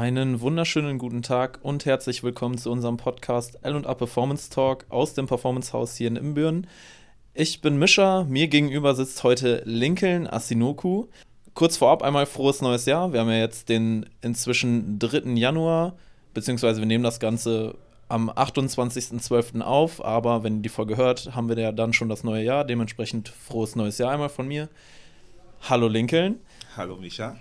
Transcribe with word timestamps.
Einen 0.00 0.40
wunderschönen 0.40 0.96
guten 0.96 1.20
Tag 1.20 1.58
und 1.60 1.84
herzlich 1.84 2.22
willkommen 2.22 2.56
zu 2.56 2.70
unserem 2.72 2.96
Podcast 2.96 3.58
L&A 3.60 3.92
Performance 3.92 4.48
Talk 4.48 4.86
aus 4.88 5.12
dem 5.12 5.26
Performance 5.26 5.74
Haus 5.74 5.94
hier 5.94 6.08
in 6.08 6.16
Imbüren. 6.16 6.66
Ich 7.34 7.60
bin 7.60 7.78
Mischa, 7.78 8.24
mir 8.24 8.48
gegenüber 8.48 8.94
sitzt 8.94 9.22
heute 9.24 9.60
Lincoln 9.66 10.26
Asinoku. 10.26 11.08
Kurz 11.52 11.76
vorab 11.76 12.02
einmal 12.02 12.24
frohes 12.24 12.62
neues 12.62 12.86
Jahr. 12.86 13.12
Wir 13.12 13.20
haben 13.20 13.28
ja 13.28 13.40
jetzt 13.40 13.68
den 13.68 14.06
inzwischen 14.22 14.98
3. 14.98 15.34
Januar, 15.34 15.98
beziehungsweise 16.32 16.80
wir 16.80 16.86
nehmen 16.86 17.04
das 17.04 17.20
Ganze 17.20 17.74
am 18.08 18.30
28.12. 18.30 19.60
auf, 19.60 20.02
aber 20.02 20.42
wenn 20.42 20.56
ihr 20.56 20.62
die 20.62 20.70
Folge 20.70 20.96
hört, 20.96 21.36
haben 21.36 21.50
wir 21.50 21.58
ja 21.58 21.72
dann 21.72 21.92
schon 21.92 22.08
das 22.08 22.24
neue 22.24 22.42
Jahr. 22.42 22.64
Dementsprechend 22.64 23.28
frohes 23.28 23.76
neues 23.76 23.98
Jahr 23.98 24.12
einmal 24.12 24.30
von 24.30 24.48
mir. 24.48 24.70
Hallo 25.68 25.88
Lincoln. 25.88 26.38
Hallo 26.74 26.96
Micha. 26.96 27.36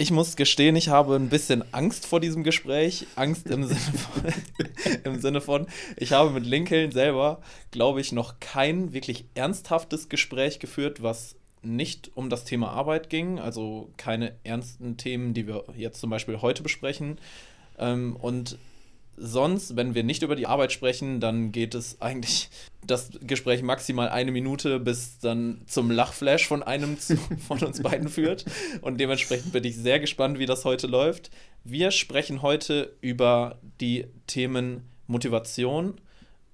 Ich 0.00 0.12
muss 0.12 0.36
gestehen, 0.36 0.76
ich 0.76 0.90
habe 0.90 1.16
ein 1.16 1.28
bisschen 1.28 1.64
Angst 1.74 2.06
vor 2.06 2.20
diesem 2.20 2.44
Gespräch. 2.44 3.08
Angst 3.16 3.48
im 3.48 3.64
Sinne 3.64 3.80
von, 3.80 4.32
im 5.04 5.20
Sinne 5.20 5.40
von 5.40 5.66
ich 5.96 6.12
habe 6.12 6.30
mit 6.30 6.46
Lincoln 6.46 6.92
selber, 6.92 7.40
glaube 7.72 8.00
ich, 8.00 8.12
noch 8.12 8.38
kein 8.38 8.92
wirklich 8.92 9.24
ernsthaftes 9.34 10.08
Gespräch 10.08 10.60
geführt, 10.60 11.02
was 11.02 11.34
nicht 11.62 12.12
um 12.14 12.30
das 12.30 12.44
Thema 12.44 12.70
Arbeit 12.70 13.10
ging. 13.10 13.40
Also 13.40 13.90
keine 13.96 14.36
ernsten 14.44 14.98
Themen, 14.98 15.34
die 15.34 15.48
wir 15.48 15.64
jetzt 15.76 15.98
zum 15.98 16.10
Beispiel 16.10 16.42
heute 16.42 16.62
besprechen. 16.62 17.18
Ähm, 17.76 18.14
und 18.14 18.56
sonst, 19.20 19.76
wenn 19.76 19.94
wir 19.94 20.04
nicht 20.04 20.22
über 20.22 20.36
die 20.36 20.46
Arbeit 20.46 20.72
sprechen, 20.72 21.20
dann 21.20 21.52
geht 21.52 21.74
es 21.74 22.00
eigentlich 22.00 22.50
das 22.86 23.10
Gespräch 23.20 23.62
maximal 23.62 24.08
eine 24.08 24.32
Minute, 24.32 24.80
bis 24.80 25.18
dann 25.18 25.62
zum 25.66 25.90
Lachflash 25.90 26.46
von 26.46 26.62
einem 26.62 26.98
zu, 26.98 27.16
von 27.48 27.58
uns 27.62 27.82
beiden 27.82 28.08
führt. 28.08 28.44
Und 28.80 28.98
dementsprechend 28.98 29.52
bin 29.52 29.64
ich 29.64 29.76
sehr 29.76 30.00
gespannt, 30.00 30.38
wie 30.38 30.46
das 30.46 30.64
heute 30.64 30.86
läuft. 30.86 31.30
Wir 31.64 31.90
sprechen 31.90 32.42
heute 32.42 32.96
über 33.00 33.58
die 33.80 34.06
Themen 34.26 34.82
Motivation 35.06 36.00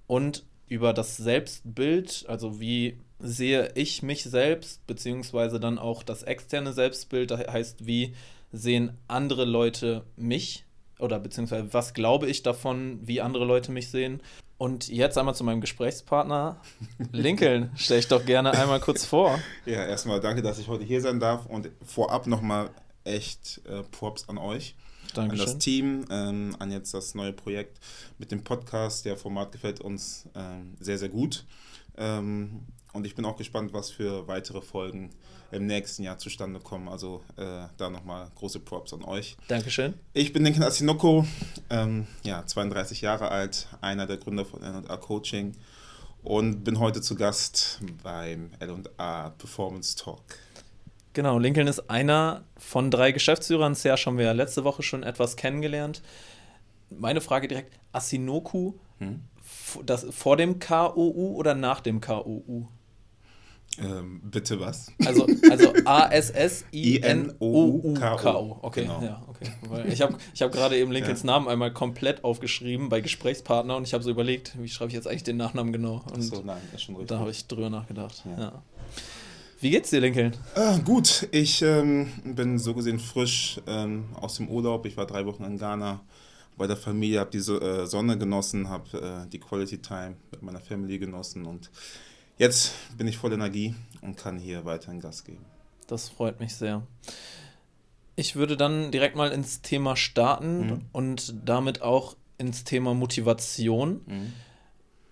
und 0.07 0.45
über 0.69 0.93
das 0.93 1.17
Selbstbild, 1.17 2.25
also 2.29 2.61
wie 2.61 2.99
sehe 3.19 3.71
ich 3.75 4.03
mich 4.03 4.25
selbst, 4.25 4.87
beziehungsweise 4.87 5.61
dann 5.61 5.79
auch 5.79 6.03
das 6.03 6.23
externe 6.23 6.73
Selbstbild, 6.73 7.31
das 7.31 7.47
heißt, 7.47 7.87
wie 7.87 8.15
sehen 8.53 8.97
andere 9.09 9.45
Leute 9.45 10.05
mich 10.17 10.65
oder 10.99 11.19
beziehungsweise 11.19 11.73
was 11.73 11.95
glaube 11.95 12.29
ich 12.29 12.43
davon, 12.43 13.01
wie 13.03 13.21
andere 13.21 13.45
Leute 13.45 13.73
mich 13.73 13.91
sehen. 13.91 14.23
Und 14.57 14.89
jetzt 14.89 15.19
einmal 15.19 15.35
zu 15.35 15.43
meinem 15.43 15.61
Gesprächspartner. 15.61 16.61
Lincoln, 17.13 17.71
stell 17.75 17.99
ich 17.99 18.09
doch 18.09 18.25
gerne 18.25 18.53
einmal 18.53 18.81
kurz 18.81 19.05
vor. 19.05 19.39
Ja, 19.67 19.85
erstmal 19.85 20.21
danke, 20.21 20.43
dass 20.43 20.59
ich 20.59 20.69
heute 20.69 20.85
hier 20.85 21.01
sein 21.01 21.19
darf 21.19 21.47
und 21.47 21.71
vorab 21.85 22.27
nochmal 22.27 22.71
echt 23.03 23.61
äh, 23.67 23.83
Props 23.83 24.29
an 24.29 24.39
euch. 24.39 24.77
Dankeschön. 25.13 25.47
An 25.47 25.53
das 25.53 25.59
Team, 25.59 26.05
ähm, 26.11 26.57
an 26.59 26.71
jetzt 26.71 26.95
das 26.95 27.15
neue 27.15 27.33
Projekt 27.33 27.79
mit 28.19 28.33
dem 28.33 28.43
Podcast. 28.43 29.05
Der 29.05 29.17
Format 29.17 29.53
gefällt 29.53 29.81
uns 29.81 30.29
ähm, 30.35 30.77
sehr, 30.81 30.99
sehr 30.99 31.09
gut. 31.09 31.45
Ähm, 31.97 32.67
und 32.95 33.07
ich 33.07 33.15
bin 33.15 33.25
auch 33.25 33.37
gespannt, 33.37 33.73
was 33.73 33.91
für 33.91 34.27
weitere 34.29 34.63
Folgen 34.63 35.11
im 35.51 35.67
nächsten 35.67 36.03
Jahr 36.03 36.17
zustande 36.17 36.61
kommen. 36.61 36.89
Also 36.89 37.23
äh, 37.37 37.67
da 37.77 37.91
nochmal 37.91 38.29
große 38.37 38.61
Props 38.61 38.95
an 38.95 39.05
euch. 39.05 39.37
Dankeschön. 39.49 39.95
Ich 40.13 40.33
bin 40.33 40.45
Lincoln 40.45 40.65
Asinoko, 40.65 41.27
ähm, 41.71 42.07
ja, 42.23 42.47
32 42.47 43.03
Jahre 43.03 43.31
alt, 43.31 43.69
einer 43.81 44.07
der 44.07 44.17
Gründer 44.17 44.45
von 44.45 44.63
L&A 44.63 44.97
Coaching 44.97 45.53
und 46.23 46.65
bin 46.65 46.79
heute 46.79 47.03
zu 47.03 47.17
Gast 47.17 47.81
beim 48.03 48.51
L&A 48.61 49.31
Performance 49.31 49.97
Talk. 49.97 50.23
Genau, 51.13 51.39
Lincoln 51.39 51.67
ist 51.67 51.91
einer 51.91 52.45
von 52.57 52.91
drei 52.91 53.13
Geschäftsführern. 53.13 53.75
Serge 53.75 54.03
haben 54.07 54.19
wir 54.19 54.25
ja 54.25 54.33
letzte 54.33 54.65
Woche 54.65 54.83
schon 54.83 55.03
etwas 55.03 55.37
kennengelernt. 55.37 56.03
Meine 56.91 57.21
Frage 57.21 57.49
direkt, 57.49 57.79
Asinoku, 57.93 58.75
hm? 58.99 59.23
das, 59.85 60.07
vor 60.11 60.37
dem 60.37 60.59
KOU 60.59 61.35
oder 61.37 61.55
nach 61.55 61.81
dem 61.81 62.01
KOU? 62.01 62.69
Ähm, 63.79 64.21
bitte 64.23 64.61
was? 64.61 64.93
Also, 65.05 65.27
also 65.51 65.73
A-S-S-I-N-O-U-K-O. 65.85 66.59
Okay, 68.63 68.83
genau. 68.83 69.03
ja, 69.03 69.21
okay. 69.29 69.51
Weil 69.69 69.93
ich 69.93 70.01
habe 70.01 70.17
ich 70.33 70.43
hab 70.43 70.53
gerade 70.53 70.77
eben 70.77 70.93
Lincolns 70.93 71.23
ja. 71.23 71.27
Namen 71.27 71.49
einmal 71.49 71.73
komplett 71.73 72.23
aufgeschrieben 72.23 72.89
bei 72.89 73.01
Gesprächspartner 73.01 73.77
und 73.77 73.87
ich 73.87 73.95
habe 73.95 74.05
so 74.05 74.11
überlegt, 74.11 74.57
wie 74.61 74.69
schreibe 74.69 74.91
ich 74.91 74.95
jetzt 74.95 75.09
eigentlich 75.09 75.25
den 75.25 75.37
Nachnamen 75.39 75.73
genau? 75.73 76.05
Und 76.13 76.23
so, 76.23 76.43
nein, 76.45 76.61
ist 76.73 76.83
schon 76.83 76.95
richtig. 76.95 77.09
Da 77.09 77.19
habe 77.19 77.31
ich 77.31 77.47
drüber 77.47 77.71
nachgedacht. 77.71 78.23
Ja. 78.25 78.39
ja. 78.41 78.63
Wie 79.61 79.71
geht's 79.71 79.91
dir, 79.91 80.01
Lincoln? 80.01 80.37
Äh, 80.55 80.79
gut, 80.81 81.27
ich 81.31 81.63
ähm, 81.63 82.09
bin 82.23 82.59
so 82.59 82.75
gesehen 82.75 82.99
frisch 82.99 83.61
ähm, 83.67 84.05
aus 84.15 84.37
dem 84.37 84.49
Urlaub. 84.49 84.87
Ich 84.87 84.97
war 84.97 85.07
drei 85.07 85.27
Wochen 85.27 85.43
in 85.45 85.59
Ghana 85.59 86.01
bei 86.57 86.67
der 86.67 86.77
Familie, 86.77 87.21
habe 87.21 87.31
die 87.31 87.41
so, 87.41 87.61
äh, 87.61 87.87
Sonne 87.87 88.19
genossen, 88.19 88.69
habe 88.69 89.25
äh, 89.25 89.29
die 89.29 89.41
Quality 89.41 89.79
Time 89.79 90.17
mit 90.31 90.43
meiner 90.43 90.61
Family 90.61 90.99
genossen 90.99 91.47
und 91.47 91.71
jetzt 92.39 92.73
bin 92.97 93.07
ich 93.07 93.17
voll 93.17 93.33
Energie 93.33 93.75
und 94.01 94.17
kann 94.17 94.39
hier 94.39 94.65
weiterhin 94.65 95.01
Gas 95.01 95.25
geben. 95.25 95.45
Das 95.87 96.09
freut 96.09 96.41
mich 96.41 96.55
sehr. 96.55 96.83
Ich 98.17 98.37
würde 98.37 98.57
dann 98.57 98.91
direkt 98.91 99.17
mal 99.17 99.33
ins 99.33 99.63
Thema 99.63 99.97
starten 99.97 100.67
mhm. 100.67 100.81
und 100.93 101.35
damit 101.45 101.83
auch 101.83 102.17
ins 102.39 102.65
Thema 102.65 102.95
Motivation. 102.95 104.01
Mhm. 104.07 104.33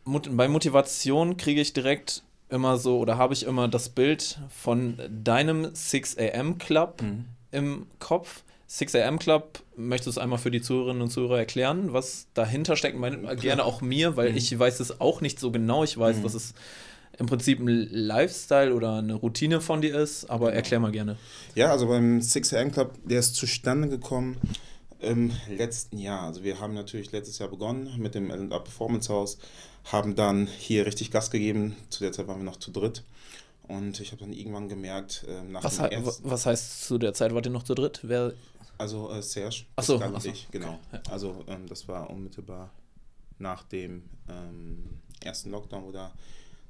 Mut 0.04 0.36
bei 0.36 0.48
Motivation 0.48 1.36
kriege 1.36 1.60
ich 1.60 1.72
direkt 1.72 2.22
immer 2.48 2.76
so 2.76 2.98
oder 2.98 3.16
habe 3.16 3.34
ich 3.34 3.44
immer 3.44 3.68
das 3.68 3.88
Bild 3.88 4.38
von 4.50 4.98
deinem 5.08 5.74
6 5.74 6.18
AM 6.18 6.58
Club 6.58 7.02
mhm. 7.02 7.24
im 7.50 7.86
Kopf. 7.98 8.42
6 8.66 8.94
AM 8.94 9.18
Club, 9.18 9.62
möchtest 9.76 10.06
du 10.06 10.10
es 10.12 10.18
einmal 10.18 10.38
für 10.38 10.50
die 10.50 10.62
Zuhörerinnen 10.62 11.02
und 11.02 11.10
Zuhörer 11.10 11.38
erklären, 11.38 11.92
was 11.92 12.28
dahinter 12.32 12.74
steckt? 12.74 12.98
Meine, 12.98 13.36
gerne 13.36 13.64
auch 13.64 13.82
mir, 13.82 14.16
weil 14.16 14.30
mhm. 14.30 14.38
ich 14.38 14.58
weiß 14.58 14.80
es 14.80 14.98
auch 14.98 15.20
nicht 15.20 15.38
so 15.38 15.50
genau. 15.50 15.84
Ich 15.84 15.98
weiß, 15.98 16.18
mhm. 16.18 16.22
dass 16.22 16.32
es 16.32 16.54
im 17.18 17.26
Prinzip 17.26 17.60
ein 17.60 17.88
Lifestyle 17.90 18.74
oder 18.74 18.96
eine 18.96 19.14
Routine 19.14 19.60
von 19.60 19.80
dir 19.80 19.98
ist, 19.98 20.26
aber 20.26 20.46
genau. 20.46 20.56
erklär 20.56 20.80
mal 20.80 20.92
gerne. 20.92 21.16
Ja, 21.54 21.70
also 21.70 21.86
beim 21.86 22.18
6am 22.18 22.70
Club, 22.70 22.98
der 23.04 23.20
ist 23.20 23.34
zustande 23.34 23.88
gekommen 23.88 24.38
im 25.00 25.32
letzten 25.48 25.98
Jahr. 25.98 26.22
Also 26.22 26.44
wir 26.44 26.60
haben 26.60 26.74
natürlich 26.74 27.12
letztes 27.12 27.38
Jahr 27.38 27.48
begonnen 27.48 27.90
mit 27.98 28.14
dem 28.14 28.30
L&A 28.30 28.58
Performance 28.58 29.12
House, 29.12 29.38
haben 29.84 30.14
dann 30.14 30.46
hier 30.46 30.86
richtig 30.86 31.10
Gas 31.10 31.30
gegeben. 31.30 31.76
Zu 31.90 32.00
der 32.00 32.12
Zeit 32.12 32.28
waren 32.28 32.38
wir 32.38 32.44
noch 32.44 32.58
zu 32.58 32.70
dritt. 32.70 33.02
Und 33.68 34.00
ich 34.00 34.12
habe 34.12 34.22
dann 34.22 34.32
irgendwann 34.32 34.68
gemerkt, 34.68 35.24
äh, 35.28 35.42
nach 35.44 35.64
was, 35.64 35.76
dem 35.76 35.86
ersten 35.86 36.30
was 36.30 36.46
heißt 36.46 36.84
zu 36.84 36.98
der 36.98 37.14
Zeit 37.14 37.34
wart 37.34 37.46
ihr 37.46 37.52
noch 37.52 37.62
zu 37.62 37.74
dritt? 37.74 38.00
Wer 38.02 38.32
also 38.78 39.10
äh, 39.10 39.22
Serge, 39.22 39.64
ach 39.76 39.84
so, 39.84 39.98
so. 39.98 40.28
ich, 40.28 40.48
genau. 40.50 40.78
Okay, 40.90 41.02
ja. 41.06 41.12
Also 41.12 41.44
ähm, 41.46 41.68
das 41.68 41.86
war 41.86 42.10
unmittelbar 42.10 42.70
nach 43.38 43.62
dem 43.64 44.02
ähm, 44.28 44.98
ersten 45.22 45.50
Lockdown 45.50 45.84
wo 45.84 45.92
da 45.92 46.12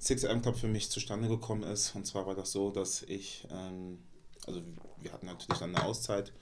6am 0.03 0.41
Club 0.41 0.57
für 0.57 0.69
mich 0.69 0.91
zustande 0.91 1.29
gekommen 1.29 1.63
ist. 1.63 1.95
Und 1.95 2.07
zwar 2.07 2.27
war 2.27 2.35
das 2.35 2.53
so, 2.53 2.71
dass 2.71 3.03
ich, 3.03 3.47
ähm, 3.51 3.99
also 4.47 4.61
wir 5.01 5.13
hatten 5.13 5.27
natürlich 5.27 5.59
dann 5.61 5.75
eine 5.75 5.85
Auszeit 5.85 6.33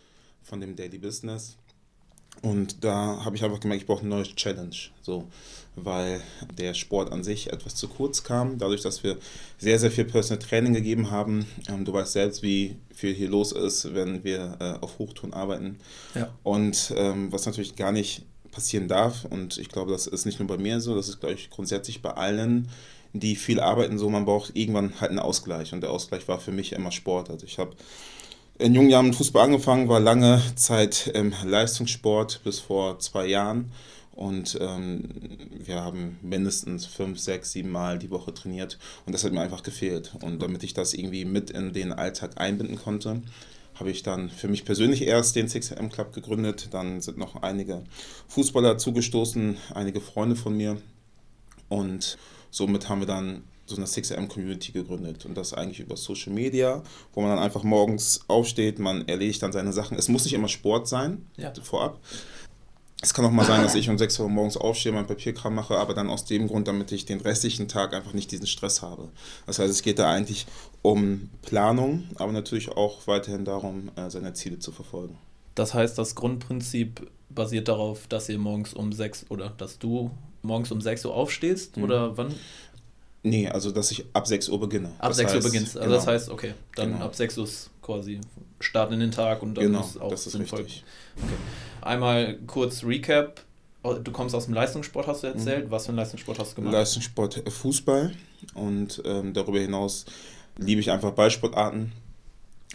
von 0.43 0.61
dem 0.61 0.77
Daily 0.77 0.99
Business. 0.99 1.57
Und 2.43 2.85
da 2.85 3.25
habe 3.25 3.37
ich 3.37 3.45
einfach 3.45 3.61
gemerkt, 3.61 3.83
ich 3.83 3.87
brauche 3.87 4.01
eine 4.01 4.11
neue 4.11 4.23
Challenge. 4.23 4.77
So, 5.03 5.29
weil 5.77 6.23
der 6.57 6.75
Sport 6.75 7.13
an 7.13 7.23
sich 7.23 7.53
etwas 7.53 7.75
zu 7.75 7.89
kurz 7.89 8.23
kam, 8.23 8.57
dadurch, 8.59 8.83
dass 8.83 9.03
wir 9.03 9.19
sehr, 9.59 9.79
sehr 9.79 9.91
viel 9.91 10.05
Personal 10.05 10.39
Training 10.39 10.73
gegeben 10.73 11.11
haben. 11.11 11.47
Ähm, 11.69 11.85
du 11.85 11.93
weißt 11.93 12.13
selbst, 12.13 12.43
wie 12.43 12.77
viel 12.95 13.15
hier 13.15 13.29
los 13.29 13.53
ist, 13.53 13.95
wenn 13.95 14.25
wir 14.25 14.57
äh, 14.61 14.83
auf 14.83 14.99
Hochton 14.99 15.35
arbeiten. 15.35 15.79
Ja. 16.15 16.33
Und 16.43 16.95
ähm, 16.97 17.31
was 17.31 17.47
natürlich 17.47 17.77
gar 17.77 17.93
nicht 17.93 18.23
passieren 18.53 18.89
darf, 18.89 19.25
und 19.27 19.59
ich 19.59 19.69
glaube, 19.69 19.93
das 19.93 20.07
ist 20.07 20.25
nicht 20.25 20.39
nur 20.39 20.49
bei 20.49 20.59
mir 20.59 20.81
so, 20.81 20.95
das 20.95 21.09
ist, 21.09 21.21
glaube 21.21 21.35
ich, 21.35 21.51
grundsätzlich 21.51 22.01
bei 22.03 22.11
allen, 22.11 22.69
die 23.13 23.37
viel 23.37 23.61
arbeiten, 23.61 23.99
so 23.99 24.09
man 24.09 24.25
braucht 24.25 24.57
irgendwann 24.57 25.01
halt 25.01 25.11
einen 25.11 25.19
Ausgleich. 25.19 25.73
Und 25.73 25.81
der 25.81 25.91
Ausgleich 25.91 26.29
war 26.29 26.39
für 26.39 26.53
mich 26.53 26.73
immer 26.73 26.93
Sport. 26.93 27.31
Also 27.31 27.47
ich 27.47 27.59
habe 27.59 27.77
in 28.59 28.75
jungen 28.75 28.91
Jahren 28.91 29.07
mit 29.07 29.15
Fußball 29.15 29.45
angefangen, 29.45 29.89
war 29.89 30.01
lange 30.01 30.43
Zeit 30.55 31.11
im 31.15 31.35
Leistungssport 31.45 32.43
bis 32.45 32.61
vor 32.61 32.99
zwei 32.99 33.27
Jahren. 33.27 33.73
Und 34.13 34.59
ähm, 34.61 35.09
wir 35.65 35.77
haben 35.77 36.19
mindestens 36.21 36.85
fünf, 36.85 37.19
sechs, 37.19 37.53
sieben 37.53 37.71
Mal 37.71 37.99
die 37.99 38.11
Woche 38.11 38.35
trainiert. 38.35 38.79
Und 39.07 39.15
das 39.15 39.25
hat 39.25 39.33
mir 39.33 39.41
einfach 39.41 39.63
gefehlt. 39.63 40.13
Und 40.21 40.43
damit 40.43 40.63
ich 40.63 40.75
das 40.75 40.93
irgendwie 40.93 41.25
mit 41.25 41.51
in 41.51 41.73
den 41.73 41.93
Alltag 41.93 42.33
einbinden 42.39 42.77
konnte, 42.77 43.23
habe 43.77 43.91
ich 43.91 44.03
dann 44.03 44.29
für 44.29 44.49
mich 44.49 44.67
persönlich 44.67 45.03
erst 45.03 45.37
den 45.37 45.49
6M 45.49 45.89
Club 45.89 46.13
gegründet. 46.13 46.69
Dann 46.73 47.01
sind 47.01 47.17
noch 47.17 47.43
einige 47.43 47.83
Fußballer 48.29 48.77
zugestoßen, 48.77 49.57
einige 49.75 50.03
Freunde 50.03 50.37
von 50.37 50.55
mir. 50.55 50.77
Und 51.71 52.19
somit 52.51 52.89
haben 52.89 53.01
wir 53.01 53.07
dann 53.07 53.45
so 53.67 53.77
eine 53.77 53.87
6am-Community 53.87 54.73
gegründet 54.73 55.25
und 55.25 55.37
das 55.37 55.55
eigentlich 55.55 55.81
über 55.81 55.97
Social 55.97 56.33
Media, 56.33 56.83
wo 57.15 57.21
man 57.21 57.31
dann 57.31 57.39
einfach 57.39 57.63
morgens 57.63 58.21
aufsteht, 58.27 58.79
man 58.79 59.07
erledigt 59.09 59.43
dann 59.43 59.53
seine 59.53 59.73
Sachen. 59.73 59.97
Es 59.97 60.09
muss 60.09 60.25
nicht 60.25 60.35
immer 60.35 60.49
Sport 60.49 60.89
sein, 60.89 61.27
ja. 61.37 61.53
vorab. 61.63 62.01
Es 63.03 63.15
kann 63.15 63.25
auch 63.25 63.31
mal 63.31 63.47
sein, 63.47 63.63
dass 63.63 63.75
ich 63.75 63.89
um 63.89 63.97
6 63.97 64.19
Uhr 64.21 64.29
morgens 64.29 64.59
aufstehe, 64.59 64.93
mein 64.93 65.07
Papierkram 65.07 65.55
mache, 65.55 65.79
aber 65.79 65.95
dann 65.95 66.11
aus 66.11 66.27
dem 66.27 66.49
Grund, 66.49 66.69
damit 66.69 66.93
ich 66.93 67.07
den 67.07 67.21
restlichen 67.21 67.67
Tag 67.67 67.95
einfach 67.95 68.13
nicht 68.13 68.31
diesen 68.31 68.47
Stress 68.47 68.83
habe. 68.83 69.09
Das 69.47 69.59
heißt, 69.59 69.71
es 69.71 69.83
geht 69.83 69.99
da 69.99 70.13
eigentlich 70.13 70.47
um 70.83 71.31
Planung, 71.41 72.05
aber 72.17 72.33
natürlich 72.33 72.69
auch 72.69 73.07
weiterhin 73.07 73.47
darum, 73.47 73.91
äh, 73.97 74.11
seine 74.11 74.35
Ziele 74.35 74.59
zu 74.59 74.71
verfolgen. 74.71 75.17
Das 75.55 75.73
heißt, 75.73 75.97
das 75.97 76.15
Grundprinzip 76.15 77.11
basiert 77.31 77.69
darauf, 77.69 78.07
dass 78.07 78.29
ihr 78.29 78.39
morgens 78.39 78.75
um 78.75 78.93
6 78.93 79.27
oder 79.31 79.49
dass 79.49 79.79
du 79.79 80.11
morgens 80.43 80.71
um 80.73 80.81
6 80.81 81.05
Uhr 81.07 81.15
aufstehst? 81.15 81.77
Mhm. 81.77 81.85
Oder 81.85 82.17
wann? 82.17 82.35
Nee, 83.23 83.49
also 83.49 83.71
dass 83.71 83.91
ich 83.91 84.05
ab 84.13 84.27
6 84.27 84.49
Uhr 84.49 84.61
beginne. 84.61 84.89
Ab 84.99 85.09
das 85.09 85.19
6 85.19 85.33
heißt, 85.33 85.45
Uhr 85.45 85.51
beginnst. 85.51 85.77
Also 85.77 85.89
genau. 85.89 85.97
das 85.97 86.07
heißt, 86.07 86.31
okay, 86.31 86.55
dann 86.75 86.93
genau. 86.93 87.05
ab 87.05 87.15
6 87.15 87.39
Uhr 87.39 87.45
ist 87.45 87.71
quasi 87.83 88.21
starten 88.61 88.95
in 88.95 89.01
den 89.01 89.11
Tag 89.11 89.43
und 89.43 89.55
dann 89.55 89.65
genau, 89.65 89.81
ist 89.81 90.01
auch 90.01 90.11
das 90.11 90.27
ist 90.27 90.33
sinnvoll. 90.33 90.61
Richtig. 90.61 90.85
Okay. 91.17 91.35
Einmal 91.83 92.39
kurz 92.47 92.85
Recap. 92.85 93.43
Oh, 93.83 93.95
du 93.95 94.13
kommst 94.13 94.35
aus 94.35 94.45
dem 94.45 94.55
Leistungssport, 94.55 95.07
hast 95.07 95.23
du 95.23 95.29
erzählt. 95.29 95.67
Mhm. 95.67 95.71
Was 95.71 95.87
für 95.87 95.91
einen 95.91 95.99
Leistungssport 95.99 96.39
hast 96.39 96.53
du 96.53 96.57
gemacht? 96.57 96.75
Leistungssport 96.75 97.47
äh, 97.47 97.51
Fußball 97.51 98.13
und 98.55 99.03
ähm, 99.05 99.33
darüber 99.33 99.59
hinaus 99.59 100.07
liebe 100.57 100.81
ich 100.81 100.91
einfach 100.91 101.13
Ballsportarten. 101.13 101.93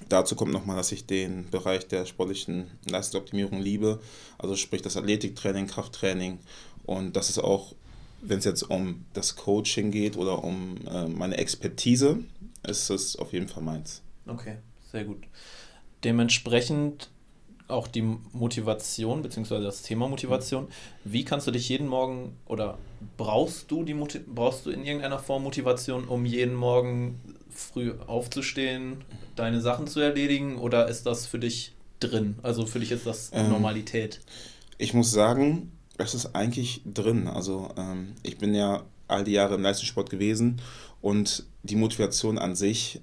Dazu 0.09 0.35
kommt 0.35 0.51
nochmal, 0.51 0.75
dass 0.75 0.91
ich 0.91 1.05
den 1.05 1.49
Bereich 1.49 1.87
der 1.87 2.05
sportlichen 2.05 2.69
Leistungsoptimierung 2.89 3.61
liebe, 3.61 3.99
also 4.37 4.55
sprich 4.55 4.81
das 4.81 4.97
Athletiktraining, 4.97 5.67
Krafttraining 5.67 6.39
und 6.85 7.15
das 7.15 7.29
ist 7.29 7.39
auch, 7.39 7.73
wenn 8.21 8.39
es 8.39 8.45
jetzt 8.45 8.63
um 8.63 9.05
das 9.13 9.35
Coaching 9.35 9.91
geht 9.91 10.17
oder 10.17 10.43
um 10.43 10.77
äh, 10.87 11.07
meine 11.07 11.37
Expertise, 11.37 12.19
ist 12.63 12.89
es 12.89 13.15
auf 13.15 13.33
jeden 13.33 13.47
Fall 13.47 13.63
meins. 13.63 14.01
Okay, 14.27 14.57
sehr 14.91 15.05
gut. 15.05 15.23
Dementsprechend 16.03 17.09
auch 17.67 17.87
die 17.87 18.03
Motivation, 18.33 19.21
beziehungsweise 19.21 19.63
das 19.63 19.81
Thema 19.81 20.07
Motivation. 20.07 20.67
Wie 21.03 21.25
kannst 21.25 21.47
du 21.47 21.51
dich 21.51 21.67
jeden 21.69 21.87
Morgen 21.87 22.35
oder 22.45 22.77
brauchst 23.17 23.71
du 23.71 23.83
die 23.83 23.93
brauchst 23.93 24.65
du 24.65 24.69
in 24.69 24.85
irgendeiner 24.85 25.19
Form 25.19 25.43
Motivation, 25.43 26.05
um 26.05 26.25
jeden 26.25 26.53
Morgen 26.53 27.19
früh 27.49 27.93
aufzustehen, 28.05 29.03
deine 29.35 29.61
Sachen 29.61 29.87
zu 29.87 29.99
erledigen 29.99 30.57
oder 30.57 30.87
ist 30.87 31.05
das 31.05 31.25
für 31.25 31.39
dich 31.39 31.73
drin? 31.99 32.35
Also 32.43 32.65
für 32.65 32.79
dich 32.79 32.91
ist 32.91 33.07
das 33.07 33.31
ähm, 33.33 33.49
Normalität? 33.49 34.21
Ich 34.77 34.93
muss 34.93 35.11
sagen, 35.11 35.71
es 35.97 36.13
ist 36.13 36.35
eigentlich 36.35 36.81
drin. 36.85 37.27
Also 37.27 37.69
ähm, 37.77 38.13
ich 38.23 38.37
bin 38.37 38.53
ja 38.53 38.83
all 39.07 39.23
die 39.23 39.33
Jahre 39.33 39.55
im 39.55 39.61
Leistungssport 39.61 40.09
gewesen 40.09 40.61
und 41.01 41.45
die 41.63 41.75
Motivation 41.75 42.37
an 42.37 42.55
sich, 42.55 43.01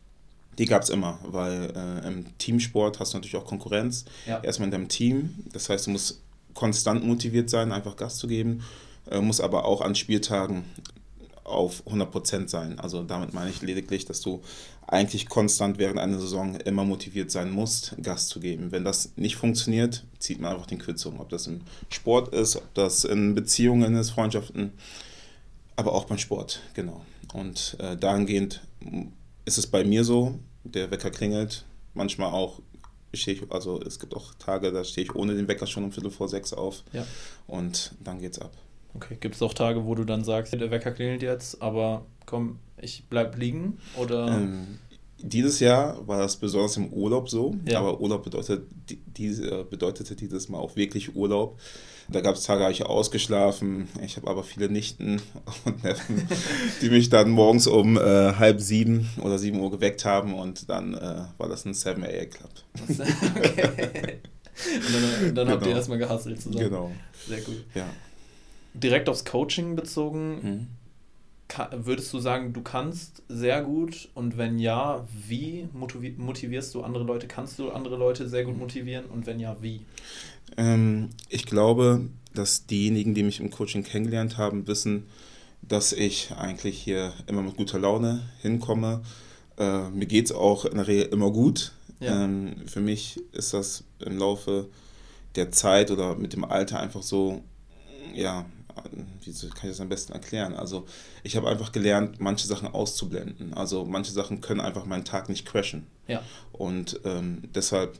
die 0.58 0.66
gab 0.66 0.82
es 0.82 0.90
immer, 0.90 1.18
weil 1.24 1.72
äh, 1.74 2.06
im 2.06 2.38
Teamsport 2.38 3.00
hast 3.00 3.12
du 3.12 3.18
natürlich 3.18 3.36
auch 3.36 3.46
Konkurrenz. 3.46 4.04
Ja. 4.26 4.42
Erstmal 4.42 4.66
in 4.66 4.72
deinem 4.72 4.88
Team, 4.88 5.34
das 5.52 5.68
heißt, 5.68 5.86
du 5.86 5.92
musst 5.92 6.20
konstant 6.54 7.04
motiviert 7.04 7.48
sein, 7.48 7.72
einfach 7.72 7.96
Gas 7.96 8.18
zu 8.18 8.26
geben, 8.26 8.62
äh, 9.10 9.20
muss 9.20 9.40
aber 9.40 9.64
auch 9.64 9.80
an 9.80 9.94
Spieltagen 9.94 10.64
auf 11.44 11.86
100% 11.86 12.48
sein. 12.48 12.78
Also 12.78 13.02
damit 13.02 13.34
meine 13.34 13.50
ich 13.50 13.62
lediglich, 13.62 14.04
dass 14.04 14.20
du 14.20 14.42
eigentlich 14.86 15.28
konstant 15.28 15.78
während 15.78 15.98
einer 15.98 16.18
Saison 16.18 16.56
immer 16.56 16.84
motiviert 16.84 17.30
sein 17.30 17.50
musst, 17.50 17.96
Gas 18.02 18.28
zu 18.28 18.40
geben. 18.40 18.72
Wenn 18.72 18.84
das 18.84 19.12
nicht 19.16 19.36
funktioniert, 19.36 20.04
zieht 20.18 20.40
man 20.40 20.52
einfach 20.52 20.66
den 20.66 20.78
Kürzungen. 20.78 21.20
Ob 21.20 21.28
das 21.28 21.46
im 21.46 21.62
Sport 21.88 22.34
ist, 22.34 22.56
ob 22.56 22.74
das 22.74 23.04
in 23.04 23.34
Beziehungen 23.34 23.94
ist, 23.94 24.10
Freundschaften, 24.10 24.72
aber 25.76 25.92
auch 25.92 26.04
beim 26.04 26.18
Sport, 26.18 26.60
genau. 26.74 27.00
Und 27.32 27.76
äh, 27.80 27.96
dahingehend 27.96 28.60
ist 29.44 29.58
es 29.58 29.66
bei 29.66 29.84
mir 29.84 30.04
so, 30.04 30.38
der 30.64 30.90
Wecker 30.90 31.10
klingelt, 31.10 31.64
manchmal 31.94 32.32
auch 32.32 32.60
stehe 33.14 33.36
ich, 33.36 33.50
also 33.52 33.80
es 33.80 33.98
gibt 33.98 34.14
auch 34.14 34.34
Tage, 34.34 34.72
da 34.72 34.84
stehe 34.84 35.06
ich 35.06 35.14
ohne 35.14 35.34
den 35.34 35.48
Wecker 35.48 35.66
schon 35.66 35.84
um 35.84 35.92
Viertel 35.92 36.10
vor 36.10 36.28
sechs 36.28 36.52
auf 36.52 36.82
ja. 36.92 37.06
und 37.46 37.92
dann 38.02 38.20
geht's 38.20 38.38
ab. 38.38 38.52
Okay, 38.94 39.16
gibt 39.18 39.34
es 39.34 39.42
auch 39.42 39.54
Tage, 39.54 39.84
wo 39.84 39.94
du 39.94 40.04
dann 40.04 40.24
sagst, 40.24 40.52
der 40.52 40.70
Wecker 40.70 40.92
klingelt 40.92 41.22
jetzt, 41.22 41.62
aber 41.62 42.04
komm, 42.26 42.58
ich 42.80 43.04
bleib 43.08 43.38
liegen? 43.38 43.78
Oder? 43.96 44.28
Ähm, 44.28 44.78
dieses 45.18 45.60
Jahr 45.60 46.06
war 46.06 46.18
das 46.18 46.36
besonders 46.36 46.76
im 46.76 46.92
Urlaub 46.92 47.30
so, 47.30 47.54
ja. 47.64 47.78
aber 47.78 48.00
Urlaub 48.00 48.24
bedeutet, 48.24 48.66
diese, 49.16 49.64
bedeutete 49.64 50.16
dieses 50.16 50.48
Mal 50.48 50.58
auch 50.58 50.76
wirklich 50.76 51.14
Urlaub. 51.14 51.58
Da 52.08 52.20
gab 52.20 52.34
es 52.34 52.42
Tage, 52.42 52.64
habe 52.64 52.72
ich 52.72 52.84
ausgeschlafen. 52.84 53.88
Ich 54.04 54.16
habe 54.16 54.28
aber 54.28 54.42
viele 54.42 54.68
Nichten 54.68 55.22
und 55.64 55.84
Neffen, 55.84 56.26
die 56.82 56.90
mich 56.90 57.08
dann 57.08 57.30
morgens 57.30 57.66
um 57.66 57.96
äh, 57.96 58.34
halb 58.34 58.60
sieben 58.60 59.08
oder 59.22 59.38
sieben 59.38 59.60
Uhr 59.60 59.70
geweckt 59.70 60.04
haben 60.04 60.34
und 60.34 60.68
dann 60.68 60.94
äh, 60.94 61.24
war 61.38 61.48
das 61.48 61.64
ein 61.64 61.74
7 61.74 62.04
a 62.04 62.24
Club. 62.26 62.50
Okay. 63.34 64.18
und 64.76 64.94
dann, 64.94 65.02
dann 65.02 65.34
genau. 65.34 65.50
habt 65.52 65.62
ihr 65.62 65.66
genau. 65.66 65.76
erstmal 65.76 65.98
gehasselt 65.98 66.42
zusammen. 66.42 66.64
Genau. 66.64 66.92
Sehr 67.26 67.40
gut. 67.40 67.64
Ja 67.74 67.86
direkt 68.74 69.08
aufs 69.08 69.24
Coaching 69.24 69.76
bezogen, 69.76 70.68
mhm. 71.48 71.84
würdest 71.84 72.12
du 72.12 72.18
sagen, 72.18 72.52
du 72.52 72.62
kannst 72.62 73.22
sehr 73.28 73.62
gut 73.62 74.08
und 74.14 74.38
wenn 74.38 74.58
ja, 74.58 75.06
wie 75.26 75.68
motivierst 75.72 76.74
du 76.74 76.82
andere 76.82 77.04
Leute? 77.04 77.26
Kannst 77.26 77.58
du 77.58 77.70
andere 77.70 77.96
Leute 77.96 78.28
sehr 78.28 78.44
gut 78.44 78.58
motivieren 78.58 79.06
und 79.06 79.26
wenn 79.26 79.40
ja, 79.40 79.56
wie? 79.60 79.82
Ähm, 80.56 81.10
ich 81.28 81.46
glaube, 81.46 82.08
dass 82.34 82.66
diejenigen, 82.66 83.14
die 83.14 83.22
mich 83.22 83.40
im 83.40 83.50
Coaching 83.50 83.82
kennengelernt 83.82 84.38
haben, 84.38 84.66
wissen, 84.66 85.06
dass 85.62 85.92
ich 85.92 86.32
eigentlich 86.32 86.78
hier 86.78 87.12
immer 87.26 87.42
mit 87.42 87.56
guter 87.56 87.78
Laune 87.78 88.22
hinkomme. 88.40 89.02
Äh, 89.58 89.90
mir 89.90 90.06
geht 90.06 90.26
es 90.26 90.32
auch 90.32 90.64
in 90.64 90.76
der 90.76 90.88
Regel 90.88 91.06
immer 91.06 91.30
gut. 91.30 91.72
Ja. 92.00 92.24
Ähm, 92.24 92.56
für 92.66 92.80
mich 92.80 93.20
ist 93.32 93.54
das 93.54 93.84
im 94.00 94.18
Laufe 94.18 94.68
der 95.36 95.52
Zeit 95.52 95.90
oder 95.90 96.16
mit 96.16 96.32
dem 96.32 96.44
Alter 96.44 96.80
einfach 96.80 97.02
so, 97.02 97.42
ja, 98.14 98.44
wie 99.24 99.32
kann 99.48 99.64
ich 99.64 99.70
das 99.70 99.80
am 99.80 99.88
besten 99.88 100.12
erklären? 100.12 100.54
Also 100.54 100.86
ich 101.22 101.36
habe 101.36 101.48
einfach 101.48 101.72
gelernt, 101.72 102.20
manche 102.20 102.46
Sachen 102.46 102.68
auszublenden. 102.68 103.54
Also 103.54 103.84
manche 103.84 104.12
Sachen 104.12 104.40
können 104.40 104.60
einfach 104.60 104.84
meinen 104.84 105.04
Tag 105.04 105.28
nicht 105.28 105.46
crashen. 105.46 105.86
Ja. 106.08 106.22
Und 106.52 107.00
ähm, 107.04 107.42
deshalb 107.54 107.98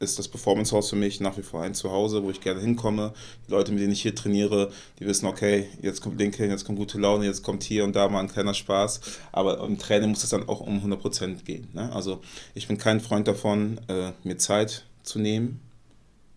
ist 0.00 0.18
das 0.18 0.28
Performance 0.28 0.74
House 0.74 0.90
für 0.90 0.96
mich 0.96 1.20
nach 1.20 1.36
wie 1.36 1.42
vor 1.42 1.62
ein 1.62 1.74
Zuhause, 1.74 2.22
wo 2.22 2.30
ich 2.30 2.40
gerne 2.40 2.60
hinkomme. 2.60 3.12
Die 3.46 3.50
Leute, 3.50 3.72
mit 3.72 3.80
denen 3.80 3.92
ich 3.92 4.02
hier 4.02 4.14
trainiere, 4.14 4.70
die 4.98 5.06
wissen, 5.06 5.26
okay, 5.26 5.68
jetzt 5.82 6.00
kommt 6.00 6.18
Lincoln, 6.18 6.50
jetzt 6.50 6.64
kommt 6.64 6.78
gute 6.78 6.98
Laune, 6.98 7.24
jetzt 7.24 7.42
kommt 7.42 7.62
hier 7.62 7.84
und 7.84 7.94
da 7.96 8.08
mal 8.08 8.20
ein 8.20 8.28
kleiner 8.28 8.54
Spaß. 8.54 9.00
Aber 9.32 9.60
im 9.64 9.78
Training 9.78 10.10
muss 10.10 10.24
es 10.24 10.30
dann 10.30 10.48
auch 10.48 10.60
um 10.60 10.78
100% 10.84 11.44
gehen. 11.44 11.68
Ne? 11.72 11.90
Also 11.92 12.20
ich 12.54 12.68
bin 12.68 12.78
kein 12.78 13.00
Freund 13.00 13.28
davon, 13.28 13.80
äh, 13.88 14.12
mir 14.22 14.36
Zeit 14.36 14.84
zu 15.02 15.18
nehmen, 15.18 15.60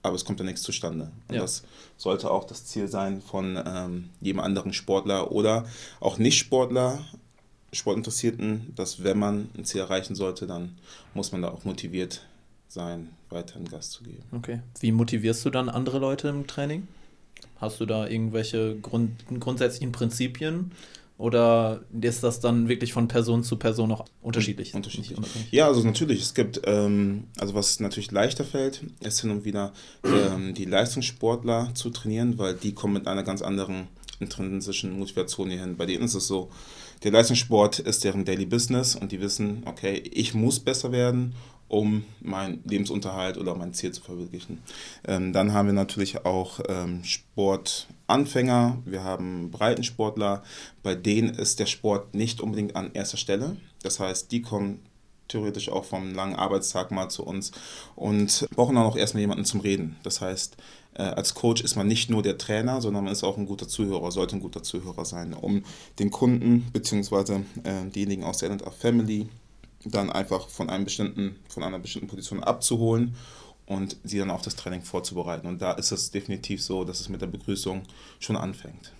aber 0.04 0.16
es 0.16 0.26
kommt 0.26 0.40
dann 0.40 0.48
nichts 0.48 0.62
zustande. 0.62 1.12
Und 1.28 1.36
ja. 1.36 1.42
das 1.42 1.64
sollte 1.98 2.32
auch 2.32 2.46
das 2.46 2.66
Ziel 2.66 2.88
sein 2.88 3.22
von 3.22 3.62
ähm, 3.66 4.10
jedem 4.22 4.40
anderen 4.40 4.74
Sportler 4.74 5.32
oder 5.32 5.66
auch 6.00 6.18
Nicht-Sportler, 6.18 7.00
Sportinteressierten, 7.74 8.74
dass 8.76 9.04
wenn 9.04 9.20
man 9.20 9.50
ein 9.58 9.66
Ziel 9.66 9.82
erreichen 9.82 10.16
sollte, 10.16 10.48
dann 10.48 10.78
muss 11.14 11.32
man 11.32 11.42
da 11.42 11.50
auch 11.50 11.66
motiviert 11.66 12.22
sein, 12.68 13.10
weiterhin 13.30 13.66
Gas 13.66 13.92
zu 13.92 14.04
geben. 14.04 14.24
Okay. 14.32 14.62
Wie 14.80 14.92
motivierst 14.92 15.44
du 15.46 15.50
dann 15.50 15.70
andere 15.70 16.00
Leute 16.00 16.30
im 16.30 16.48
Training? 16.48 16.88
Hast 17.58 17.80
du 17.80 17.86
da 17.86 18.08
irgendwelche 18.08 18.78
Grund 18.80 19.26
grundsätzlichen 19.40 19.92
Prinzipien 19.92 20.72
oder 21.18 21.82
ist 22.00 22.24
das 22.24 22.40
dann 22.40 22.70
wirklich 22.70 22.94
von 22.94 23.08
Person 23.08 23.44
zu 23.44 23.58
Person 23.58 23.90
noch 23.90 24.06
unterschiedlich? 24.22 24.76
Unterschiedlich. 24.76 25.18
Ja, 25.52 25.68
also 25.68 25.84
natürlich. 25.84 26.22
Es 26.22 26.34
gibt, 26.36 26.62
ähm, 26.66 27.26
also 27.38 27.56
was 27.56 27.80
natürlich 27.80 28.12
leichter 28.12 28.44
fällt, 28.44 28.84
ist 29.02 29.22
hin 29.22 29.32
und 29.32 29.44
wieder 29.44 29.74
ähm, 30.04 30.54
die 30.54 30.66
Leistungssportler 30.66 31.72
zu 31.74 31.90
trainieren, 31.90 32.38
weil 32.38 32.54
die 32.54 32.74
kommen 32.74 32.94
mit 32.94 33.08
einer 33.08 33.24
ganz 33.24 33.42
anderen 33.42 33.88
intrinsischen 34.20 34.98
Motivation 34.98 35.50
hierhin. 35.50 35.78
Bei 35.78 35.86
denen 35.86 36.04
ist 36.04 36.14
es 36.14 36.28
so, 36.28 36.50
der 37.04 37.12
Leistungssport 37.12 37.80
ist 37.80 38.04
deren 38.04 38.26
Daily 38.26 38.46
Business 38.46 38.96
und 38.96 39.12
die 39.12 39.22
wissen, 39.22 39.64
okay, 39.66 39.96
ich 40.12 40.34
muss 40.34 40.60
besser 40.60 40.92
werden 40.92 41.34
um 41.68 42.06
meinen 42.22 42.62
Lebensunterhalt 42.64 43.38
oder 43.38 43.56
mein 43.56 43.74
Ziel 43.74 43.92
zu 43.92 44.02
verwirklichen. 44.02 44.60
Ähm, 45.06 45.34
dann 45.34 45.54
haben 45.54 45.68
wir 45.68 45.74
natürlich 45.74 46.26
auch 46.26 46.60
ähm, 46.68 47.04
Sportanfänger, 48.08 48.78
wir 48.86 49.04
haben 49.04 49.52
Breitensportler, 49.52 50.42
bei 50.82 50.96
denen 50.96 51.36
ist 51.36 51.60
der 51.60 51.66
Sport 51.66 52.16
nicht 52.16 52.40
unbedingt 52.40 52.74
an 52.74 52.92
erster 52.94 53.18
Stelle. 53.18 53.58
Das 53.84 54.00
heißt, 54.00 54.32
die 54.32 54.42
kommen 54.42 54.80
theoretisch 55.28 55.68
auch 55.68 55.84
vom 55.84 56.14
langen 56.14 56.38
Arbeitstag 56.38 56.90
mal 56.92 57.10
zu 57.10 57.26
uns 57.26 57.52
und 57.98 58.48
brauchen 58.56 58.76
dann 58.76 58.86
auch 58.86 58.96
erstmal 58.96 59.20
jemanden 59.20 59.44
zum 59.44 59.60
Reden. 59.60 59.98
Das 60.04 60.22
heißt, 60.22 60.56
äh, 60.94 61.02
als 61.02 61.34
Coach 61.34 61.62
ist 61.62 61.76
man 61.76 61.88
nicht 61.88 62.10
nur 62.10 62.24
der 62.24 62.38
Trainer, 62.38 62.80
sondern 62.80 63.04
man 63.04 63.12
ist 63.12 63.26
auch 63.26 63.38
ein 63.38 63.46
guter 63.46 63.68
Zuhörer, 63.68 64.10
sollte 64.10 64.38
ein 64.38 64.42
guter 64.42 64.64
Zuhörer 64.64 65.04
sein, 65.04 65.34
um 65.34 65.66
den 66.00 66.10
Kunden 66.10 66.66
bzw. 66.72 67.42
Äh, 67.66 67.90
diejenigen 67.94 68.24
aus 68.24 68.38
der 68.38 68.52
End 68.52 68.64
Family 68.80 69.28
dann 69.84 70.10
einfach 70.10 70.48
von 70.48 70.70
einem 70.70 70.86
bestimmten, 70.86 71.36
von 71.50 71.64
einer 71.64 71.80
bestimmten 71.80 72.08
Position 72.08 72.42
abzuholen 72.42 73.16
und 73.68 73.98
sie 74.04 74.18
dann 74.18 74.32
auf 74.32 74.42
das 74.42 74.56
Training 74.56 74.82
vorzubereiten. 74.82 75.46
Und 75.46 75.62
da 75.62 75.74
ist 75.74 75.92
es 75.92 76.10
definitiv 76.10 76.64
so, 76.64 76.84
dass 76.84 77.00
es 77.00 77.10
mit 77.10 77.22
der 77.22 77.28
Begrüßung 77.28 77.84
schon 78.20 78.36
anfängt. 78.36 78.94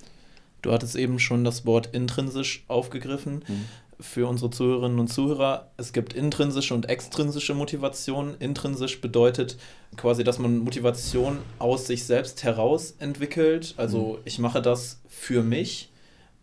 Du 0.62 0.72
hattest 0.72 0.96
eben 0.96 1.18
schon 1.20 1.44
das 1.44 1.66
Wort 1.66 1.90
intrinsisch 1.94 2.64
aufgegriffen. 2.68 3.44
Mhm. 3.48 3.66
Für 4.00 4.28
unsere 4.28 4.52
Zuhörerinnen 4.52 5.00
und 5.00 5.08
Zuhörer, 5.08 5.72
es 5.78 5.92
gibt 5.92 6.14
intrinsische 6.14 6.76
und 6.76 6.88
extrinsische 6.88 7.56
Motivation. 7.56 8.36
Intrinsisch 8.38 9.02
bedeutet 9.02 9.58
quasi, 9.96 10.24
dass 10.24 10.38
man 10.38 10.60
Motivation 10.60 11.40
aus 11.58 11.88
sich 11.88 12.04
selbst 12.04 12.44
heraus 12.44 12.94
entwickelt. 13.00 13.74
Also 13.78 14.14
mhm. 14.14 14.20
ich 14.26 14.38
mache 14.38 14.62
das 14.62 15.00
für 15.08 15.42
mich 15.42 15.90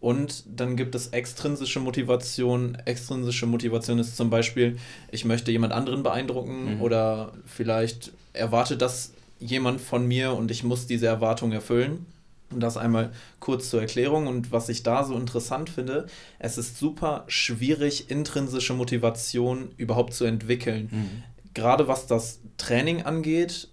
und 0.05 0.45
dann 0.47 0.77
gibt 0.77 0.95
es 0.95 1.07
extrinsische 1.09 1.81
Motivation. 1.81 2.75
Extrinsische 2.85 3.47
Motivation 3.47 3.99
ist 3.99 4.19
zum 4.19 4.29
Beispiel, 4.29 4.77
ich 5.11 5.25
möchte 5.25 5.51
jemand 5.51 5.73
anderen 5.73 6.03
beeindrucken 6.03 6.75
mhm. 6.75 6.83
oder 6.83 7.33
vielleicht 7.47 8.13
erwartet 8.35 8.83
das 8.83 9.15
jemand 9.39 9.81
von 9.81 10.07
mir 10.07 10.35
und 10.35 10.51
ich 10.51 10.63
muss 10.63 10.87
diese 10.87 11.07
Erwartung 11.07 11.53
erfüllen. 11.53 12.05
Und 12.51 12.61
das 12.61 12.77
einmal 12.77 13.13
kurz 13.41 13.71
zur 13.71 13.81
Erklärung 13.81 14.27
und 14.27 14.53
was 14.53 14.69
ich 14.69 14.83
da 14.83 15.05
so 15.05 15.17
interessant 15.17 15.71
finde, 15.71 16.07
es 16.39 16.59
ist 16.59 16.79
super 16.79 17.25
schwierig, 17.27 18.11
intrinsische 18.11 18.75
Motivation 18.75 19.71
überhaupt 19.79 20.13
zu 20.13 20.27
entwickeln. 20.27 20.91
Mhm. 20.93 21.23
Gerade 21.55 21.89
was 21.89 22.07
das 22.07 22.41
Training 22.59 23.05
angeht, 23.05 23.69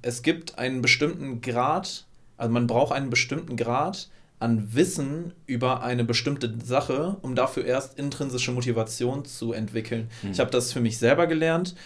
es 0.00 0.22
gibt 0.22 0.60
einen 0.60 0.80
bestimmten 0.80 1.40
Grad, 1.40 2.06
also 2.36 2.52
man 2.52 2.68
braucht 2.68 2.92
einen 2.92 3.10
bestimmten 3.10 3.56
Grad 3.56 4.10
an 4.42 4.74
Wissen 4.74 5.32
über 5.46 5.82
eine 5.82 6.04
bestimmte 6.04 6.52
Sache, 6.64 7.16
um 7.22 7.34
dafür 7.34 7.64
erst 7.64 7.98
intrinsische 7.98 8.50
Motivation 8.50 9.24
zu 9.24 9.52
entwickeln. 9.52 10.10
Mhm. 10.22 10.32
Ich 10.32 10.40
habe 10.40 10.50
das 10.50 10.72
für 10.72 10.80
mich 10.80 10.98
selber 10.98 11.28
gelernt. 11.28 11.76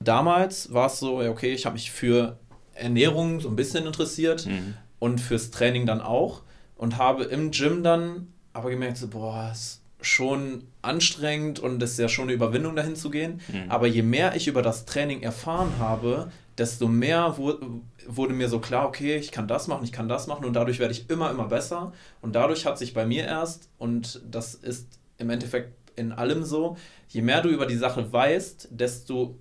Damals 0.00 0.72
war 0.72 0.86
es 0.86 0.98
so, 0.98 1.18
okay, 1.18 1.52
ich 1.52 1.66
habe 1.66 1.74
mich 1.74 1.90
für 1.90 2.38
Ernährung 2.74 3.40
so 3.40 3.48
ein 3.48 3.56
bisschen 3.56 3.86
interessiert 3.86 4.46
mhm. 4.46 4.74
und 4.98 5.20
fürs 5.20 5.50
Training 5.50 5.84
dann 5.84 6.00
auch 6.00 6.42
und 6.76 6.96
habe 6.96 7.24
im 7.24 7.50
Gym 7.50 7.82
dann 7.82 8.28
aber 8.54 8.70
gemerkt, 8.70 8.96
so, 8.96 9.08
boah, 9.08 9.50
ist 9.52 9.82
schon 10.00 10.64
anstrengend 10.80 11.58
und 11.58 11.82
es 11.82 11.92
ist 11.92 11.98
ja 11.98 12.08
schon 12.08 12.24
eine 12.24 12.32
Überwindung 12.32 12.74
dahin 12.74 12.96
zu 12.96 13.10
gehen. 13.10 13.40
Mhm. 13.48 13.64
Aber 13.68 13.86
je 13.86 14.02
mehr 14.02 14.34
ich 14.34 14.48
über 14.48 14.62
das 14.62 14.86
Training 14.86 15.20
erfahren 15.20 15.72
habe, 15.78 16.30
desto 16.58 16.88
mehr 16.88 17.38
wurde 17.38 18.34
mir 18.34 18.48
so 18.48 18.58
klar, 18.58 18.86
okay, 18.86 19.16
ich 19.16 19.30
kann 19.30 19.46
das 19.46 19.68
machen, 19.68 19.84
ich 19.84 19.92
kann 19.92 20.08
das 20.08 20.26
machen 20.26 20.44
und 20.44 20.54
dadurch 20.54 20.80
werde 20.80 20.92
ich 20.92 21.08
immer, 21.08 21.30
immer 21.30 21.46
besser. 21.46 21.92
Und 22.20 22.34
dadurch 22.34 22.66
hat 22.66 22.78
sich 22.78 22.94
bei 22.94 23.06
mir 23.06 23.24
erst, 23.24 23.70
und 23.78 24.20
das 24.28 24.54
ist 24.54 24.98
im 25.18 25.30
Endeffekt 25.30 25.72
in 25.96 26.12
allem 26.12 26.42
so, 26.42 26.76
je 27.08 27.22
mehr 27.22 27.42
du 27.42 27.48
über 27.48 27.66
die 27.66 27.76
Sache 27.76 28.12
weißt, 28.12 28.68
desto 28.72 29.36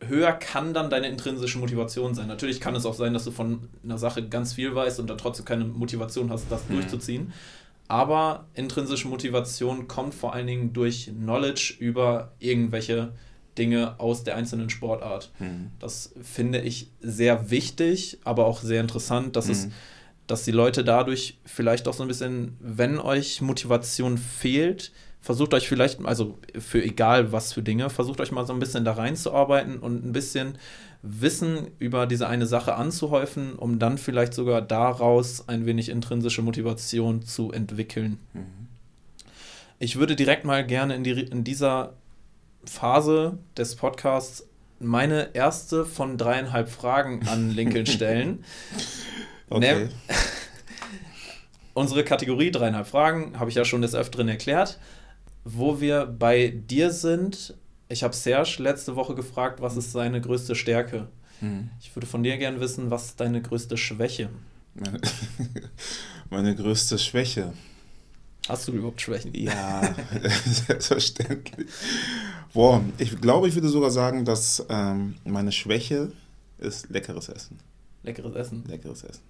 höher 0.00 0.32
kann 0.32 0.72
dann 0.72 0.90
deine 0.90 1.08
intrinsische 1.08 1.58
Motivation 1.58 2.14
sein. 2.14 2.28
Natürlich 2.28 2.60
kann 2.60 2.74
es 2.74 2.86
auch 2.86 2.94
sein, 2.94 3.12
dass 3.12 3.24
du 3.24 3.32
von 3.32 3.68
einer 3.84 3.98
Sache 3.98 4.26
ganz 4.26 4.54
viel 4.54 4.74
weißt 4.74 5.00
und 5.00 5.10
dann 5.10 5.18
trotzdem 5.18 5.44
keine 5.44 5.64
Motivation 5.64 6.30
hast, 6.30 6.46
das 6.50 6.68
mhm. 6.68 6.74
durchzuziehen. 6.74 7.32
Aber 7.88 8.46
intrinsische 8.54 9.08
Motivation 9.08 9.88
kommt 9.88 10.14
vor 10.14 10.32
allen 10.32 10.46
Dingen 10.46 10.72
durch 10.72 11.06
Knowledge 11.06 11.74
über 11.80 12.32
irgendwelche 12.38 13.12
Dinge 13.58 13.98
aus 13.98 14.24
der 14.24 14.36
einzelnen 14.36 14.70
Sportart. 14.70 15.30
Mhm. 15.38 15.70
Das 15.78 16.12
finde 16.22 16.60
ich 16.60 16.90
sehr 17.00 17.50
wichtig, 17.50 18.18
aber 18.24 18.46
auch 18.46 18.62
sehr 18.62 18.80
interessant, 18.80 19.36
dass 19.36 19.46
mhm. 19.46 19.52
es 19.52 19.68
dass 20.30 20.44
die 20.44 20.52
Leute 20.52 20.84
dadurch 20.84 21.38
vielleicht 21.44 21.88
auch 21.88 21.94
so 21.94 22.04
ein 22.04 22.08
bisschen, 22.08 22.56
wenn 22.60 23.00
euch 23.00 23.40
Motivation 23.40 24.16
fehlt, 24.16 24.92
versucht 25.20 25.52
euch 25.54 25.68
vielleicht, 25.68 26.04
also 26.04 26.38
für 26.58 26.82
egal 26.82 27.32
was 27.32 27.52
für 27.52 27.62
Dinge, 27.62 27.90
versucht 27.90 28.20
euch 28.20 28.30
mal 28.30 28.46
so 28.46 28.52
ein 28.52 28.60
bisschen 28.60 28.84
da 28.84 28.92
reinzuarbeiten 28.92 29.78
und 29.78 30.04
ein 30.04 30.12
bisschen 30.12 30.56
Wissen 31.02 31.68
über 31.78 32.06
diese 32.06 32.28
eine 32.28 32.46
Sache 32.46 32.74
anzuhäufen, 32.74 33.54
um 33.54 33.78
dann 33.78 33.98
vielleicht 33.98 34.34
sogar 34.34 34.62
daraus 34.62 35.48
ein 35.48 35.66
wenig 35.66 35.88
intrinsische 35.88 36.42
Motivation 36.42 37.22
zu 37.22 37.52
entwickeln. 37.52 38.18
Mhm. 38.32 38.68
Ich 39.78 39.96
würde 39.96 40.14
direkt 40.14 40.44
mal 40.44 40.64
gerne 40.64 40.94
in, 40.94 41.04
die, 41.04 41.12
in 41.12 41.42
dieser 41.42 41.94
Phase 42.64 43.38
des 43.56 43.76
Podcasts 43.76 44.46
meine 44.78 45.34
erste 45.34 45.84
von 45.84 46.16
dreieinhalb 46.16 46.68
Fragen 46.68 47.26
an 47.28 47.50
Lincoln 47.54 47.86
stellen. 47.86 48.44
okay. 49.48 49.88
Unsere 51.74 52.04
Kategorie 52.04 52.50
dreieinhalb 52.50 52.86
Fragen 52.86 53.38
habe 53.38 53.50
ich 53.50 53.56
ja 53.56 53.64
schon 53.64 53.82
des 53.82 53.94
Öfteren 53.94 54.28
erklärt 54.28 54.78
wo 55.44 55.80
wir 55.80 56.06
bei 56.06 56.48
dir 56.48 56.90
sind, 56.90 57.54
ich 57.88 58.02
habe 58.02 58.14
Serge 58.14 58.56
letzte 58.58 58.96
Woche 58.96 59.14
gefragt, 59.14 59.60
was 59.60 59.76
ist 59.76 59.92
seine 59.92 60.20
größte 60.20 60.54
Stärke? 60.54 61.08
Hm. 61.40 61.70
Ich 61.80 61.94
würde 61.96 62.06
von 62.06 62.22
dir 62.22 62.36
gerne 62.36 62.60
wissen, 62.60 62.90
was 62.90 63.06
ist 63.06 63.20
deine 63.20 63.40
größte 63.40 63.76
Schwäche? 63.76 64.28
Meine, 64.74 65.00
meine 66.30 66.54
größte 66.54 66.98
Schwäche. 66.98 67.52
Hast 68.50 68.66
du 68.66 68.72
überhaupt 68.72 69.00
Schwächen? 69.00 69.32
Ja, 69.32 69.94
selbstverständlich. 70.44 71.68
Boah, 72.52 72.82
ich 72.98 73.20
glaube, 73.20 73.46
ich 73.46 73.54
würde 73.54 73.68
sogar 73.68 73.92
sagen, 73.92 74.24
dass 74.24 74.66
ähm, 74.68 75.14
meine 75.24 75.52
Schwäche 75.52 76.10
ist 76.58 76.90
leckeres 76.90 77.28
Essen. 77.28 77.60
Leckeres 78.02 78.34
Essen? 78.34 78.64
Leckeres 78.66 79.04
Essen. 79.04 79.22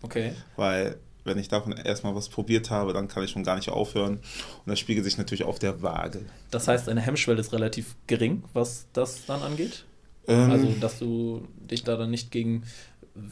Okay. 0.00 0.32
Weil 0.54 0.96
wenn 1.24 1.38
ich 1.38 1.48
davon 1.48 1.72
erstmal 1.72 2.14
was 2.14 2.28
probiert 2.28 2.70
habe, 2.70 2.92
dann 2.92 3.08
kann 3.08 3.24
ich 3.24 3.30
schon 3.30 3.42
gar 3.42 3.56
nicht 3.56 3.68
aufhören. 3.68 4.14
Und 4.14 4.66
das 4.66 4.78
spiegelt 4.78 5.04
sich 5.04 5.18
natürlich 5.18 5.42
auf 5.42 5.58
der 5.58 5.82
Waage. 5.82 6.20
Das 6.52 6.68
heißt, 6.68 6.86
deine 6.86 7.00
Hemmschwelle 7.00 7.40
ist 7.40 7.52
relativ 7.52 7.96
gering, 8.06 8.44
was 8.52 8.86
das 8.92 9.26
dann 9.26 9.42
angeht? 9.42 9.86
Ähm, 10.28 10.50
also, 10.52 10.68
dass 10.80 11.00
du 11.00 11.48
dich 11.58 11.82
da 11.82 11.96
dann 11.96 12.12
nicht 12.12 12.30
gegen 12.30 12.62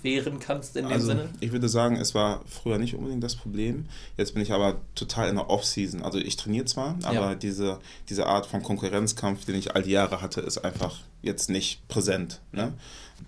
wehren 0.02 0.38
kannst 0.38 0.76
in 0.76 0.84
dem 0.84 0.92
also, 0.92 1.06
Sinne? 1.06 1.28
Ich 1.40 1.52
würde 1.52 1.68
sagen, 1.68 1.96
es 1.96 2.14
war 2.14 2.42
früher 2.46 2.78
nicht 2.78 2.94
unbedingt 2.94 3.22
das 3.22 3.36
Problem. 3.36 3.86
Jetzt 4.16 4.34
bin 4.34 4.42
ich 4.42 4.52
aber 4.52 4.80
total 4.94 5.28
in 5.28 5.36
der 5.36 5.50
Off-Season. 5.50 6.02
Also 6.02 6.18
ich 6.18 6.36
trainiere 6.36 6.64
zwar, 6.64 6.96
aber 7.02 7.14
ja. 7.14 7.34
diese, 7.34 7.78
diese 8.08 8.26
Art 8.26 8.46
von 8.46 8.62
Konkurrenzkampf, 8.62 9.44
den 9.44 9.56
ich 9.56 9.74
all 9.74 9.82
die 9.82 9.92
Jahre 9.92 10.20
hatte, 10.20 10.40
ist 10.40 10.58
einfach 10.58 11.00
jetzt 11.22 11.50
nicht 11.50 11.86
präsent. 11.88 12.40
Ne? 12.52 12.72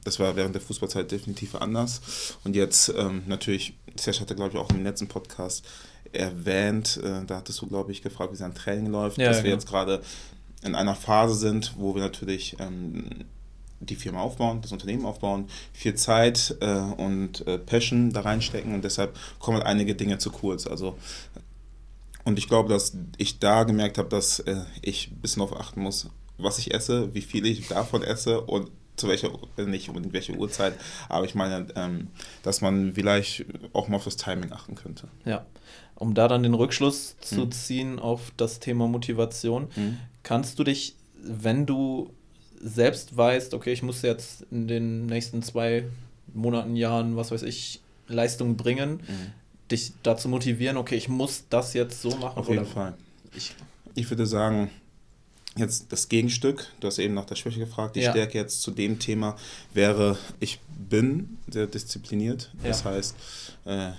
Das 0.05 0.19
war 0.19 0.37
während 0.37 0.55
der 0.55 0.63
Fußballzeit 0.63 1.11
definitiv 1.11 1.55
anders. 1.55 2.37
Und 2.45 2.57
jetzt 2.57 2.93
ähm, 2.97 3.23
natürlich, 3.27 3.75
Serge 3.97 4.21
hatte, 4.21 4.35
glaube 4.35 4.53
ich, 4.53 4.59
auch 4.59 4.71
im 4.71 4.85
letzten 4.85 5.09
Podcast 5.09 5.65
erwähnt, 6.13 7.01
äh, 7.03 7.25
da 7.27 7.37
hattest 7.37 7.61
du, 7.61 7.67
glaube 7.67 7.93
ich, 7.93 8.03
gefragt, 8.03 8.33
wie 8.33 8.37
sein 8.37 8.55
Training 8.55 8.91
läuft, 8.91 9.19
ja, 9.19 9.29
dass 9.29 9.39
wir 9.39 9.45
genau. 9.45 9.55
jetzt 9.55 9.69
gerade 9.69 10.03
in 10.63 10.75
einer 10.75 10.95
Phase 10.95 11.35
sind, 11.35 11.75
wo 11.77 11.95
wir 11.95 12.03
natürlich 12.03 12.57
ähm, 12.59 13.05
die 13.81 13.97
Firma 13.97 14.21
aufbauen, 14.21 14.61
das 14.61 14.73
Unternehmen 14.73 15.07
aufbauen, 15.07 15.47
viel 15.73 15.95
Zeit 15.95 16.57
äh, 16.61 16.67
und 16.69 17.47
äh, 17.47 17.59
Passion 17.59 18.13
da 18.13 18.23
reinstecken 18.23 18.75
und 18.75 18.85
deshalb 18.85 19.17
kommen 19.39 19.63
einige 19.63 19.95
Dinge 19.95 20.19
zu 20.19 20.31
kurz. 20.31 20.67
Also 20.67 20.97
und 22.25 22.39
ich 22.39 22.49
glaube, 22.49 22.69
dass 22.69 22.93
ich 23.17 23.39
da 23.39 23.65
gemerkt 23.65 23.97
habe, 23.97 24.09
dass 24.09 24.41
äh, 24.41 24.57
ich 24.83 25.11
ein 25.11 25.21
bisschen 25.23 25.41
darauf 25.41 25.59
achten 25.59 25.81
muss, 25.81 26.09
was 26.37 26.59
ich 26.59 26.75
esse, 26.75 27.15
wie 27.15 27.23
viel 27.23 27.47
ich 27.47 27.69
davon 27.69 28.03
esse 28.03 28.43
und 28.43 28.71
zu 28.97 29.09
welcher, 29.09 29.31
nicht 29.57 29.89
unbedingt 29.89 30.13
welche 30.13 30.35
Uhrzeit, 30.35 30.75
aber 31.09 31.25
ich 31.25 31.35
meine, 31.35 31.69
ähm, 31.77 32.09
dass 32.43 32.61
man 32.61 32.95
vielleicht 32.95 33.47
auch 33.73 33.89
mal 33.89 33.97
auf 33.97 34.05
das 34.05 34.17
Timing 34.17 34.53
achten 34.53 34.75
könnte. 34.75 35.09
Ja, 35.25 35.47
um 35.95 36.15
da 36.15 36.29
dann 36.29 36.43
den 36.43 36.55
Rückschluss 36.55 37.17
zu 37.21 37.43
hm. 37.43 37.53
ziehen 37.53 37.99
auf 37.99 38.33
das 38.37 38.61
Thema 38.61 38.89
Motivation, 38.89 39.69
hm. 39.75 39.99
kannst 40.23 40.59
du 40.59 40.65
dich, 40.65 40.97
wenn 41.23 41.65
du 41.65 42.13
selbst 42.61 43.17
weißt, 43.17 43.55
okay, 43.55 43.73
ich 43.73 43.83
muss 43.83 44.03
jetzt 44.03 44.47
in 44.51 44.69
den 44.69 45.07
nächsten 45.07 45.43
zwei 45.43 45.85
Monaten, 46.35 46.77
Jahren, 46.77 47.17
was 47.17 47.31
weiß 47.31 47.43
ich, 47.43 47.81
Leistung 48.09 48.57
bringen, 48.57 49.01
mhm. 49.07 49.69
dich 49.71 49.93
dazu 50.03 50.29
motivieren, 50.29 50.77
okay, 50.77 50.97
ich 50.97 51.09
muss 51.09 51.45
das 51.51 51.75
jetzt 51.75 52.03
so 52.03 52.11
machen. 52.17 52.39
Auf 52.39 52.49
jeden 52.49 52.67
Fall. 52.67 52.95
Ich, 53.37 53.55
ich 53.95 54.09
würde 54.11 54.27
sagen, 54.27 54.71
jetzt 55.57 55.93
das 55.93 56.09
Gegenstück, 56.09 56.67
du 56.81 56.87
hast 56.87 56.99
eben 56.99 57.15
nach 57.15 57.25
der 57.25 57.35
Schwäche 57.35 57.59
gefragt, 57.59 57.97
die 57.97 58.01
ja. 58.01 58.11
Stärke 58.11 58.39
jetzt 58.39 58.63
zu 58.63 58.71
dem 58.71 58.99
Thema 58.99 59.37
wäre, 59.75 60.19
ich 60.41 60.61
bin 60.89 61.39
sehr 61.49 61.67
diszipliniert. 61.67 62.51
Ja. 62.63 62.69
Das 62.69 62.85
heißt, 62.85 63.17
äh, 63.65 63.91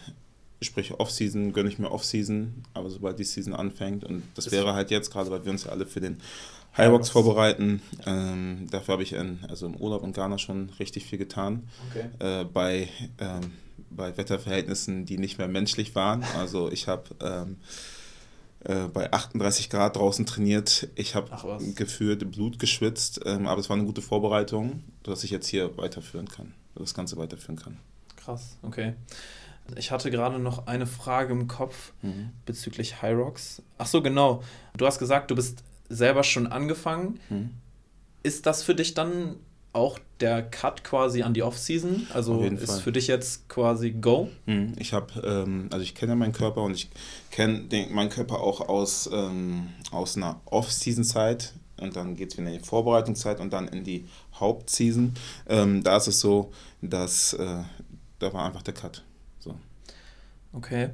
sprich 0.61 0.93
Off-Season 0.93 1.53
gönne 1.53 1.69
ich 1.69 1.79
mir 1.79 1.91
Off-Season, 1.91 2.63
aber 2.73 2.89
sobald 2.89 3.19
die 3.19 3.23
Season 3.23 3.53
anfängt 3.53 4.03
und 4.03 4.23
das, 4.35 4.45
das 4.45 4.53
wäre 4.53 4.73
halt 4.73 4.91
jetzt 4.91 5.11
gerade, 5.11 5.29
weil 5.31 5.43
wir 5.45 5.51
uns 5.51 5.65
ja 5.65 5.71
alle 5.71 5.85
für 5.85 6.01
den 6.01 6.17
Highbox 6.79 7.09
vorbereiten. 7.09 7.81
Ähm, 8.05 8.67
dafür 8.71 8.93
habe 8.93 9.03
ich 9.03 9.13
in, 9.13 9.39
also 9.47 9.65
im 9.65 9.75
Urlaub 9.75 10.03
in 10.03 10.13
Ghana 10.13 10.37
schon 10.37 10.69
richtig 10.79 11.05
viel 11.05 11.17
getan. 11.17 11.67
Okay. 11.89 12.41
Äh, 12.41 12.45
bei, 12.45 12.89
ähm, 13.19 13.51
bei 13.89 14.15
Wetterverhältnissen, 14.17 15.05
die 15.05 15.17
nicht 15.17 15.37
mehr 15.37 15.47
menschlich 15.47 15.95
waren. 15.95 16.23
Also 16.37 16.71
ich 16.71 16.87
habe 16.87 17.03
ähm, 17.21 17.57
äh, 18.65 18.87
bei 18.87 19.11
38 19.11 19.69
Grad 19.69 19.95
draußen 19.95 20.25
trainiert. 20.25 20.89
Ich 20.95 21.15
habe 21.15 21.29
gefühlt 21.75 22.29
Blut 22.31 22.59
geschwitzt, 22.59 23.21
ähm, 23.25 23.47
aber 23.47 23.61
es 23.61 23.69
war 23.69 23.77
eine 23.77 23.85
gute 23.85 24.01
Vorbereitung, 24.01 24.83
dass 25.03 25.23
ich 25.23 25.31
jetzt 25.31 25.47
hier 25.47 25.77
weiterführen 25.77 26.27
kann, 26.27 26.53
das 26.75 26.93
Ganze 26.93 27.17
weiterführen 27.17 27.57
kann. 27.57 27.77
Krass, 28.17 28.57
okay. 28.61 28.95
Ich 29.75 29.91
hatte 29.91 30.11
gerade 30.11 30.39
noch 30.39 30.67
eine 30.67 30.87
Frage 30.87 31.31
im 31.31 31.47
Kopf 31.47 31.93
mhm. 32.01 32.31
bezüglich 32.45 33.01
Hyrox. 33.01 33.61
Ach 33.77 33.85
so, 33.85 34.01
genau. 34.01 34.43
Du 34.75 34.85
hast 34.85 34.99
gesagt, 34.99 35.31
du 35.31 35.35
bist 35.35 35.63
selber 35.89 36.23
schon 36.23 36.47
angefangen. 36.47 37.19
Hm. 37.29 37.49
Ist 38.23 38.45
das 38.45 38.63
für 38.63 38.75
dich 38.75 38.93
dann 38.93 39.37
auch 39.71 39.99
der 40.19 40.41
Cut 40.41 40.83
quasi 40.83 41.21
an 41.21 41.33
die 41.33 41.43
Offseason? 41.43 42.07
Also 42.13 42.41
ist 42.41 42.65
Fall. 42.65 42.79
für 42.81 42.91
dich 42.91 43.07
jetzt 43.07 43.47
quasi 43.49 43.91
Go? 43.91 44.29
Hm. 44.45 44.73
Ich 44.77 44.93
habe, 44.93 45.21
ähm, 45.23 45.69
also 45.71 45.83
ich 45.83 45.95
kenne 45.95 46.15
meinen 46.15 46.33
Körper 46.33 46.63
und 46.63 46.73
ich 46.73 46.89
kenne 47.31 47.65
meinen 47.91 48.09
Körper 48.09 48.39
auch 48.39 48.67
aus, 48.67 49.09
ähm, 49.11 49.69
aus 49.91 50.17
einer 50.17 50.41
Off-Season-Zeit 50.45 51.53
und 51.79 51.95
dann 51.95 52.15
geht 52.15 52.31
es 52.31 52.37
wieder 52.37 52.47
in 52.47 52.59
die 52.59 52.65
Vorbereitungszeit 52.65 53.39
und 53.39 53.53
dann 53.53 53.67
in 53.67 53.83
die 53.83 54.05
Hauptseason. 54.35 55.13
Ähm, 55.47 55.83
da 55.83 55.97
ist 55.97 56.07
es 56.07 56.19
so, 56.19 56.51
dass 56.81 57.33
äh, 57.33 57.63
da 58.19 58.33
war 58.33 58.45
einfach 58.45 58.63
der 58.63 58.73
Cut. 58.73 59.03
So. 59.39 59.55
Okay. 60.53 60.89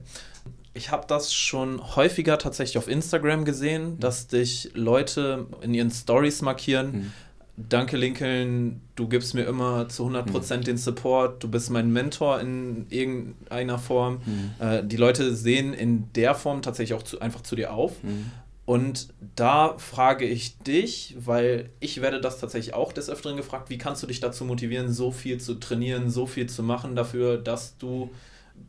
Ich 0.73 0.91
habe 0.91 1.05
das 1.07 1.33
schon 1.33 1.95
häufiger 1.95 2.37
tatsächlich 2.37 2.77
auf 2.77 2.89
Instagram 2.89 3.45
gesehen, 3.45 3.91
mhm. 3.91 3.99
dass 3.99 4.27
dich 4.27 4.71
Leute 4.73 5.47
in 5.61 5.73
ihren 5.73 5.91
Stories 5.91 6.41
markieren. 6.41 6.91
Mhm. 6.91 7.11
danke 7.55 7.95
Lincoln, 7.95 8.81
du 8.97 9.07
gibst 9.07 9.33
mir 9.33 9.45
immer 9.45 9.87
zu 9.87 10.05
100% 10.05 10.57
mhm. 10.57 10.61
den 10.63 10.77
Support, 10.77 11.41
du 11.41 11.47
bist 11.47 11.69
mein 11.69 11.93
Mentor 11.93 12.41
in 12.41 12.87
irgendeiner 12.89 13.79
Form. 13.79 14.19
Mhm. 14.25 14.51
Äh, 14.59 14.83
die 14.83 14.97
Leute 14.97 15.33
sehen 15.33 15.73
in 15.73 16.11
der 16.13 16.35
Form 16.35 16.61
tatsächlich 16.61 16.99
auch 16.99 17.03
zu, 17.03 17.21
einfach 17.21 17.41
zu 17.41 17.55
dir 17.55 17.73
auf. 17.73 18.03
Mhm. 18.03 18.31
Und 18.65 19.09
da 19.35 19.77
frage 19.77 20.25
ich 20.25 20.57
dich, 20.57 21.15
weil 21.19 21.69
ich 21.79 22.01
werde 22.01 22.19
das 22.19 22.39
tatsächlich 22.39 22.73
auch 22.73 22.91
des 22.91 23.09
Öfteren 23.11 23.37
gefragt, 23.37 23.69
wie 23.69 23.77
kannst 23.77 24.01
du 24.01 24.07
dich 24.07 24.19
dazu 24.19 24.43
motivieren, 24.43 24.91
so 24.91 25.11
viel 25.11 25.39
zu 25.39 25.53
trainieren, 25.55 26.09
so 26.09 26.25
viel 26.25 26.47
zu 26.47 26.63
machen 26.63 26.95
dafür, 26.95 27.37
dass 27.37 27.77
du 27.77 28.09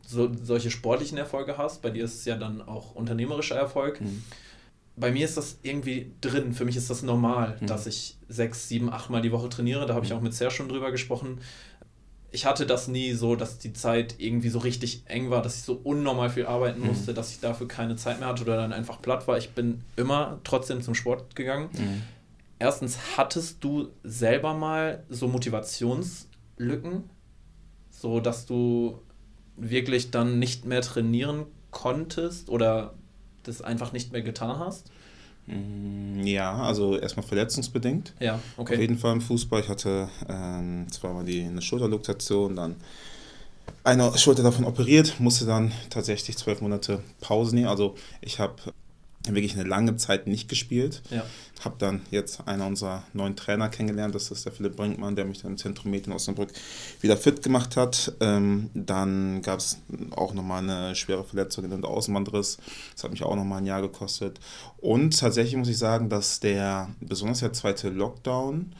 so, 0.05 0.31
solche 0.41 0.71
sportlichen 0.71 1.17
Erfolge 1.17 1.57
hast. 1.57 1.81
Bei 1.81 1.89
dir 1.89 2.05
ist 2.05 2.15
es 2.15 2.25
ja 2.25 2.37
dann 2.37 2.61
auch 2.61 2.95
unternehmerischer 2.95 3.55
Erfolg. 3.55 4.01
Mhm. 4.01 4.23
Bei 4.95 5.11
mir 5.11 5.25
ist 5.25 5.37
das 5.37 5.59
irgendwie 5.61 6.11
drin. 6.21 6.53
Für 6.53 6.65
mich 6.65 6.75
ist 6.75 6.89
das 6.89 7.03
normal, 7.03 7.57
mhm. 7.59 7.67
dass 7.67 7.85
ich 7.85 8.17
sechs, 8.27 8.67
sieben, 8.67 8.91
acht 8.91 9.09
Mal 9.09 9.21
die 9.21 9.31
Woche 9.31 9.49
trainiere. 9.49 9.85
Da 9.85 9.93
habe 9.93 10.05
ich 10.05 10.11
mhm. 10.11 10.17
auch 10.17 10.21
mit 10.21 10.33
Ser 10.33 10.49
schon 10.49 10.69
drüber 10.69 10.91
gesprochen. 10.91 11.39
Ich 12.31 12.45
hatte 12.45 12.65
das 12.65 12.87
nie 12.87 13.13
so, 13.13 13.35
dass 13.35 13.57
die 13.57 13.73
Zeit 13.73 14.15
irgendwie 14.17 14.49
so 14.49 14.59
richtig 14.59 15.03
eng 15.05 15.29
war, 15.29 15.41
dass 15.41 15.57
ich 15.57 15.63
so 15.63 15.79
unnormal 15.83 16.29
viel 16.29 16.45
arbeiten 16.45 16.81
mhm. 16.81 16.87
musste, 16.87 17.13
dass 17.13 17.31
ich 17.31 17.39
dafür 17.39 17.67
keine 17.67 17.95
Zeit 17.95 18.19
mehr 18.19 18.29
hatte 18.29 18.43
oder 18.43 18.57
dann 18.57 18.73
einfach 18.73 19.01
platt 19.01 19.27
war. 19.27 19.37
Ich 19.37 19.51
bin 19.51 19.83
immer 19.95 20.39
trotzdem 20.43 20.81
zum 20.81 20.95
Sport 20.95 21.35
gegangen. 21.35 21.69
Mhm. 21.73 22.01
Erstens, 22.59 22.97
hattest 23.17 23.63
du 23.63 23.89
selber 24.03 24.53
mal 24.53 25.03
so 25.09 25.27
Motivationslücken, 25.27 27.03
so 27.91 28.19
dass 28.19 28.45
du 28.45 28.99
wirklich 29.57 30.11
dann 30.11 30.39
nicht 30.39 30.65
mehr 30.65 30.81
trainieren 30.81 31.45
konntest 31.71 32.49
oder 32.49 32.93
das 33.43 33.61
einfach 33.61 33.91
nicht 33.91 34.11
mehr 34.11 34.21
getan 34.21 34.59
hast? 34.59 34.91
Mm, 35.47 36.23
ja, 36.23 36.55
also 36.55 36.97
erstmal 36.97 37.25
verletzungsbedingt. 37.25 38.13
Ja, 38.19 38.39
okay. 38.57 38.75
Auf 38.75 38.79
jeden 38.79 38.97
Fall 38.97 39.13
im 39.13 39.21
Fußball. 39.21 39.61
Ich 39.61 39.69
hatte 39.69 40.09
ähm, 40.29 40.87
zweimal 40.91 41.25
die, 41.25 41.43
eine 41.43 41.61
Schulterluxation, 41.61 42.55
dann 42.55 42.75
eine 43.83 44.17
Schulter 44.17 44.43
davon 44.43 44.65
operiert, 44.65 45.19
musste 45.19 45.45
dann 45.45 45.71
tatsächlich 45.89 46.37
zwölf 46.37 46.61
Monate 46.61 47.01
Pause 47.21 47.55
nehmen. 47.55 47.67
Also 47.67 47.95
ich 48.21 48.39
habe 48.39 48.55
wirklich 49.35 49.53
eine 49.53 49.67
lange 49.67 49.97
Zeit 49.97 50.27
nicht 50.27 50.49
gespielt. 50.49 51.01
Ja. 51.09 51.23
Habe 51.63 51.75
dann 51.79 52.01
jetzt 52.11 52.47
einen 52.47 52.61
unserer 52.61 53.03
neuen 53.13 53.35
Trainer 53.35 53.69
kennengelernt, 53.69 54.13
das 54.15 54.31
ist 54.31 54.45
der 54.45 54.51
Philipp 54.51 54.75
Brinkmann, 54.75 55.15
der 55.15 55.25
mich 55.25 55.41
dann 55.41 55.51
im 55.51 55.57
Zentrum 55.57 55.91
Medien 55.91 56.13
Osnabrück 56.13 56.51
wieder 57.01 57.17
fit 57.17 57.41
gemacht 57.41 57.77
hat. 57.77 58.13
Ähm, 58.19 58.69
dann 58.73 59.41
gab 59.41 59.59
es 59.59 59.79
auch 60.11 60.33
nochmal 60.33 60.63
eine 60.63 60.95
schwere 60.95 61.23
Verletzung 61.23 61.65
in 61.65 61.71
den 61.71 61.83
Außenbandriss. 61.83 62.57
Das 62.93 63.03
hat 63.03 63.11
mich 63.11 63.23
auch 63.23 63.35
nochmal 63.35 63.59
ein 63.59 63.65
Jahr 63.65 63.81
gekostet. 63.81 64.39
Und 64.77 65.19
tatsächlich 65.19 65.55
muss 65.55 65.69
ich 65.69 65.77
sagen, 65.77 66.09
dass 66.09 66.39
der, 66.39 66.89
besonders 66.99 67.39
der 67.39 67.53
zweite 67.53 67.89
Lockdown, 67.89 68.73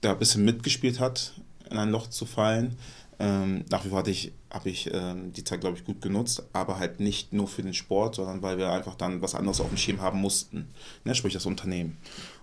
da 0.00 0.12
ein 0.12 0.18
bisschen 0.18 0.44
mitgespielt 0.44 1.00
hat, 1.00 1.34
in 1.70 1.78
ein 1.78 1.90
Loch 1.90 2.08
zu 2.08 2.26
fallen. 2.26 2.76
Ähm, 3.18 3.64
nach 3.70 3.84
wie 3.84 3.88
vor 3.88 3.98
hatte 3.98 4.10
ich 4.10 4.32
habe 4.54 4.70
ich 4.70 4.88
ähm, 4.94 5.32
die 5.32 5.42
Zeit, 5.42 5.60
glaube 5.60 5.76
ich, 5.76 5.84
gut 5.84 6.00
genutzt, 6.00 6.44
aber 6.52 6.78
halt 6.78 7.00
nicht 7.00 7.32
nur 7.32 7.48
für 7.48 7.62
den 7.62 7.74
Sport, 7.74 8.14
sondern 8.14 8.40
weil 8.42 8.56
wir 8.56 8.70
einfach 8.70 8.94
dann 8.94 9.20
was 9.20 9.34
anderes 9.34 9.60
auf 9.60 9.68
dem 9.68 9.76
Schirm 9.76 10.00
haben 10.00 10.20
mussten, 10.20 10.68
ne? 11.04 11.14
sprich 11.14 11.34
das 11.34 11.44
Unternehmen. 11.44 11.98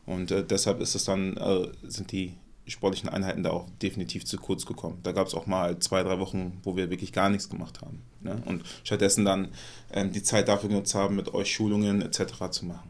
Und 0.05 0.29
äh, 0.31 0.43
deshalb 0.43 0.81
ist 0.81 0.93
es 0.93 1.05
dann, 1.05 1.37
äh, 1.37 1.67
sind 1.83 2.11
die 2.11 2.33
sportlichen 2.67 3.09
Einheiten 3.09 3.43
da 3.43 3.51
auch 3.51 3.67
definitiv 3.81 4.25
zu 4.25 4.37
kurz 4.37 4.65
gekommen. 4.65 4.99
Da 5.03 5.13
gab 5.13 5.27
es 5.27 5.33
auch 5.33 5.47
mal 5.47 5.79
zwei, 5.79 6.03
drei 6.03 6.19
Wochen, 6.19 6.59
wo 6.63 6.75
wir 6.75 6.89
wirklich 6.89 7.13
gar 7.13 7.29
nichts 7.29 7.49
gemacht 7.49 7.81
haben. 7.81 8.01
Ne? 8.21 8.41
Und 8.45 8.63
stattdessen 8.83 9.25
dann 9.25 9.49
ähm, 9.91 10.11
die 10.11 10.23
Zeit 10.23 10.47
dafür 10.47 10.69
genutzt 10.69 10.93
haben, 10.95 11.15
mit 11.15 11.33
euch 11.33 11.51
Schulungen 11.53 12.01
etc. 12.01 12.49
zu 12.51 12.65
machen. 12.65 12.89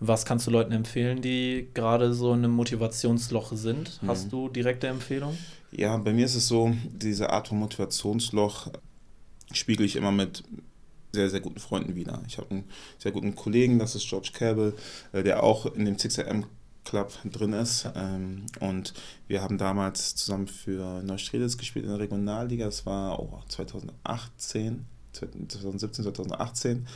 Was 0.00 0.24
kannst 0.24 0.46
du 0.46 0.52
Leuten 0.52 0.72
empfehlen, 0.72 1.22
die 1.22 1.68
gerade 1.74 2.14
so 2.14 2.32
in 2.32 2.44
einem 2.44 2.52
Motivationsloch 2.52 3.52
sind? 3.54 4.00
Hast 4.06 4.26
mhm. 4.26 4.30
du 4.30 4.48
direkte 4.48 4.86
Empfehlungen? 4.86 5.36
Ja, 5.70 5.96
bei 5.98 6.12
mir 6.12 6.24
ist 6.24 6.34
es 6.34 6.48
so, 6.48 6.74
diese 6.92 7.30
Art 7.30 7.48
von 7.48 7.58
Motivationsloch 7.58 8.70
spiegel 9.52 9.84
ich 9.84 9.96
immer 9.96 10.12
mit 10.12 10.42
sehr, 11.12 11.30
sehr 11.30 11.40
guten 11.40 11.58
Freunden 11.58 11.94
wieder. 11.94 12.22
Ich 12.26 12.38
habe 12.38 12.50
einen 12.50 12.64
sehr 12.98 13.12
guten 13.12 13.34
Kollegen, 13.34 13.78
das 13.78 13.94
ist 13.94 14.08
George 14.08 14.30
Cable, 14.32 14.74
äh, 15.12 15.22
der 15.22 15.42
auch 15.42 15.66
in 15.66 15.84
dem 15.84 15.96
6RM 15.96 16.44
Club 16.84 17.12
drin 17.24 17.52
ist. 17.52 17.88
Ähm, 17.94 18.46
und 18.60 18.94
wir 19.26 19.42
haben 19.42 19.58
damals 19.58 20.14
zusammen 20.14 20.48
für 20.48 21.02
Neustrelitz 21.02 21.56
gespielt 21.56 21.84
in 21.84 21.90
der 21.90 22.00
Regionalliga. 22.00 22.66
Das 22.66 22.86
war 22.86 23.18
oh, 23.18 23.40
2018, 23.48 24.84
2017, 25.12 26.04
2018. 26.04 26.86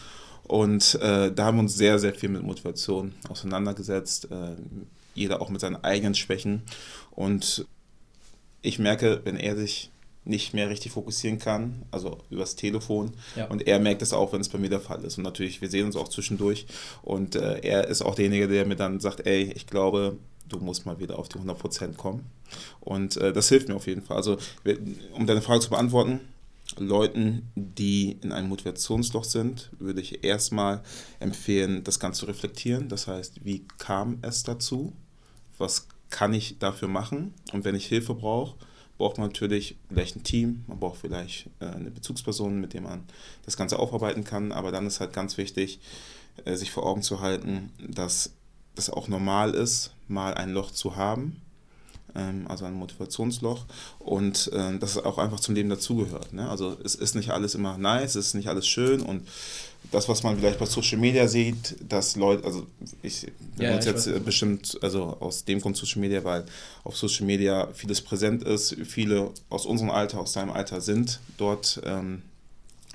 Und 0.44 0.96
äh, 0.96 1.32
da 1.32 1.44
haben 1.44 1.56
wir 1.56 1.62
uns 1.62 1.74
sehr, 1.74 1.98
sehr 1.98 2.14
viel 2.14 2.28
mit 2.28 2.42
Motivation 2.42 3.12
auseinandergesetzt. 3.28 4.30
Äh, 4.30 4.56
jeder 5.14 5.42
auch 5.42 5.50
mit 5.50 5.60
seinen 5.60 5.76
eigenen 5.84 6.14
Schwächen. 6.14 6.62
Und 7.10 7.66
ich 8.62 8.78
merke, 8.78 9.20
wenn 9.24 9.36
er 9.36 9.56
sich 9.56 9.90
nicht 10.24 10.54
mehr 10.54 10.70
richtig 10.70 10.92
fokussieren 10.92 11.38
kann, 11.38 11.82
also 11.90 12.18
übers 12.30 12.54
Telefon. 12.54 13.12
Ja. 13.34 13.46
Und 13.46 13.66
er 13.66 13.80
merkt 13.80 14.02
es 14.02 14.12
auch, 14.12 14.32
wenn 14.32 14.40
es 14.40 14.48
bei 14.48 14.58
mir 14.58 14.70
der 14.70 14.80
Fall 14.80 15.02
ist. 15.04 15.18
Und 15.18 15.24
natürlich, 15.24 15.60
wir 15.60 15.68
sehen 15.68 15.86
uns 15.86 15.96
auch 15.96 16.08
zwischendurch. 16.08 16.66
Und 17.02 17.34
äh, 17.34 17.58
er 17.60 17.88
ist 17.88 18.02
auch 18.02 18.14
derjenige, 18.14 18.46
der 18.46 18.64
mir 18.64 18.76
dann 18.76 19.00
sagt, 19.00 19.26
ey, 19.26 19.52
ich 19.54 19.66
glaube, 19.66 20.16
du 20.48 20.58
musst 20.58 20.86
mal 20.86 21.00
wieder 21.00 21.18
auf 21.18 21.28
die 21.28 21.38
100% 21.38 21.96
kommen. 21.96 22.26
Und 22.80 23.16
äh, 23.16 23.32
das 23.32 23.48
hilft 23.48 23.68
mir 23.68 23.74
auf 23.74 23.86
jeden 23.86 24.02
Fall. 24.02 24.16
Also, 24.16 24.38
um 25.14 25.26
deine 25.26 25.42
Frage 25.42 25.60
zu 25.60 25.70
beantworten, 25.70 26.20
Leuten, 26.78 27.50
die 27.56 28.18
in 28.22 28.32
einem 28.32 28.48
Motivationsloch 28.48 29.24
sind, 29.24 29.70
würde 29.78 30.00
ich 30.00 30.24
erstmal 30.24 30.82
empfehlen, 31.20 31.84
das 31.84 31.98
Ganze 31.98 32.20
zu 32.20 32.26
reflektieren. 32.26 32.88
Das 32.88 33.08
heißt, 33.08 33.44
wie 33.44 33.64
kam 33.78 34.18
es 34.22 34.42
dazu? 34.42 34.92
Was 35.58 35.88
kann 36.12 36.32
ich 36.32 36.58
dafür 36.58 36.86
machen? 36.86 37.34
Und 37.52 37.64
wenn 37.64 37.74
ich 37.74 37.86
Hilfe 37.86 38.14
brauche, 38.14 38.54
braucht 38.98 39.18
man 39.18 39.28
natürlich 39.28 39.76
vielleicht 39.88 40.14
ein 40.14 40.22
Team, 40.22 40.64
man 40.68 40.78
braucht 40.78 41.00
vielleicht 41.00 41.48
äh, 41.58 41.66
eine 41.66 41.90
Bezugsperson, 41.90 42.60
mit 42.60 42.74
der 42.74 42.82
man 42.82 43.02
das 43.44 43.56
Ganze 43.56 43.78
aufarbeiten 43.78 44.22
kann. 44.22 44.52
Aber 44.52 44.70
dann 44.70 44.86
ist 44.86 45.00
halt 45.00 45.12
ganz 45.12 45.38
wichtig, 45.38 45.80
äh, 46.44 46.54
sich 46.54 46.70
vor 46.70 46.86
Augen 46.86 47.02
zu 47.02 47.20
halten, 47.20 47.72
dass 47.80 48.32
das 48.74 48.90
auch 48.90 49.08
normal 49.08 49.54
ist, 49.54 49.92
mal 50.06 50.34
ein 50.34 50.52
Loch 50.52 50.70
zu 50.70 50.96
haben 50.96 51.42
ähm, 52.14 52.46
also 52.48 52.64
ein 52.64 52.74
Motivationsloch 52.74 53.64
und 53.98 54.52
äh, 54.52 54.78
dass 54.78 54.96
es 54.96 55.04
auch 55.04 55.18
einfach 55.18 55.40
zum 55.40 55.54
Leben 55.54 55.68
dazugehört. 55.68 56.32
Ne? 56.32 56.48
Also 56.48 56.76
es 56.84 56.94
ist 56.94 57.14
nicht 57.14 57.30
alles 57.30 57.54
immer 57.54 57.78
nice, 57.78 58.14
es 58.14 58.28
ist 58.28 58.34
nicht 58.34 58.48
alles 58.48 58.66
schön 58.66 59.00
und 59.00 59.26
das, 59.90 60.08
was 60.08 60.22
man 60.22 60.38
vielleicht 60.38 60.58
bei 60.58 60.66
Social 60.66 60.98
Media 60.98 61.28
sieht, 61.28 61.76
dass 61.86 62.16
Leute, 62.16 62.44
also 62.44 62.66
ich 63.02 63.26
ja, 63.58 63.74
uns 63.74 63.84
jetzt 63.84 64.10
weiß. 64.10 64.22
bestimmt, 64.22 64.78
also 64.80 65.16
aus 65.20 65.44
dem 65.44 65.60
Grund 65.60 65.76
Social 65.76 66.00
Media, 66.00 66.24
weil 66.24 66.44
auf 66.84 66.96
Social 66.96 67.26
Media 67.26 67.68
vieles 67.74 68.00
präsent 68.00 68.42
ist, 68.42 68.76
viele 68.84 69.30
aus 69.50 69.66
unserem 69.66 69.90
Alter, 69.90 70.20
aus 70.20 70.32
deinem 70.32 70.50
Alter 70.50 70.80
sind 70.80 71.20
dort 71.36 71.80
ähm, 71.84 72.22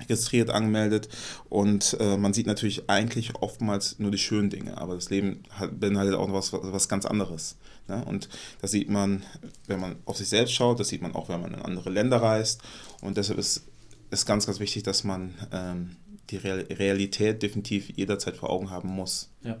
registriert, 0.00 0.50
angemeldet 0.50 1.08
und 1.48 1.96
äh, 2.00 2.16
man 2.16 2.32
sieht 2.32 2.46
natürlich 2.46 2.88
eigentlich 2.88 3.34
oftmals 3.36 3.98
nur 3.98 4.10
die 4.10 4.18
schönen 4.18 4.50
Dinge, 4.50 4.78
aber 4.78 4.94
das 4.94 5.10
Leben 5.10 5.42
hat, 5.50 5.78
beinhaltet 5.78 6.14
auch 6.14 6.32
was, 6.32 6.52
was 6.52 6.88
ganz 6.88 7.04
anderes. 7.04 7.56
Ne? 7.86 8.04
Und 8.04 8.28
das 8.60 8.72
sieht 8.72 8.88
man, 8.88 9.22
wenn 9.66 9.80
man 9.80 9.96
auf 10.04 10.16
sich 10.16 10.28
selbst 10.28 10.54
schaut, 10.54 10.80
das 10.80 10.88
sieht 10.88 11.02
man 11.02 11.14
auch, 11.14 11.28
wenn 11.28 11.40
man 11.40 11.54
in 11.54 11.62
andere 11.62 11.90
Länder 11.90 12.22
reist 12.22 12.60
und 13.00 13.16
deshalb 13.16 13.38
ist 13.38 13.62
es 14.10 14.26
ganz, 14.26 14.46
ganz 14.46 14.58
wichtig, 14.60 14.82
dass 14.82 15.04
man 15.04 15.34
ähm, 15.52 15.96
die 16.30 16.36
Realität 16.36 17.42
definitiv 17.42 17.90
jederzeit 17.96 18.36
vor 18.36 18.50
Augen 18.50 18.70
haben 18.70 18.88
muss. 18.88 19.30
Ja, 19.42 19.58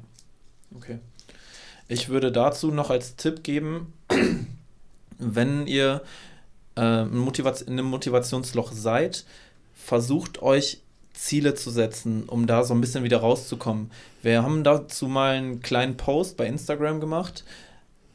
okay. 0.74 0.98
Ich 1.88 2.08
würde 2.08 2.30
dazu 2.30 2.70
noch 2.70 2.90
als 2.90 3.16
Tipp 3.16 3.42
geben, 3.42 3.92
wenn 5.18 5.66
ihr 5.66 6.02
äh, 6.76 7.02
in 7.02 7.18
einem 7.66 7.86
Motivationsloch 7.86 8.72
seid, 8.72 9.24
versucht 9.74 10.42
euch 10.42 10.80
Ziele 11.14 11.54
zu 11.54 11.70
setzen, 11.70 12.24
um 12.24 12.46
da 12.46 12.62
so 12.62 12.74
ein 12.74 12.80
bisschen 12.80 13.04
wieder 13.04 13.18
rauszukommen. 13.18 13.90
Wir 14.22 14.42
haben 14.42 14.62
dazu 14.62 15.08
mal 15.08 15.34
einen 15.34 15.60
kleinen 15.60 15.96
Post 15.96 16.36
bei 16.36 16.46
Instagram 16.46 17.00
gemacht. 17.00 17.44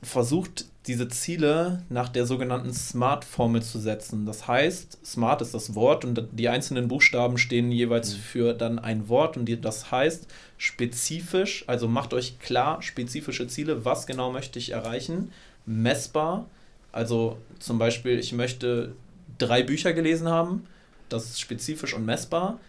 Versucht 0.01 0.65
diese 0.87 1.07
Ziele 1.07 1.81
nach 1.89 2.09
der 2.09 2.25
sogenannten 2.25 2.73
SMART-Formel 2.73 3.63
zu 3.63 3.79
setzen. 3.79 4.25
Das 4.25 4.47
heißt, 4.47 5.05
SMART 5.05 5.41
ist 5.41 5.53
das 5.53 5.75
Wort 5.75 6.03
und 6.03 6.21
die 6.33 6.49
einzelnen 6.49 6.89
Buchstaben 6.89 7.37
stehen 7.37 7.71
jeweils 7.71 8.13
mhm. 8.13 8.19
für 8.19 8.53
dann 8.53 8.79
ein 8.79 9.07
Wort 9.07 9.37
und 9.37 9.49
das 9.63 9.91
heißt 9.91 10.27
spezifisch, 10.57 11.63
also 11.67 11.87
macht 11.87 12.13
euch 12.13 12.39
klar 12.39 12.81
spezifische 12.81 13.47
Ziele, 13.47 13.85
was 13.85 14.07
genau 14.07 14.31
möchte 14.31 14.59
ich 14.59 14.71
erreichen, 14.71 15.31
messbar, 15.65 16.47
also 16.91 17.37
zum 17.59 17.79
Beispiel, 17.79 18.19
ich 18.19 18.33
möchte 18.33 18.93
drei 19.37 19.63
Bücher 19.63 19.93
gelesen 19.93 20.27
haben, 20.27 20.67
das 21.07 21.25
ist 21.25 21.39
spezifisch 21.39 21.93
und 21.93 22.05
messbar, 22.05 22.59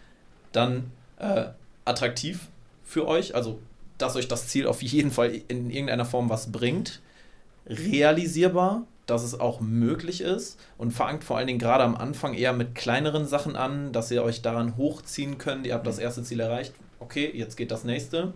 dann 0.53 0.91
äh, 1.19 1.45
attraktiv 1.83 2.47
für 2.85 3.07
euch, 3.07 3.35
also 3.35 3.59
dass 3.97 4.15
euch 4.15 4.27
das 4.27 4.47
Ziel 4.47 4.67
auf 4.67 4.81
jeden 4.81 5.11
Fall 5.11 5.41
in 5.47 5.69
irgendeiner 5.69 6.05
Form 6.05 6.29
was 6.29 6.51
bringt, 6.51 7.01
realisierbar, 7.67 8.85
dass 9.05 9.23
es 9.23 9.39
auch 9.39 9.61
möglich 9.61 10.21
ist 10.21 10.59
und 10.77 10.91
fangt 10.91 11.23
vor 11.23 11.37
allen 11.37 11.47
Dingen 11.47 11.59
gerade 11.59 11.83
am 11.83 11.95
Anfang 11.95 12.33
eher 12.33 12.53
mit 12.53 12.75
kleineren 12.75 13.27
Sachen 13.27 13.55
an, 13.55 13.91
dass 13.91 14.11
ihr 14.11 14.23
euch 14.23 14.41
daran 14.41 14.77
hochziehen 14.77 15.37
könnt. 15.37 15.67
Ihr 15.67 15.73
habt 15.73 15.87
das 15.87 15.99
erste 15.99 16.23
Ziel 16.23 16.39
erreicht, 16.39 16.73
okay, 16.99 17.31
jetzt 17.33 17.55
geht 17.55 17.71
das 17.71 17.83
nächste. 17.83 18.33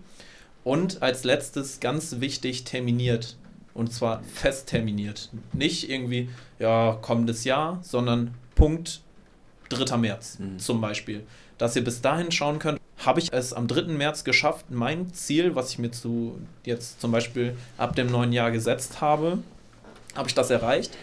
Und 0.64 1.02
als 1.02 1.24
letztes 1.24 1.80
ganz 1.80 2.20
wichtig 2.20 2.64
terminiert. 2.64 3.38
Und 3.74 3.94
zwar 3.94 4.22
fest 4.24 4.68
terminiert. 4.68 5.30
Nicht 5.54 5.90
irgendwie, 5.90 6.30
ja, 6.60 6.98
kommendes 7.02 7.46
Jahr, 7.46 7.80
sondern 7.82 8.34
Punkt 8.56 9.02
3. 9.70 9.98
März 9.98 10.40
mhm. 10.40 10.60
zum 10.60 10.82
Beispiel. 10.82 11.24
Dass 11.58 11.76
ihr 11.76 11.84
bis 11.84 12.02
dahin 12.02 12.32
schauen 12.32 12.60
könnt, 12.60 12.80
habe 13.06 13.20
ich 13.20 13.32
es 13.32 13.54
am 13.54 13.68
3. 13.68 13.94
März 13.94 14.24
geschafft, 14.24 14.66
mein 14.70 15.14
Ziel, 15.14 15.56
was 15.56 15.72
ich 15.72 15.80
mir 15.80 15.92
zu 15.92 16.40
jetzt 16.66 17.00
zum 17.00 17.12
Beispiel 17.12 17.56
ab 17.78 17.96
dem 17.96 18.12
neuen 18.12 18.34
Jahr 18.34 18.52
gesetzt 18.52 19.02
habe, 19.02 19.40
habe 20.16 20.28
ich 20.28 20.36
das 20.36 20.50
erreicht? 20.50 20.98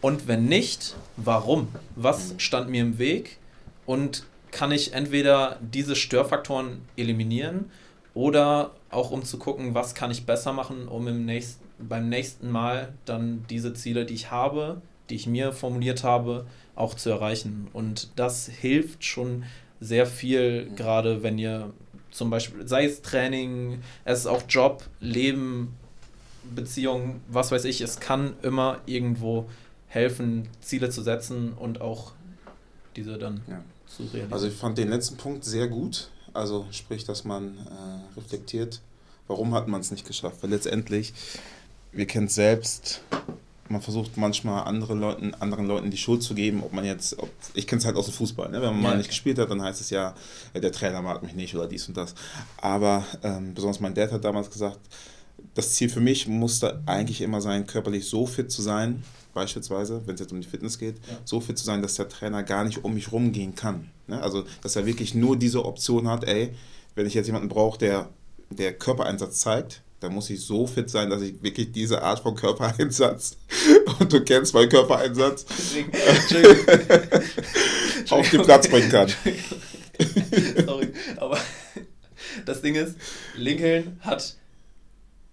Und 0.00 0.28
wenn 0.28 0.46
nicht, 0.46 0.94
warum? 1.16 1.68
Was 1.96 2.34
stand 2.38 2.70
mir 2.70 2.82
im 2.82 2.98
Weg? 2.98 3.38
Und 3.84 4.24
kann 4.50 4.72
ich 4.72 4.94
entweder 4.94 5.58
diese 5.60 5.96
Störfaktoren 5.96 6.82
eliminieren 6.96 7.70
oder 8.14 8.72
auch 8.90 9.10
um 9.10 9.24
zu 9.24 9.38
gucken, 9.38 9.74
was 9.74 9.94
kann 9.94 10.10
ich 10.10 10.26
besser 10.26 10.52
machen, 10.52 10.88
um 10.88 11.06
im 11.08 11.24
nächsten, 11.24 11.64
beim 11.78 12.08
nächsten 12.08 12.50
Mal 12.50 12.92
dann 13.04 13.44
diese 13.50 13.74
Ziele, 13.74 14.04
die 14.04 14.14
ich 14.14 14.30
habe, 14.30 14.82
die 15.08 15.16
ich 15.16 15.26
mir 15.26 15.52
formuliert 15.52 16.04
habe, 16.04 16.46
auch 16.74 16.94
zu 16.94 17.10
erreichen. 17.10 17.68
Und 17.72 18.10
das 18.16 18.46
hilft 18.46 19.04
schon 19.04 19.44
sehr 19.80 20.06
viel, 20.06 20.70
gerade 20.76 21.22
wenn 21.22 21.38
ihr 21.38 21.72
zum 22.10 22.30
Beispiel, 22.30 22.66
sei 22.66 22.84
es 22.84 23.02
Training, 23.02 23.82
es 24.04 24.20
ist 24.20 24.26
auch 24.26 24.42
Job, 24.48 24.84
Leben, 25.00 25.76
Beziehung, 26.54 27.20
was 27.28 27.52
weiß 27.52 27.64
ich, 27.64 27.80
es 27.80 28.00
kann 28.00 28.34
immer 28.42 28.80
irgendwo 28.86 29.48
helfen, 29.88 30.48
Ziele 30.60 30.90
zu 30.90 31.02
setzen 31.02 31.52
und 31.52 31.80
auch 31.80 32.12
diese 32.96 33.18
dann 33.18 33.42
ja. 33.48 33.62
zu 33.86 34.02
realisieren. 34.04 34.32
Also 34.32 34.46
ich 34.48 34.54
fand 34.54 34.78
den 34.78 34.88
letzten 34.88 35.16
Punkt 35.16 35.44
sehr 35.44 35.68
gut. 35.68 36.10
Also 36.32 36.66
sprich, 36.70 37.04
dass 37.04 37.24
man 37.24 37.58
äh, 37.58 38.18
reflektiert, 38.18 38.80
warum 39.26 39.54
hat 39.54 39.68
man 39.68 39.80
es 39.80 39.90
nicht 39.90 40.06
geschafft. 40.06 40.42
Weil 40.42 40.50
letztendlich, 40.50 41.12
wir 41.92 42.06
kennen 42.06 42.26
es 42.26 42.34
selbst, 42.34 43.02
man 43.70 43.80
versucht 43.80 44.16
manchmal 44.16 44.64
andere 44.64 44.94
Leuten, 44.94 45.32
anderen 45.34 45.66
Leuten 45.66 45.90
die 45.90 45.96
Schuld 45.96 46.22
zu 46.22 46.34
geben, 46.34 46.62
ob 46.62 46.72
man 46.72 46.84
jetzt, 46.84 47.18
ob, 47.18 47.30
ich 47.54 47.66
kenne 47.66 47.78
es 47.78 47.86
halt 47.86 47.96
aus 47.96 48.06
dem 48.06 48.14
Fußball, 48.14 48.50
ne? 48.50 48.60
wenn 48.60 48.72
man 48.74 48.82
ja. 48.82 48.88
mal 48.90 48.98
nicht 48.98 49.08
gespielt 49.08 49.38
hat, 49.38 49.50
dann 49.50 49.62
heißt 49.62 49.80
es 49.80 49.90
ja, 49.90 50.14
der 50.54 50.72
Trainer 50.72 51.00
mag 51.02 51.22
mich 51.22 51.34
nicht 51.34 51.54
oder 51.54 51.68
dies 51.68 51.86
und 51.88 51.96
das. 51.96 52.14
Aber 52.56 53.04
ähm, 53.22 53.54
besonders 53.54 53.80
mein 53.80 53.94
Dad 53.94 54.10
hat 54.10 54.24
damals 54.24 54.50
gesagt, 54.50 54.80
das 55.54 55.72
Ziel 55.72 55.88
für 55.88 56.00
mich 56.00 56.26
musste 56.26 56.82
eigentlich 56.86 57.20
immer 57.20 57.40
sein, 57.40 57.66
körperlich 57.66 58.08
so 58.08 58.26
fit 58.26 58.50
zu 58.50 58.60
sein, 58.60 59.04
beispielsweise, 59.34 60.02
wenn 60.04 60.14
es 60.14 60.20
jetzt 60.20 60.32
um 60.32 60.40
die 60.40 60.48
Fitness 60.48 60.78
geht, 60.78 60.96
ja. 60.96 61.18
so 61.24 61.40
fit 61.40 61.56
zu 61.56 61.64
sein, 61.64 61.80
dass 61.80 61.94
der 61.94 62.08
Trainer 62.08 62.42
gar 62.42 62.64
nicht 62.64 62.84
um 62.84 62.94
mich 62.94 63.12
rumgehen 63.12 63.54
kann. 63.54 63.88
Ne? 64.08 64.20
Also, 64.20 64.44
dass 64.62 64.74
er 64.74 64.84
wirklich 64.84 65.14
nur 65.14 65.36
diese 65.38 65.64
Option 65.64 66.08
hat, 66.08 66.24
ey, 66.24 66.52
wenn 66.96 67.06
ich 67.06 67.14
jetzt 67.14 67.26
jemanden 67.26 67.48
brauche, 67.48 67.78
der, 67.78 68.08
der 68.50 68.72
Körpereinsatz 68.72 69.38
zeigt, 69.38 69.82
dann 70.00 70.14
muss 70.14 70.30
ich 70.30 70.40
so 70.40 70.66
fit 70.66 70.90
sein, 70.90 71.10
dass 71.10 71.22
ich 71.22 71.42
wirklich 71.42 71.72
diese 71.72 72.02
Art 72.02 72.20
von 72.20 72.34
Körpereinsatz, 72.34 73.36
und 73.98 74.12
du 74.12 74.24
kennst 74.24 74.54
meinen 74.54 74.68
Körpereinsatz, 74.68 75.44
auf 78.10 78.30
den 78.30 78.42
Platz 78.42 78.68
bringen 78.68 78.90
kann. 78.90 79.08
Sorry, 80.66 80.88
aber 81.16 81.38
das 82.46 82.62
Ding 82.62 82.74
ist, 82.74 82.96
Lincoln 83.36 83.98
hat 84.00 84.36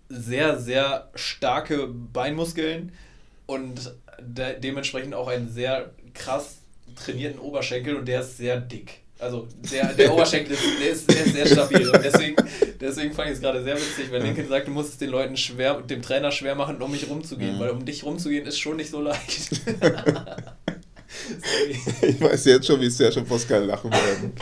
sehr, 0.10 0.60
sehr 0.60 1.10
starke 1.16 1.88
Beinmuskeln 1.88 2.92
und 3.46 3.96
de 4.20 4.60
dementsprechend 4.60 5.14
auch 5.14 5.28
einen 5.28 5.52
sehr 5.52 5.92
krass 6.14 6.58
trainierten 6.96 7.40
Oberschenkel 7.40 7.96
und 7.96 8.06
der 8.06 8.22
ist 8.22 8.38
sehr 8.38 8.60
dick. 8.60 9.02
Also 9.20 9.48
der, 9.72 9.94
der 9.94 10.14
Oberschenkel 10.14 10.54
ist, 10.54 10.64
der 10.80 10.90
ist, 10.90 11.10
der 11.10 11.26
ist 11.26 11.34
sehr 11.34 11.48
stabil. 11.48 11.90
Und 11.90 12.04
deswegen, 12.04 12.36
deswegen 12.80 13.14
fand 13.14 13.30
ich 13.30 13.36
es 13.36 13.42
gerade 13.42 13.64
sehr 13.64 13.76
witzig, 13.76 14.12
wenn 14.12 14.22
Lincoln 14.22 14.48
sagt, 14.48 14.68
du 14.68 14.72
musst 14.72 14.90
es 14.90 14.98
den 14.98 15.10
Leuten 15.10 15.36
schwer, 15.38 15.82
dem 15.82 16.02
Trainer 16.02 16.32
schwer 16.32 16.56
machen, 16.56 16.82
um 16.82 16.92
mich 16.92 17.10
rumzugehen. 17.10 17.56
Mhm. 17.56 17.60
Weil 17.60 17.70
um 17.72 17.84
dich 17.84 18.04
rumzugehen 18.04 18.46
ist 18.46 18.60
schon 18.60 18.78
nicht 18.78 18.92
so 18.92 19.02
leicht. 19.02 19.52
ich 22.02 22.22
weiß 22.22 22.46
jetzt 22.46 22.68
schon, 22.68 22.80
wie 22.80 22.86
es 22.86 23.00
ja 23.00 23.12
schon 23.12 23.26
Pascal 23.26 23.66
lachen 23.66 23.92
werden. 23.92 24.34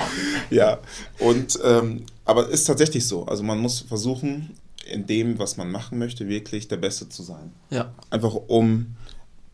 Ja, 0.49 0.79
und 1.19 1.57
ähm, 1.63 2.05
aber 2.25 2.49
ist 2.49 2.65
tatsächlich 2.65 3.07
so. 3.07 3.25
Also 3.25 3.43
man 3.43 3.59
muss 3.59 3.79
versuchen, 3.81 4.57
in 4.85 5.07
dem, 5.07 5.39
was 5.39 5.57
man 5.57 5.71
machen 5.71 5.97
möchte, 5.97 6.27
wirklich 6.27 6.67
der 6.67 6.77
Beste 6.77 7.09
zu 7.09 7.23
sein. 7.23 7.53
Ja. 7.69 7.93
Einfach 8.09 8.35
um 8.47 8.95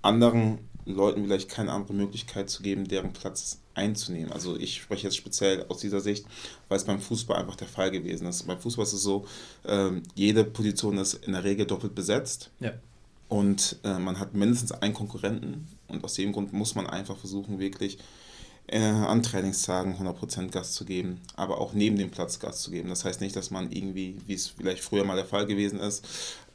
anderen 0.01 0.59
Leuten 0.85 1.25
vielleicht 1.25 1.49
keine 1.49 1.71
andere 1.71 1.93
Möglichkeit 1.93 2.49
zu 2.49 2.63
geben, 2.63 2.87
deren 2.87 3.13
Platz 3.13 3.60
einzunehmen. 3.73 4.31
Also 4.31 4.57
ich 4.57 4.81
spreche 4.81 5.07
jetzt 5.07 5.17
speziell 5.17 5.65
aus 5.69 5.79
dieser 5.79 6.01
Sicht, 6.01 6.25
weil 6.67 6.77
es 6.77 6.85
beim 6.85 6.99
Fußball 6.99 7.37
einfach 7.37 7.55
der 7.55 7.67
Fall 7.67 7.91
gewesen 7.91 8.27
ist. 8.27 8.45
Beim 8.47 8.59
Fußball 8.59 8.83
ist 8.83 8.93
es 8.93 9.01
so, 9.01 9.25
ähm, 9.65 10.03
jede 10.15 10.43
Position 10.43 10.97
ist 10.97 11.13
in 11.13 11.33
der 11.33 11.43
Regel 11.43 11.65
doppelt 11.65 11.95
besetzt. 11.95 12.51
Ja. 12.59 12.73
Und 13.29 13.77
äh, 13.83 13.97
man 13.97 14.19
hat 14.19 14.33
mindestens 14.33 14.73
einen 14.73 14.93
Konkurrenten. 14.93 15.67
Und 15.87 16.03
aus 16.03 16.15
dem 16.15 16.33
Grund 16.33 16.51
muss 16.51 16.75
man 16.75 16.87
einfach 16.87 17.17
versuchen, 17.17 17.59
wirklich 17.59 17.97
äh, 18.67 18.79
an 18.79 19.21
Trainingstagen 19.21 19.95
100% 19.95 20.49
Gas 20.49 20.73
zu 20.73 20.85
geben, 20.85 21.19
aber 21.35 21.59
auch 21.59 21.73
neben 21.73 21.97
dem 21.97 22.09
Platz 22.09 22.39
Gas 22.39 22.61
zu 22.61 22.71
geben. 22.71 22.89
Das 22.89 23.05
heißt 23.05 23.21
nicht, 23.21 23.35
dass 23.35 23.51
man 23.51 23.71
irgendwie, 23.71 24.17
wie 24.27 24.33
es 24.33 24.47
vielleicht 24.47 24.81
früher 24.81 25.03
mal 25.03 25.15
der 25.15 25.25
Fall 25.25 25.45
gewesen 25.45 25.79
ist, 25.79 26.05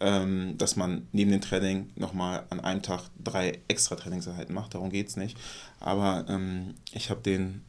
ähm, 0.00 0.56
dass 0.56 0.76
man 0.76 1.06
neben 1.12 1.30
dem 1.30 1.40
Training 1.40 1.90
nochmal 1.94 2.46
an 2.50 2.60
einem 2.60 2.82
Tag 2.82 3.02
drei 3.22 3.60
extra 3.68 3.96
Trainingseinheiten 3.96 4.54
macht. 4.54 4.74
Darum 4.74 4.90
geht 4.90 5.08
es 5.08 5.16
nicht. 5.16 5.36
Aber 5.86 6.24
ähm, 6.28 6.74
ich 6.90 7.10
habe 7.10 7.20
den 7.20 7.64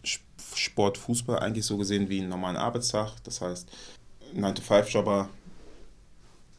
Sport 0.55 0.97
Fußball 0.97 1.37
eigentlich 1.37 1.67
so 1.67 1.77
gesehen 1.77 2.09
wie 2.09 2.19
einen 2.19 2.29
normalen 2.29 2.55
Arbeitstag. 2.55 3.11
Das 3.23 3.41
heißt, 3.41 3.69
9-to-5-Jobber 4.35 5.29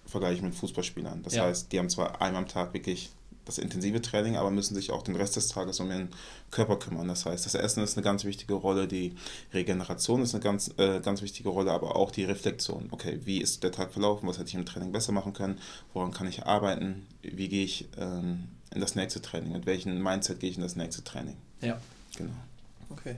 vergleiche 0.07 0.37
ich 0.37 0.43
mit 0.43 0.55
Fußballspielern. 0.55 1.25
Das 1.25 1.35
ja. 1.35 1.43
heißt, 1.43 1.73
die 1.73 1.81
haben 1.81 1.91
zwar 1.91 2.23
einmal 2.23 2.45
am 2.45 2.49
Tag 2.49 2.75
wirklich 2.75 3.11
das 3.45 3.59
intensive 3.59 4.01
Training, 4.01 4.37
aber 4.37 4.53
müssen 4.53 4.77
sich 4.77 4.93
auch 4.93 5.03
den 5.03 5.17
Rest 5.17 5.35
des 5.35 5.49
Tages 5.49 5.81
um 5.81 5.91
ihren 5.91 6.11
Körper 6.53 6.79
kümmern. 6.79 7.09
Das 7.09 7.27
heißt, 7.27 7.45
das 7.45 7.57
Essen 7.57 7.83
ist 7.83 7.97
eine 7.97 8.05
ganz 8.05 8.23
wichtige 8.23 8.55
Rolle, 8.55 8.87
die 8.87 9.17
Regeneration 9.53 10.23
ist 10.23 10.35
eine 10.35 10.45
ganz, 10.45 10.73
äh, 10.77 11.01
ganz 11.01 11.23
wichtige 11.23 11.49
Rolle, 11.49 11.73
aber 11.73 11.97
auch 11.97 12.13
die 12.13 12.25
Reflexion. 12.25 12.87
Okay, 12.93 13.19
wie 13.25 13.41
ist 13.41 13.65
der 13.65 13.73
Tag 13.73 13.91
verlaufen? 13.91 14.29
Was 14.29 14.39
hätte 14.39 14.51
ich 14.51 14.55
im 14.55 14.65
Training 14.65 14.93
besser 14.93 15.11
machen 15.11 15.33
können? 15.33 15.59
Woran 15.93 16.13
kann 16.13 16.29
ich 16.29 16.47
arbeiten? 16.47 17.09
Wie 17.23 17.49
gehe 17.49 17.65
ich 17.65 17.89
ähm, 17.97 18.49
in 18.75 18.81
das 18.81 18.95
nächste 18.95 19.23
Training? 19.23 19.53
Mit 19.53 19.67
welchem 19.67 20.03
Mindset 20.03 20.41
gehe 20.41 20.51
ich 20.51 20.57
in 20.57 20.63
das 20.63 20.77
nächste 20.77 21.05
Training? 21.05 21.37
Ja. 21.61 21.79
Genau. 22.17 22.33
Okay. 22.91 23.17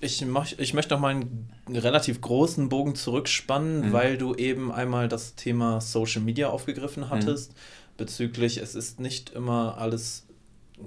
Ich, 0.00 0.24
mach, 0.24 0.52
ich 0.58 0.74
möchte 0.74 0.94
noch 0.94 1.00
mal 1.00 1.10
einen 1.10 1.48
relativ 1.68 2.20
großen 2.20 2.68
Bogen 2.68 2.94
zurückspannen, 2.94 3.88
mhm. 3.88 3.92
weil 3.92 4.16
du 4.16 4.34
eben 4.34 4.70
einmal 4.70 5.08
das 5.08 5.34
Thema 5.34 5.80
Social 5.80 6.22
Media 6.22 6.48
aufgegriffen 6.48 7.10
hattest. 7.10 7.52
Mhm 7.52 7.56
bezüglich, 7.98 8.56
es 8.56 8.74
ist 8.74 8.98
nicht 8.98 9.30
immer 9.30 9.76
alles, 9.76 10.24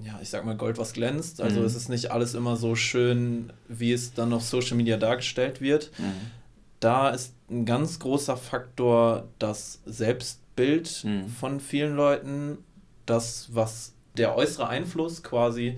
ja, 0.04 0.18
ich 0.24 0.30
sag 0.30 0.44
mal, 0.44 0.58
Gold, 0.58 0.80
was 0.80 0.94
glänzt. 0.94 1.40
Also 1.40 1.60
mhm. 1.60 1.66
es 1.68 1.76
ist 1.76 1.90
nicht 1.90 2.10
alles 2.10 2.34
immer 2.34 2.56
so 2.56 2.74
schön, 2.74 3.54
wie 3.68 3.94
es 3.94 4.16
dann 4.16 4.34
auf 4.34 4.44
Social 4.44 4.78
Media 4.78 4.98
dargestellt 4.98 5.62
wird. 5.62 5.92
Mhm. 6.00 6.32
Da 6.80 7.12
ist 7.12 7.36
ein 7.52 7.66
ganz 7.66 8.00
großer 8.00 8.38
Faktor 8.38 9.28
das 9.38 9.82
Selbstbild 9.86 11.04
mhm. 11.04 11.28
von 11.28 11.60
vielen 11.60 11.96
Leuten, 11.96 12.58
das, 13.06 13.50
was 13.54 13.94
der 14.18 14.36
äußere 14.36 14.68
Einfluss 14.68 15.24
quasi 15.24 15.78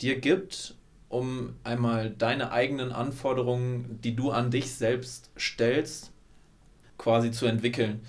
dir 0.00 0.20
gibt, 0.20 0.74
um 1.08 1.54
einmal 1.62 2.10
deine 2.10 2.50
eigenen 2.50 2.92
Anforderungen, 2.92 4.00
die 4.02 4.16
du 4.16 4.30
an 4.30 4.50
dich 4.50 4.74
selbst 4.74 5.30
stellst, 5.38 6.12
quasi 6.98 7.30
zu 7.30 7.46
entwickeln. 7.46 8.00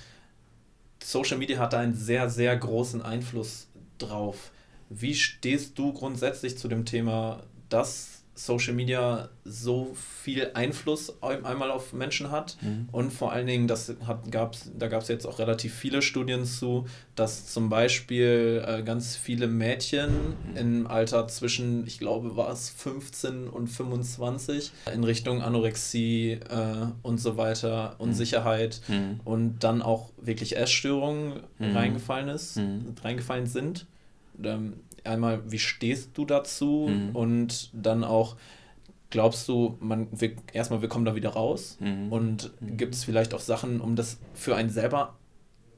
Social 1.04 1.38
Media 1.38 1.60
hat 1.60 1.74
da 1.74 1.80
einen 1.80 1.94
sehr, 1.94 2.30
sehr 2.30 2.56
großen 2.58 3.02
Einfluss 3.02 3.68
drauf. 3.98 4.52
Wie 4.90 5.14
stehst 5.14 5.78
du 5.78 5.94
grundsätzlich 5.94 6.58
zu 6.58 6.68
dem 6.68 6.86
Thema, 6.86 7.44
dass 7.70 8.17
Social 8.38 8.74
Media 8.74 9.30
so 9.44 9.96
viel 10.24 10.52
Einfluss 10.54 11.22
einmal 11.22 11.72
auf 11.72 11.94
Menschen 11.94 12.30
hat 12.30 12.58
mhm. 12.62 12.88
und 12.92 13.12
vor 13.12 13.32
allen 13.32 13.48
Dingen, 13.48 13.68
das 13.68 13.96
hat, 14.06 14.32
gab's, 14.32 14.70
da 14.78 14.88
gab 14.88 15.02
es 15.02 15.08
jetzt 15.08 15.26
auch 15.26 15.40
relativ 15.40 15.74
viele 15.74 16.02
Studien 16.02 16.46
zu, 16.46 16.86
dass 17.16 17.48
zum 17.48 17.70
Beispiel 17.70 18.64
äh, 18.66 18.84
ganz 18.84 19.16
viele 19.16 19.48
Mädchen 19.48 20.10
mhm. 20.52 20.58
im 20.58 20.88
Alter 20.88 21.28
zwischen, 21.28 21.88
ich 21.88 21.98
glaube, 21.98 22.38
war 22.38 22.52
es 22.52 22.70
15 22.70 23.48
und 23.48 23.68
25 23.68 24.72
in 24.94 25.04
Richtung 25.04 25.42
Anorexie 25.42 26.34
äh, 26.34 26.88
und 27.02 27.18
so 27.20 27.38
weiter, 27.38 27.96
mhm. 27.98 28.06
Unsicherheit 28.06 28.82
mhm. 28.88 29.20
und 29.26 29.64
dann 29.64 29.82
auch 29.82 30.12
wirklich 30.22 30.58
Essstörungen 30.58 31.42
mhm. 31.58 31.76
reingefallen 31.76 32.30
ist, 32.30 32.58
mhm. 32.58 32.96
reingefallen 33.02 33.48
sind. 33.48 33.88
Ähm, 34.44 34.74
einmal, 35.08 35.42
wie 35.52 35.60
stehst 35.60 36.18
du 36.18 36.26
dazu? 36.26 36.90
Mhm. 36.90 37.16
Und 37.16 37.70
dann 37.74 38.04
auch, 38.04 38.36
glaubst 39.10 39.48
du, 39.48 39.78
man 39.80 40.08
wir, 40.12 40.34
erstmal, 40.54 40.82
wir 40.82 40.90
kommen 40.90 41.06
da 41.06 41.16
wieder 41.16 41.30
raus? 41.30 41.78
Mhm. 41.80 42.12
Und 42.12 42.52
mhm. 42.62 42.78
gibt 42.78 42.96
es 42.96 43.04
vielleicht 43.04 43.34
auch 43.34 43.40
Sachen, 43.40 43.82
um 43.82 43.96
das 43.96 44.20
für 44.34 44.56
einen 44.56 44.70
selber 44.70 45.16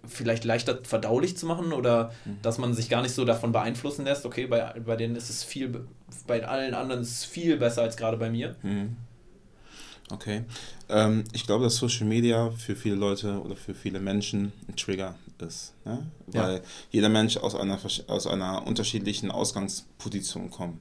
vielleicht 0.05 0.45
leichter 0.45 0.79
verdaulich 0.83 1.37
zu 1.37 1.45
machen 1.45 1.73
oder 1.73 2.11
mhm. 2.25 2.37
dass 2.41 2.57
man 2.57 2.73
sich 2.73 2.89
gar 2.89 3.01
nicht 3.01 3.13
so 3.13 3.25
davon 3.25 3.51
beeinflussen 3.51 4.05
lässt, 4.05 4.25
okay, 4.25 4.47
bei, 4.47 4.73
bei 4.79 4.95
denen 4.95 5.15
ist 5.15 5.29
es 5.29 5.43
viel, 5.43 5.85
bei 6.25 6.45
allen 6.47 6.73
anderen 6.73 7.01
ist 7.01 7.11
es 7.11 7.25
viel 7.25 7.57
besser 7.57 7.81
als 7.81 7.97
gerade 7.97 8.17
bei 8.17 8.29
mir. 8.29 8.55
Mhm. 8.63 8.95
Okay. 10.11 10.43
Ähm, 10.89 11.23
ich 11.33 11.45
glaube, 11.45 11.65
dass 11.65 11.75
Social 11.75 12.07
Media 12.07 12.49
für 12.51 12.75
viele 12.75 12.95
Leute 12.95 13.41
oder 13.41 13.55
für 13.55 13.75
viele 13.75 13.99
Menschen 13.99 14.51
ein 14.67 14.75
Trigger 14.75 15.15
ist. 15.41 15.73
Ne? 15.85 16.09
Weil 16.27 16.55
ja. 16.55 16.61
jeder 16.91 17.09
Mensch 17.09 17.37
aus 17.37 17.55
einer, 17.55 17.79
aus 18.07 18.27
einer 18.27 18.65
unterschiedlichen 18.65 19.31
Ausgangsposition 19.31 20.49
kommt. 20.49 20.79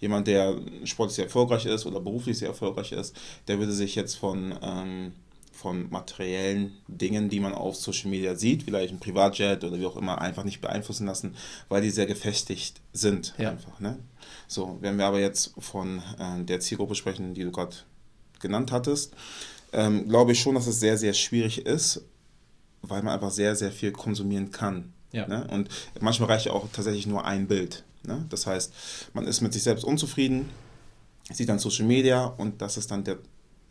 Jemand, 0.00 0.26
der 0.26 0.56
sportlich 0.84 1.16
sehr 1.16 1.26
erfolgreich 1.26 1.66
ist 1.66 1.86
oder 1.86 2.00
beruflich 2.00 2.38
sehr 2.38 2.48
erfolgreich 2.48 2.92
ist, 2.92 3.14
der 3.48 3.58
würde 3.58 3.72
sich 3.72 3.94
jetzt 3.94 4.14
von, 4.14 4.54
ähm, 4.62 5.12
von 5.52 5.90
materiellen 5.90 6.72
Dingen, 6.88 7.28
die 7.28 7.40
man 7.40 7.52
auf 7.52 7.76
Social 7.76 8.08
Media 8.08 8.34
sieht, 8.34 8.62
vielleicht 8.62 8.94
ein 8.94 9.00
Privatjet 9.00 9.62
oder 9.62 9.78
wie 9.78 9.84
auch 9.84 9.96
immer, 9.96 10.20
einfach 10.20 10.44
nicht 10.44 10.62
beeinflussen 10.62 11.06
lassen, 11.06 11.36
weil 11.68 11.82
die 11.82 11.90
sehr 11.90 12.06
gefestigt 12.06 12.80
sind. 12.92 13.34
Ja. 13.36 13.50
Einfach, 13.50 13.78
ne? 13.78 13.98
So, 14.48 14.78
wenn 14.80 14.96
wir 14.96 15.06
aber 15.06 15.20
jetzt 15.20 15.52
von 15.58 16.02
äh, 16.18 16.42
der 16.44 16.60
Zielgruppe 16.60 16.94
sprechen, 16.94 17.34
die 17.34 17.44
du 17.44 17.50
gerade 17.50 17.76
genannt 18.40 18.72
hattest, 18.72 19.14
ähm, 19.72 20.08
glaube 20.08 20.32
ich 20.32 20.40
schon, 20.40 20.54
dass 20.54 20.66
es 20.66 20.80
sehr, 20.80 20.96
sehr 20.98 21.12
schwierig 21.12 21.66
ist, 21.66 22.02
weil 22.82 23.02
man 23.02 23.14
einfach 23.14 23.30
sehr, 23.30 23.56
sehr 23.56 23.72
viel 23.72 23.92
konsumieren 23.92 24.50
kann. 24.50 24.92
Ja. 25.12 25.26
Ne? 25.26 25.46
Und 25.50 25.68
manchmal 26.00 26.30
reicht 26.30 26.46
ja 26.46 26.52
auch 26.52 26.68
tatsächlich 26.72 27.06
nur 27.06 27.24
ein 27.24 27.46
Bild. 27.46 27.84
Ne? 28.04 28.24
Das 28.28 28.46
heißt, 28.46 28.72
man 29.12 29.26
ist 29.26 29.40
mit 29.40 29.52
sich 29.52 29.62
selbst 29.62 29.84
unzufrieden, 29.84 30.48
sieht 31.30 31.48
dann 31.48 31.58
Social 31.58 31.86
Media 31.86 32.24
und 32.24 32.62
das 32.62 32.76
ist 32.76 32.90
dann 32.90 33.04
der 33.04 33.18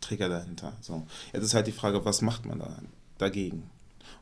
Trigger 0.00 0.28
dahinter. 0.28 0.72
So. 0.80 1.06
Jetzt 1.32 1.44
ist 1.44 1.54
halt 1.54 1.66
die 1.66 1.72
Frage, 1.72 2.04
was 2.04 2.22
macht 2.22 2.46
man 2.46 2.58
da 2.58 2.78
dagegen? 3.18 3.68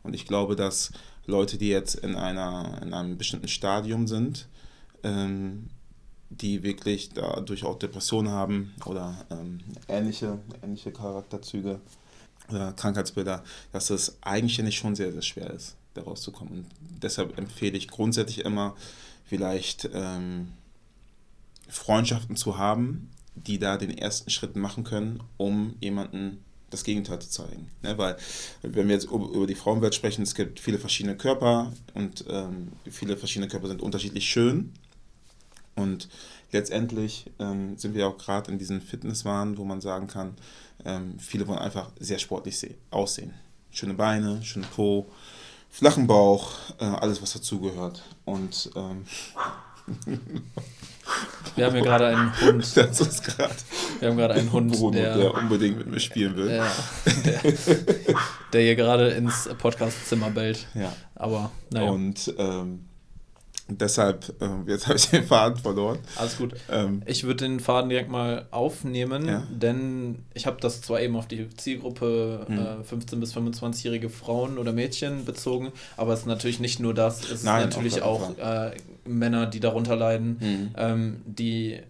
Und 0.02 0.14
ich 0.14 0.26
glaube, 0.26 0.56
dass 0.56 0.92
Leute, 1.26 1.58
die 1.58 1.68
jetzt 1.68 1.94
in, 1.96 2.14
einer, 2.16 2.80
in 2.82 2.94
einem 2.94 3.18
bestimmten 3.18 3.48
Stadium 3.48 4.06
sind, 4.06 4.48
ähm, 5.02 5.68
die 6.30 6.62
wirklich 6.62 7.10
dadurch 7.10 7.64
auch 7.64 7.78
Depressionen 7.78 8.32
haben 8.32 8.74
oder 8.84 9.24
ähm, 9.30 9.60
ähnliche, 9.88 10.38
ähnliche 10.62 10.92
Charakterzüge 10.92 11.80
oder 12.50 12.72
Krankheitsbilder, 12.72 13.44
dass 13.72 13.90
es 13.90 14.18
eigentlich 14.22 14.76
schon 14.76 14.94
sehr, 14.94 15.12
sehr 15.12 15.22
schwer 15.22 15.50
ist, 15.50 15.76
da 15.94 16.02
rauszukommen. 16.02 16.54
Und 16.54 16.66
deshalb 17.02 17.38
empfehle 17.38 17.76
ich 17.76 17.88
grundsätzlich 17.88 18.44
immer, 18.44 18.76
vielleicht 19.26 19.88
ähm, 19.92 20.52
Freundschaften 21.68 22.36
zu 22.36 22.56
haben, 22.56 23.10
die 23.34 23.58
da 23.58 23.76
den 23.76 23.96
ersten 23.96 24.30
Schritt 24.30 24.56
machen 24.56 24.84
können, 24.84 25.22
um 25.36 25.74
jemanden 25.80 26.42
das 26.70 26.84
Gegenteil 26.84 27.18
zu 27.20 27.30
zeigen. 27.30 27.70
Ne? 27.82 27.96
Weil, 27.96 28.16
wenn 28.62 28.88
wir 28.88 28.94
jetzt 28.94 29.06
über 29.10 29.46
die 29.46 29.54
Frauenwelt 29.54 29.94
sprechen, 29.94 30.22
es 30.22 30.34
gibt 30.34 30.60
viele 30.60 30.78
verschiedene 30.78 31.16
Körper 31.16 31.72
und 31.94 32.24
ähm, 32.28 32.72
viele 32.90 33.16
verschiedene 33.16 33.48
Körper 33.48 33.68
sind 33.68 33.82
unterschiedlich 33.82 34.28
schön. 34.28 34.72
Und 35.76 36.08
letztendlich 36.52 37.30
ähm, 37.38 37.78
sind 37.78 37.94
wir 37.94 38.08
auch 38.08 38.18
gerade 38.18 38.50
in 38.50 38.58
diesen 38.58 38.80
Fitnesswahn, 38.80 39.56
wo 39.58 39.64
man 39.64 39.80
sagen 39.80 40.08
kann, 40.08 40.34
ähm, 40.84 41.18
viele 41.18 41.46
wollen 41.46 41.58
einfach 41.58 41.90
sehr 41.98 42.18
sportlich 42.18 42.74
aussehen. 42.90 43.34
Schöne 43.70 43.94
Beine, 43.94 44.42
schöne 44.42 44.66
Po, 44.74 45.06
flachen 45.70 46.06
Bauch, 46.06 46.52
äh, 46.80 46.84
alles 46.84 47.20
was 47.22 47.32
dazugehört. 47.32 48.02
Und 48.24 48.70
ähm, 48.76 49.04
wir 51.56 51.66
haben 51.66 51.74
hier 51.74 51.82
gerade 51.82 52.06
einen 52.08 52.40
Hund. 52.40 52.64
Das 52.76 53.00
ist 53.00 53.24
gerade. 53.24 53.54
Wir 54.00 54.08
haben 54.08 54.16
gerade 54.16 54.34
einen 54.34 54.52
Hund, 54.52 54.72
Bruno, 54.72 54.92
der, 54.92 55.16
der, 55.16 55.34
unbedingt 55.34 55.78
mit 55.78 55.88
mir 55.88 56.00
spielen 56.00 56.36
will. 56.36 56.48
Der, 56.48 56.66
der, 57.24 57.54
der 58.52 58.60
hier 58.62 58.76
gerade 58.76 59.08
ins 59.10 59.48
Podcastzimmer 59.58 60.30
bellt. 60.30 60.66
Ja. 60.74 60.92
Aber 61.14 61.50
naja. 61.70 61.90
Und 61.90 62.32
ähm, 62.38 62.87
deshalb, 63.68 64.34
äh, 64.40 64.70
jetzt 64.70 64.86
habe 64.86 64.96
ich 64.96 65.08
den 65.10 65.24
Faden 65.24 65.58
verloren. 65.58 65.98
Alles 66.16 66.38
gut. 66.38 66.54
Ähm, 66.70 67.02
ich 67.06 67.24
würde 67.24 67.46
den 67.46 67.60
Faden 67.60 67.90
direkt 67.90 68.10
mal 68.10 68.46
aufnehmen, 68.50 69.28
ja. 69.28 69.46
denn 69.50 70.24
ich 70.34 70.46
habe 70.46 70.58
das 70.60 70.80
zwar 70.80 71.00
eben 71.00 71.16
auf 71.16 71.28
die 71.28 71.48
Zielgruppe 71.50 72.46
hm. 72.46 72.58
äh, 72.58 72.62
15- 72.82 73.16
bis 73.16 73.36
25-jährige 73.36 74.08
Frauen 74.08 74.58
oder 74.58 74.72
Mädchen 74.72 75.24
bezogen, 75.24 75.72
aber 75.96 76.14
es 76.14 76.20
ist 76.20 76.26
natürlich 76.26 76.60
nicht 76.60 76.80
nur 76.80 76.94
das, 76.94 77.30
es 77.30 77.42
Nein, 77.42 77.68
ist 77.68 77.76
natürlich 77.76 78.02
auch, 78.02 78.30
auch 78.30 78.38
äh, 78.38 78.74
Männer, 79.04 79.46
die 79.46 79.60
darunter 79.60 79.96
leiden, 79.96 80.36
hm. 80.40 80.70
ähm, 80.76 81.22
die 81.26 81.80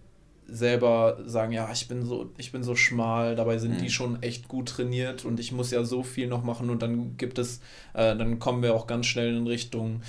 selber 0.50 1.18
sagen, 1.26 1.52
ja, 1.52 1.70
ich 1.72 1.88
bin 1.88 2.04
so, 2.06 2.30
ich 2.38 2.52
bin 2.52 2.62
so 2.62 2.74
schmal, 2.74 3.36
dabei 3.36 3.58
sind 3.58 3.74
mhm. 3.74 3.82
die 3.82 3.90
schon 3.90 4.22
echt 4.22 4.48
gut 4.48 4.70
trainiert 4.70 5.26
und 5.26 5.38
ich 5.38 5.52
muss 5.52 5.70
ja 5.70 5.84
so 5.84 6.02
viel 6.02 6.26
noch 6.26 6.42
machen 6.42 6.70
und 6.70 6.80
dann 6.80 7.18
gibt 7.18 7.38
es, 7.38 7.60
äh, 7.92 8.16
dann 8.16 8.38
kommen 8.38 8.62
wir 8.62 8.74
auch 8.74 8.86
ganz 8.86 9.06
schnell 9.06 9.36
in 9.36 9.46
Richtung 9.46 10.00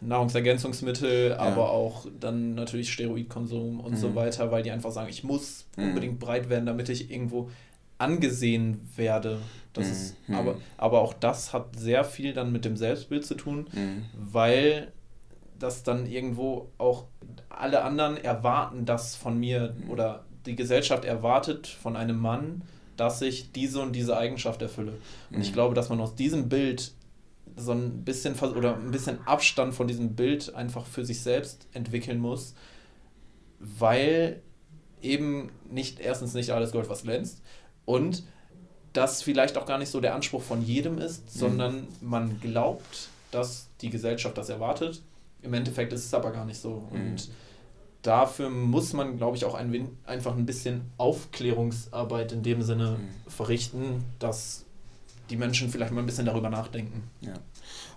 Nahrungsergänzungsmittel, 0.00 1.30
ja. 1.30 1.38
aber 1.38 1.70
auch 1.70 2.06
dann 2.20 2.54
natürlich 2.54 2.92
Steroidkonsum 2.92 3.80
und 3.80 3.92
mhm. 3.92 3.96
so 3.96 4.14
weiter, 4.14 4.50
weil 4.50 4.62
die 4.62 4.70
einfach 4.70 4.90
sagen, 4.90 5.08
ich 5.08 5.24
muss 5.24 5.66
mhm. 5.76 5.88
unbedingt 5.88 6.18
breit 6.18 6.48
werden, 6.48 6.66
damit 6.66 6.88
ich 6.88 7.10
irgendwo 7.10 7.50
angesehen 7.98 8.88
werde. 8.96 9.38
Das 9.72 9.86
mhm. 9.86 9.92
ist, 9.92 10.16
aber, 10.32 10.56
aber 10.76 11.00
auch 11.00 11.14
das 11.14 11.52
hat 11.52 11.78
sehr 11.78 12.04
viel 12.04 12.32
dann 12.32 12.52
mit 12.52 12.64
dem 12.64 12.76
Selbstbild 12.76 13.24
zu 13.26 13.34
tun, 13.34 13.68
mhm. 13.72 14.04
weil 14.14 14.92
das 15.58 15.82
dann 15.82 16.06
irgendwo 16.06 16.70
auch 16.78 17.04
alle 17.48 17.82
anderen 17.82 18.16
erwarten 18.16 18.84
das 18.84 19.16
von 19.16 19.38
mir 19.38 19.74
mhm. 19.78 19.90
oder 19.90 20.24
die 20.44 20.56
Gesellschaft 20.56 21.04
erwartet 21.04 21.66
von 21.66 21.96
einem 21.96 22.18
Mann, 22.18 22.62
dass 22.96 23.20
ich 23.22 23.52
diese 23.52 23.80
und 23.80 23.92
diese 23.92 24.16
Eigenschaft 24.16 24.62
erfülle. 24.62 24.94
Und 25.30 25.40
ich 25.40 25.50
mhm. 25.50 25.54
glaube, 25.54 25.74
dass 25.74 25.88
man 25.88 26.00
aus 26.00 26.14
diesem 26.14 26.48
Bild 26.48 26.92
so 27.56 27.72
ein 27.72 28.04
bisschen 28.04 28.34
oder 28.34 28.76
ein 28.76 28.90
bisschen 28.90 29.26
Abstand 29.26 29.74
von 29.74 29.88
diesem 29.88 30.14
Bild 30.14 30.54
einfach 30.54 30.86
für 30.86 31.04
sich 31.04 31.22
selbst 31.22 31.66
entwickeln 31.72 32.20
muss, 32.20 32.54
weil 33.58 34.42
eben 35.02 35.50
nicht 35.70 36.00
erstens 36.00 36.34
nicht 36.34 36.50
alles 36.50 36.72
Gold, 36.72 36.88
was 36.90 37.02
glänzt 37.02 37.42
und 37.84 38.24
das 38.92 39.22
vielleicht 39.22 39.56
auch 39.56 39.66
gar 39.66 39.78
nicht 39.78 39.90
so 39.90 40.00
der 40.00 40.14
Anspruch 40.14 40.42
von 40.42 40.62
jedem 40.62 40.98
ist, 40.98 41.24
mhm. 41.34 41.38
sondern 41.38 41.88
man 42.00 42.40
glaubt, 42.40 43.08
dass 43.30 43.68
die 43.80 43.90
Gesellschaft 43.90 44.36
das 44.36 44.48
erwartet. 44.48 45.02
Im 45.42 45.54
Endeffekt 45.54 45.92
ist 45.92 46.04
es 46.04 46.14
aber 46.14 46.32
gar 46.32 46.44
nicht 46.44 46.60
so. 46.60 46.88
Mhm. 46.90 47.00
Und 47.00 47.30
dafür 48.02 48.50
muss 48.50 48.92
man, 48.92 49.16
glaube 49.16 49.36
ich, 49.36 49.44
auch 49.44 49.54
ein, 49.54 49.96
einfach 50.04 50.36
ein 50.36 50.46
bisschen 50.46 50.90
Aufklärungsarbeit 50.96 52.32
in 52.32 52.42
dem 52.42 52.62
Sinne 52.62 52.98
mhm. 52.98 53.30
verrichten, 53.30 54.04
dass 54.18 54.65
die 55.30 55.36
Menschen 55.36 55.70
vielleicht 55.70 55.92
mal 55.92 56.00
ein 56.00 56.06
bisschen 56.06 56.26
darüber 56.26 56.50
nachdenken. 56.50 57.02
Ja. 57.20 57.34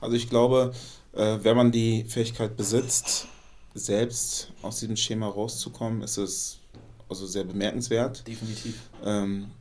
Also 0.02 0.16
ich 0.16 0.30
glaube, 0.30 0.74
äh, 1.14 1.38
wenn 1.42 1.56
man 1.56 1.72
die 1.72 2.04
Fähigkeit 2.06 2.58
besitzt, 2.58 3.28
selbst 3.74 4.52
aus 4.62 4.80
diesem 4.80 4.96
Schema 4.96 5.28
rauszukommen, 5.28 6.02
ist 6.02 6.18
es 6.18 6.60
also 7.08 7.26
sehr 7.26 7.44
bemerkenswert. 7.44 8.28
Definitiv. 8.28 8.76
Ähm, 9.04 9.52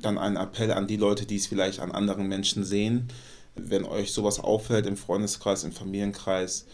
dann 0.00 0.18
ein 0.18 0.36
Appell 0.36 0.72
an 0.72 0.86
die 0.86 0.96
Leute, 0.96 1.26
die 1.26 1.36
es 1.36 1.46
vielleicht 1.46 1.80
an 1.80 1.92
anderen 1.92 2.26
Menschen 2.28 2.64
sehen. 2.64 3.08
Wenn 3.54 3.84
euch 3.84 4.12
sowas 4.12 4.40
auffällt 4.40 4.86
im 4.86 4.96
Freundeskreis, 4.96 5.64
im 5.64 5.72
Familienkreis, 5.72 6.66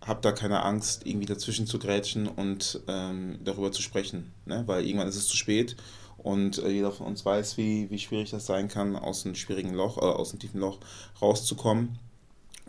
habt 0.00 0.24
da 0.24 0.32
keine 0.32 0.62
Angst, 0.62 1.06
irgendwie 1.06 1.26
dazwischen 1.26 1.66
zu 1.66 1.78
grätschen 1.78 2.28
und 2.28 2.80
ähm, 2.86 3.38
darüber 3.44 3.72
zu 3.72 3.82
sprechen. 3.82 4.32
Ne? 4.46 4.62
Weil 4.66 4.86
irgendwann 4.86 5.08
ist 5.08 5.16
es 5.16 5.26
zu 5.26 5.36
spät 5.36 5.76
und 6.18 6.58
äh, 6.58 6.68
jeder 6.68 6.92
von 6.92 7.06
uns 7.06 7.24
weiß, 7.24 7.56
wie, 7.56 7.90
wie 7.90 7.98
schwierig 7.98 8.30
das 8.30 8.46
sein 8.46 8.68
kann, 8.68 8.96
aus 8.96 9.24
einem 9.24 9.34
schwierigen 9.34 9.72
Loch, 9.72 9.98
äh, 9.98 10.00
aus 10.00 10.30
einem 10.30 10.40
tiefen 10.40 10.60
Loch 10.60 10.78
rauszukommen. 11.22 11.98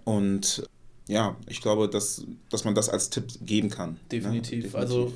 Und 0.06 0.64
ja, 1.08 1.36
ich 1.48 1.62
glaube, 1.62 1.90
dass, 1.90 2.26
dass 2.50 2.64
man 2.64 2.76
das 2.76 2.90
als 2.90 3.10
Tipp 3.10 3.26
geben 3.42 3.70
kann. 3.70 4.00
Definitiv. 4.12 4.52
Ne? 4.52 4.62
Definitiv. 4.62 4.76
Also 4.76 5.14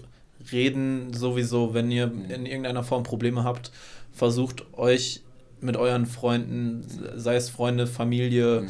reden 0.51 1.13
sowieso, 1.13 1.73
wenn 1.73 1.91
ihr 1.91 2.07
mhm. 2.07 2.31
in 2.31 2.45
irgendeiner 2.45 2.83
Form 2.83 3.03
Probleme 3.03 3.43
habt, 3.43 3.71
versucht 4.11 4.65
euch 4.73 5.21
mit 5.61 5.77
euren 5.77 6.05
Freunden, 6.05 6.85
sei 7.15 7.35
es 7.35 7.49
Freunde, 7.49 7.87
Familie, 7.87 8.61
mhm. 8.61 8.69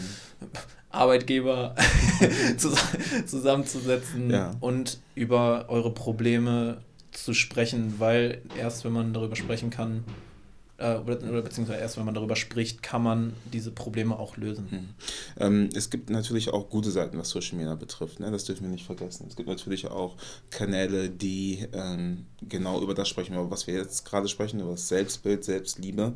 Arbeitgeber 0.89 1.75
zusammenzusetzen 3.25 4.29
ja. 4.29 4.55
und 4.59 4.99
über 5.15 5.65
eure 5.69 5.91
Probleme 5.91 6.81
zu 7.13 7.33
sprechen, 7.33 7.95
weil 7.99 8.41
erst 8.57 8.85
wenn 8.85 8.93
man 8.93 9.13
darüber 9.13 9.35
sprechen 9.35 9.69
kann, 9.69 10.03
äh, 10.83 10.95
oder, 10.97 11.41
beziehungsweise 11.41 11.79
erst 11.79 11.97
wenn 11.97 12.05
man 12.05 12.13
darüber 12.13 12.35
spricht, 12.35 12.81
kann 12.83 13.03
man 13.03 13.33
diese 13.51 13.71
Probleme 13.71 14.17
auch 14.17 14.37
lösen. 14.37 14.67
Hm. 14.69 14.89
Ähm, 15.39 15.69
es 15.75 15.89
gibt 15.89 16.09
natürlich 16.09 16.49
auch 16.49 16.69
gute 16.69 16.91
Seiten, 16.91 17.17
was 17.17 17.29
Social 17.29 17.57
Media 17.57 17.75
betrifft. 17.75 18.19
Ne? 18.19 18.31
Das 18.31 18.45
dürfen 18.45 18.63
wir 18.63 18.69
nicht 18.69 18.85
vergessen. 18.85 19.25
Es 19.29 19.35
gibt 19.35 19.47
natürlich 19.47 19.87
auch 19.87 20.15
Kanäle, 20.49 21.09
die 21.09 21.67
ähm, 21.73 22.25
genau 22.41 22.81
über 22.81 22.93
das 22.93 23.07
sprechen, 23.07 23.33
über 23.33 23.49
was 23.49 23.67
wir 23.67 23.75
jetzt 23.75 24.03
gerade 24.05 24.27
sprechen, 24.27 24.59
über 24.59 24.71
das 24.71 24.87
Selbstbild, 24.87 25.43
Selbstliebe. 25.43 26.13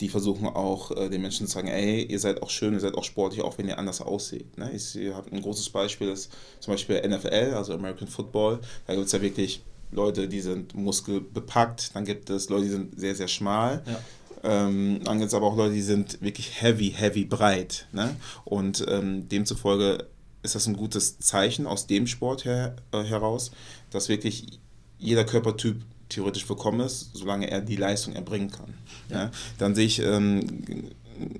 Die 0.00 0.08
versuchen 0.08 0.46
auch 0.46 0.92
äh, 0.92 1.08
den 1.10 1.22
Menschen 1.22 1.46
zu 1.46 1.54
sagen, 1.54 1.68
ey, 1.68 2.04
ihr 2.04 2.18
seid 2.20 2.42
auch 2.42 2.50
schön, 2.50 2.74
ihr 2.74 2.80
seid 2.80 2.94
auch 2.94 3.04
sportlich, 3.04 3.42
auch 3.42 3.58
wenn 3.58 3.68
ihr 3.68 3.78
anders 3.78 4.00
aussieht. 4.00 4.56
Ne? 4.56 4.70
Ich, 4.72 4.94
ihr 4.94 5.16
habt 5.16 5.32
ein 5.32 5.42
großes 5.42 5.70
Beispiel, 5.70 6.08
das 6.08 6.28
zum 6.60 6.72
Beispiel 6.72 7.00
NFL, 7.06 7.54
also 7.54 7.74
American 7.74 8.08
Football. 8.08 8.60
Da 8.86 8.94
gibt 8.94 9.06
es 9.06 9.12
ja 9.12 9.20
wirklich 9.20 9.62
Leute, 9.90 10.28
die 10.28 10.40
sind 10.40 10.74
muskelbepackt, 10.74 11.94
dann 11.94 12.04
gibt 12.04 12.30
es 12.30 12.48
Leute, 12.48 12.64
die 12.64 12.70
sind 12.70 12.98
sehr, 12.98 13.14
sehr 13.14 13.28
schmal. 13.28 13.82
Ja. 13.86 14.00
Ähm, 14.42 15.00
dann 15.04 15.18
gibt 15.18 15.28
es 15.28 15.34
aber 15.34 15.46
auch 15.46 15.56
Leute, 15.56 15.74
die 15.74 15.82
sind 15.82 16.20
wirklich 16.20 16.60
heavy, 16.62 16.90
heavy 16.90 17.24
breit. 17.24 17.86
Ne? 17.92 18.14
Und 18.44 18.84
ähm, 18.88 19.28
demzufolge 19.28 20.06
ist 20.42 20.54
das 20.54 20.66
ein 20.66 20.76
gutes 20.76 21.18
Zeichen 21.18 21.66
aus 21.66 21.86
dem 21.86 22.06
Sport 22.06 22.44
her, 22.44 22.76
äh, 22.92 23.02
heraus, 23.02 23.50
dass 23.90 24.08
wirklich 24.08 24.60
jeder 24.98 25.24
Körpertyp 25.24 25.82
theoretisch 26.08 26.48
willkommen 26.48 26.80
ist, 26.80 27.10
solange 27.14 27.50
er 27.50 27.60
die 27.60 27.76
Leistung 27.76 28.14
erbringen 28.14 28.50
kann. 28.50 28.74
Ja. 29.08 29.24
Ja? 29.24 29.30
Dann 29.58 29.74
sehe 29.74 29.86
ich, 29.86 30.00
ähm, 30.00 30.92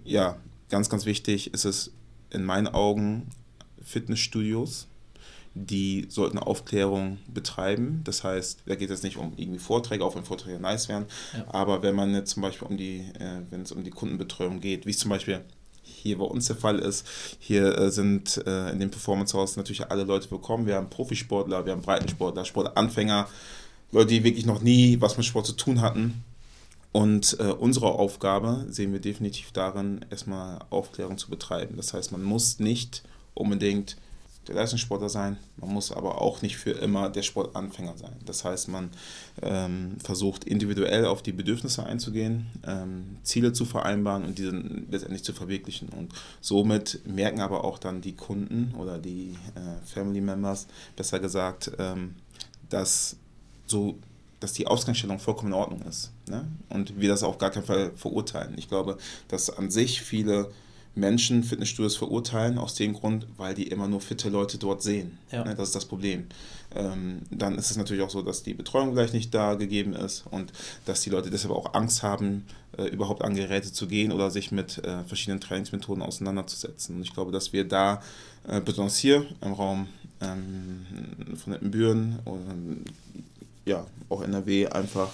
ja, 0.05 0.37
ganz, 0.69 0.89
ganz 0.89 1.07
wichtig 1.07 1.53
ist 1.55 1.65
es, 1.65 1.93
in 2.31 2.45
meinen 2.45 2.67
Augen 2.67 3.29
Fitnessstudios, 3.83 4.89
die 5.59 6.07
sollten 6.11 6.39
Aufklärung 6.39 7.17
betreiben. 7.33 8.03
Das 8.05 8.23
heißt, 8.23 8.61
da 8.67 8.75
geht 8.75 8.91
es 8.91 9.03
nicht 9.03 9.17
um 9.17 9.33
irgendwie 9.37 9.59
Vorträge, 9.59 10.05
auch 10.05 10.15
wenn 10.15 10.25
Vorträge 10.25 10.61
nice 10.61 10.89
wären, 10.89 11.07
ja. 11.33 11.45
aber 11.49 11.83
wenn 11.83 11.95
man 11.95 12.15
jetzt 12.15 12.33
zum 12.33 12.43
Beispiel 12.43 12.69
um 12.69 12.77
die, 12.77 12.99
äh, 13.19 13.41
wenn 13.49 13.63
es 13.63 13.73
um 13.73 13.83
die 13.83 13.91
Kundenbetreuung 13.91 14.61
geht, 14.61 14.85
wie 14.85 14.91
es 14.91 14.99
zum 14.99 15.09
Beispiel 15.09 15.41
hier 15.83 16.19
bei 16.19 16.25
uns 16.25 16.47
der 16.47 16.57
Fall 16.57 16.79
ist. 16.79 17.07
Hier 17.39 17.79
äh, 17.79 17.91
sind 17.91 18.43
äh, 18.47 18.71
in 18.71 18.81
dem 18.81 18.91
Performance 18.91 19.37
House 19.37 19.57
natürlich 19.57 19.91
alle 19.91 20.05
Leute 20.05 20.31
willkommen. 20.31 20.67
Wir 20.67 20.75
haben 20.75 20.91
Profisportler, 20.91 21.65
wir 21.65 21.73
haben 21.73 21.83
Breitensportler, 21.83 22.45
Sportanfänger, 22.45 23.29
Leute, 23.93 24.09
die 24.09 24.25
wirklich 24.25 24.47
noch 24.47 24.61
nie 24.61 25.01
was 25.01 25.17
mit 25.17 25.25
Sport 25.25 25.47
zu 25.47 25.53
tun 25.53 25.81
hatten. 25.81 26.25
Und 26.93 27.37
äh, 27.41 27.45
unsere 27.45 27.93
Aufgabe 27.93 28.67
sehen 28.69 28.93
wir 28.93 29.01
definitiv 29.01 29.53
darin, 29.53 30.05
erstmal 30.11 30.61
Aufklärung 30.71 31.19
zu 31.19 31.31
betreiben. 31.31 31.77
Das 31.77 31.95
heißt, 31.95 32.13
man 32.13 32.23
muss 32.23 32.59
nicht 32.59 33.03
unbedingt 33.35 33.97
der 34.49 34.55
Leistungssportler 34.55 35.09
sein, 35.09 35.39
man 35.57 35.73
muss 35.73 35.91
aber 35.91 36.21
auch 36.21 36.43
nicht 36.43 36.57
für 36.57 36.71
immer 36.71 37.11
der 37.11 37.23
Sportanfänger 37.23 37.97
sein. 37.97 38.13
Das 38.25 38.45
heißt, 38.45 38.69
man 38.69 38.91
ähm, 39.43 39.97
versucht 40.03 40.45
individuell 40.45 41.07
auf 41.07 41.23
die 41.23 41.33
Bedürfnisse 41.33 41.85
einzugehen, 41.85 42.47
ähm, 42.67 43.19
Ziele 43.23 43.53
zu 43.53 43.65
vereinbaren 43.65 44.25
und 44.25 44.39
diese 44.39 44.51
letztendlich 44.51 45.25
zu 45.25 45.33
verwirklichen. 45.33 45.89
Und 45.89 46.13
somit 46.41 47.01
merken 47.07 47.41
aber 47.41 47.65
auch 47.65 47.79
dann 47.79 48.01
die 48.01 48.15
Kunden 48.15 48.75
oder 48.79 48.99
die 48.99 49.37
äh, 49.55 49.87
Family 49.87 50.21
Members, 50.21 50.67
besser 50.95 51.19
gesagt, 51.19 51.73
ähm, 51.79 52.15
dass 52.69 53.17
so 53.67 53.99
dass 54.39 54.53
die 54.53 54.67
Ausgangsstellung 54.67 55.19
vollkommen 55.19 55.49
in 55.49 55.59
Ordnung 55.59 55.83
ist. 55.89 56.13
Ne? 56.29 56.47
Und 56.69 57.01
wir 57.01 57.09
das 57.09 57.23
auf 57.23 57.39
gar 57.39 57.51
keinen 57.51 57.65
Fall 57.65 57.93
verurteilen. 57.97 58.55
Ich 58.59 58.69
glaube, 58.69 58.99
dass 59.29 59.51
an 59.51 59.71
sich 59.71 60.03
viele 60.03 60.51
Menschen 60.97 61.45
Fitnessstudios 61.45 61.97
verurteilen, 61.97 62.59
aus 62.59 62.75
dem 62.75 62.95
Grund, 62.95 63.27
weil 63.37 63.55
die 63.55 63.69
immer 63.69 63.87
nur 63.87 64.01
fitte 64.01 64.31
Leute 64.31 64.57
dort 64.59 64.83
sehen. 64.83 65.19
Ja. 65.31 65.45
Ne? 65.45 65.55
Das 65.55 65.69
ist 65.69 65.75
das 65.75 65.85
Problem. 65.85 66.27
Ähm, 66.75 67.21
dann 67.31 67.57
ist 67.57 67.71
es 67.71 67.77
natürlich 67.77 68.03
auch 68.03 68.11
so, 68.11 68.23
dass 68.23 68.43
die 68.43 68.55
Betreuung 68.55 68.93
gleich 68.93 69.13
nicht 69.13 69.33
da 69.35 69.55
gegeben 69.55 69.93
ist 69.93 70.25
und 70.31 70.53
dass 70.87 71.03
die 71.03 71.11
Leute 71.11 71.31
deshalb 71.31 71.55
auch 71.55 71.75
Angst 71.75 72.03
haben, 72.03 72.47
äh, 72.79 72.85
überhaupt 72.85 73.23
an 73.23 73.35
Geräte 73.35 73.73
zu 73.73 73.87
gehen 73.87 74.11
oder 74.11 74.31
sich 74.31 74.53
mit 74.53 74.79
äh, 74.79 75.05
verschiedenen 75.05 75.41
Trainingsmethoden 75.41 76.03
auseinanderzusetzen. 76.03 76.97
Und 76.97 77.03
ich 77.03 77.13
glaube, 77.13 77.31
dass 77.31 77.53
wir 77.53 77.65
da, 77.65 78.03
äh, 78.49 78.61
besonders 78.61 78.97
hier 78.97 79.27
im 79.43 79.53
Raum 79.53 79.89
ähm, 80.23 80.87
von 81.37 81.53
Nettenbüren 81.53 82.21
oder 82.25 82.41
ja, 83.67 83.87
auch 84.09 84.23
NRW 84.23 84.69
einfach 84.69 85.11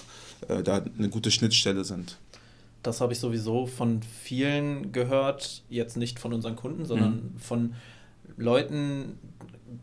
da 0.63 0.83
eine 0.97 1.09
gute 1.09 1.31
Schnittstelle 1.31 1.85
sind. 1.85 2.17
Das 2.83 3.01
habe 3.01 3.13
ich 3.13 3.19
sowieso 3.19 3.65
von 3.65 4.01
vielen 4.03 4.91
gehört, 4.91 5.63
jetzt 5.69 5.97
nicht 5.97 6.19
von 6.19 6.33
unseren 6.33 6.55
Kunden, 6.55 6.85
sondern 6.85 7.33
mhm. 7.33 7.39
von 7.39 7.75
Leuten, 8.37 9.17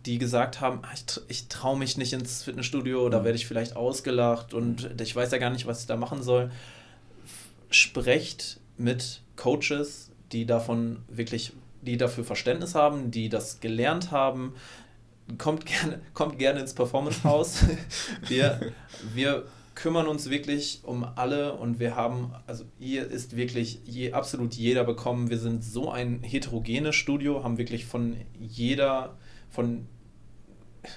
die 0.04 0.18
gesagt 0.18 0.60
haben, 0.60 0.80
ah, 0.82 0.90
ich, 0.94 1.20
ich 1.28 1.48
traue 1.48 1.78
mich 1.78 1.96
nicht 1.96 2.12
ins 2.12 2.42
Fitnessstudio, 2.42 3.08
da 3.08 3.20
mhm. 3.20 3.24
werde 3.24 3.36
ich 3.36 3.46
vielleicht 3.46 3.74
ausgelacht 3.74 4.54
und 4.54 4.84
mhm. 4.84 5.02
ich 5.02 5.16
weiß 5.16 5.30
ja 5.32 5.38
gar 5.38 5.50
nicht, 5.50 5.66
was 5.66 5.80
ich 5.80 5.86
da 5.86 5.96
machen 5.96 6.22
soll. 6.22 6.50
Sprecht 7.70 8.60
mit 8.76 9.22
Coaches, 9.36 10.10
die 10.32 10.46
davon 10.46 10.98
wirklich, 11.08 11.52
die 11.82 11.96
dafür 11.96 12.24
Verständnis 12.24 12.74
haben, 12.74 13.10
die 13.10 13.28
das 13.28 13.60
gelernt 13.60 14.10
haben, 14.10 14.54
kommt 15.38 15.66
gerne, 15.66 16.00
kommt 16.14 16.38
gerne 16.38 16.60
ins 16.60 16.74
Performance 16.74 17.24
House. 17.24 17.64
wir, 18.28 18.72
wir 19.14 19.44
kümmern 19.80 20.06
uns 20.06 20.28
wirklich 20.28 20.80
um 20.82 21.04
alle 21.16 21.54
und 21.54 21.80
wir 21.80 21.96
haben, 21.96 22.32
also 22.46 22.64
hier 22.78 23.06
ist 23.06 23.36
wirklich 23.36 23.80
je, 23.84 24.12
absolut 24.12 24.54
jeder 24.54 24.84
bekommen. 24.84 25.30
Wir 25.30 25.38
sind 25.38 25.64
so 25.64 25.90
ein 25.90 26.22
heterogenes 26.22 26.94
Studio, 26.94 27.42
haben 27.42 27.56
wirklich 27.56 27.86
von 27.86 28.16
jeder, 28.38 29.16
von 29.48 29.86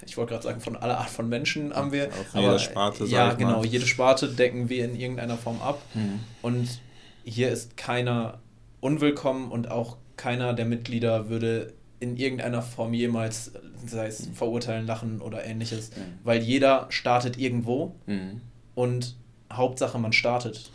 ich 0.05 0.17
wollte 0.17 0.31
gerade 0.31 0.43
sagen, 0.43 0.61
von 0.61 0.75
aller 0.75 0.97
Art 0.97 1.09
von 1.09 1.29
Menschen 1.29 1.73
haben 1.73 1.91
wir. 1.91 2.07
Auf 2.07 2.33
aber, 2.33 2.41
jeder 2.41 2.59
Sparte, 2.59 3.05
Ja, 3.05 3.33
genau, 3.33 3.59
mal. 3.59 3.65
jede 3.65 3.85
Sparte 3.85 4.27
decken 4.27 4.69
wir 4.69 4.85
in 4.85 4.95
irgendeiner 4.95 5.37
Form 5.37 5.61
ab. 5.61 5.81
Mhm. 5.93 6.19
Und 6.41 6.81
hier 7.23 7.51
ist 7.51 7.77
keiner 7.77 8.39
unwillkommen 8.81 9.49
und 9.49 9.71
auch 9.71 9.97
keiner 10.17 10.53
der 10.53 10.65
Mitglieder 10.65 11.29
würde 11.29 11.73
in 11.99 12.17
irgendeiner 12.17 12.61
Form 12.61 12.93
jemals, 12.93 13.53
sei 13.85 14.07
es 14.07 14.27
mhm. 14.27 14.33
verurteilen, 14.33 14.85
lachen 14.85 15.21
oder 15.21 15.45
ähnliches, 15.45 15.91
mhm. 15.91 16.19
weil 16.23 16.41
jeder 16.41 16.87
startet 16.89 17.37
irgendwo 17.37 17.95
mhm. 18.07 18.41
Und 18.75 19.15
Hauptsache 19.51 19.99
man 19.99 20.13
startet. 20.13 20.71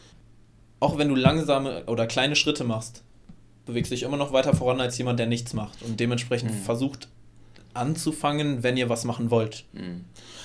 Auch 0.81 0.99
wenn 0.99 1.09
du 1.09 1.15
langsame 1.15 1.85
oder 1.87 2.07
kleine 2.07 2.37
Schritte 2.37 2.65
machst, 2.65 3.03
bewegst 3.67 3.91
du 3.91 3.95
dich 3.95 4.05
immer 4.05 4.17
noch 4.17 4.33
weiter 4.33 4.55
voran 4.55 4.81
als 4.81 4.97
jemand, 4.99 5.19
der 5.19 5.27
nichts 5.27 5.53
macht 5.53 5.83
und 5.83 5.99
dementsprechend 6.01 6.53
mhm. 6.53 6.63
versucht 6.63 7.09
anzufangen, 7.75 8.63
wenn 8.63 8.77
ihr 8.77 8.89
was 8.89 9.05
machen 9.05 9.31
wollt. 9.31 9.65
Mhm. 9.73 10.05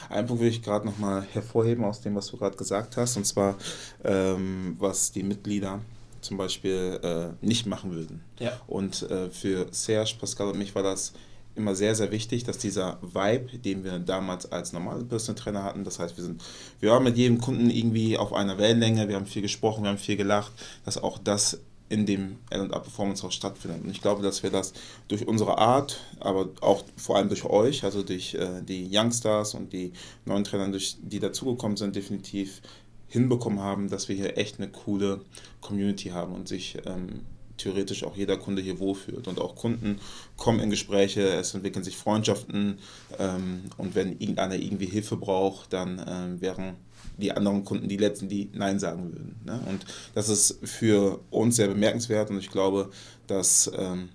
Einen 0.09 0.27
Punkt 0.27 0.41
will 0.41 0.49
ich 0.49 0.61
gerade 0.61 0.85
nochmal 0.85 1.25
hervorheben 1.33 1.83
aus 1.85 2.01
dem, 2.01 2.15
was 2.15 2.27
du 2.27 2.37
gerade 2.37 2.57
gesagt 2.57 2.97
hast, 2.97 3.17
und 3.17 3.25
zwar 3.25 3.55
ähm, 4.03 4.75
was 4.79 5.11
die 5.11 5.23
Mitglieder 5.23 5.79
zum 6.21 6.37
Beispiel 6.37 6.99
äh, 7.03 7.45
nicht 7.45 7.65
machen 7.65 7.91
würden. 7.91 8.23
Ja. 8.39 8.59
Und 8.67 9.03
äh, 9.09 9.29
für 9.29 9.67
Serge, 9.71 10.15
Pascal 10.19 10.47
und 10.47 10.57
mich 10.57 10.73
war 10.75 10.83
das 10.83 11.13
immer 11.55 11.75
sehr, 11.75 11.95
sehr 11.95 12.11
wichtig, 12.11 12.43
dass 12.43 12.57
dieser 12.57 12.97
Vibe, 13.01 13.57
den 13.59 13.83
wir 13.83 13.99
damals 13.99 14.51
als 14.51 14.73
normale 14.73 15.03
Personal 15.03 15.41
Trainer 15.41 15.63
hatten, 15.63 15.83
das 15.83 15.99
heißt, 15.99 16.17
wir 16.17 16.23
sind, 16.23 16.43
wir 16.79 16.91
waren 16.91 17.03
mit 17.03 17.17
jedem 17.17 17.39
Kunden 17.39 17.69
irgendwie 17.69 18.17
auf 18.17 18.33
einer 18.33 18.57
Wellenlänge, 18.57 19.07
wir 19.07 19.15
haben 19.15 19.25
viel 19.25 19.41
gesprochen, 19.41 19.83
wir 19.83 19.89
haben 19.89 19.97
viel 19.97 20.17
gelacht, 20.17 20.51
dass 20.85 20.97
auch 20.97 21.17
das 21.17 21.59
in 21.89 22.07
dem 22.07 22.37
L&A 22.49 22.79
Performance 22.79 23.21
House 23.23 23.35
stattfindet. 23.35 23.83
Und 23.83 23.91
ich 23.91 24.01
glaube, 24.01 24.23
dass 24.23 24.41
wir 24.41 24.49
das 24.49 24.73
durch 25.07 25.27
unsere 25.27 25.59
Art, 25.59 25.99
aber 26.19 26.49
auch 26.61 26.83
vor 26.97 27.17
allem 27.17 27.27
durch 27.27 27.43
euch, 27.45 27.83
also 27.83 28.01
durch 28.01 28.33
äh, 28.33 28.61
die 28.63 28.89
Youngstars 28.91 29.53
und 29.53 29.73
die 29.73 29.93
neuen 30.25 30.43
Trainer, 30.43 30.69
durch, 30.69 30.97
die 31.01 31.19
dazugekommen 31.19 31.77
sind, 31.77 31.95
definitiv 31.95 32.61
hinbekommen 33.07 33.59
haben, 33.59 33.89
dass 33.89 34.09
wir 34.09 34.15
hier 34.15 34.39
echt 34.39 34.59
eine 34.59 34.69
coole 34.69 35.21
Community 35.61 36.09
haben 36.09 36.33
und 36.33 36.47
sich 36.47 36.77
ähm, 36.85 37.21
theoretisch 37.57 38.03
auch 38.03 38.15
jeder 38.15 38.37
Kunde 38.37 38.61
hier 38.61 38.79
wohlfühlt. 38.79 39.27
Und 39.27 39.39
auch 39.39 39.55
Kunden 39.55 39.99
kommen 40.37 40.59
in 40.59 40.69
Gespräche, 40.69 41.21
es 41.21 41.53
entwickeln 41.53 41.83
sich 41.83 41.97
Freundschaften 41.97 42.79
ähm, 43.19 43.63
und 43.77 43.95
wenn 43.95 44.11
irgendeiner 44.19 44.55
irgendwie 44.55 44.87
Hilfe 44.87 45.17
braucht, 45.17 45.73
dann 45.73 46.03
ähm, 46.07 46.41
wären 46.41 46.75
die 47.17 47.31
anderen 47.31 47.63
Kunden 47.63 47.87
die 47.87 47.97
letzten, 47.97 48.27
die 48.27 48.49
Nein 48.53 48.79
sagen 48.79 49.11
würden. 49.11 49.35
Ne? 49.45 49.59
Und 49.67 49.85
das 50.15 50.29
ist 50.29 50.59
für 50.63 51.19
uns 51.29 51.55
sehr 51.55 51.67
bemerkenswert 51.67 52.29
und 52.29 52.39
ich 52.39 52.49
glaube, 52.49 52.89
dass 53.27 53.71
ähm, 53.77 54.09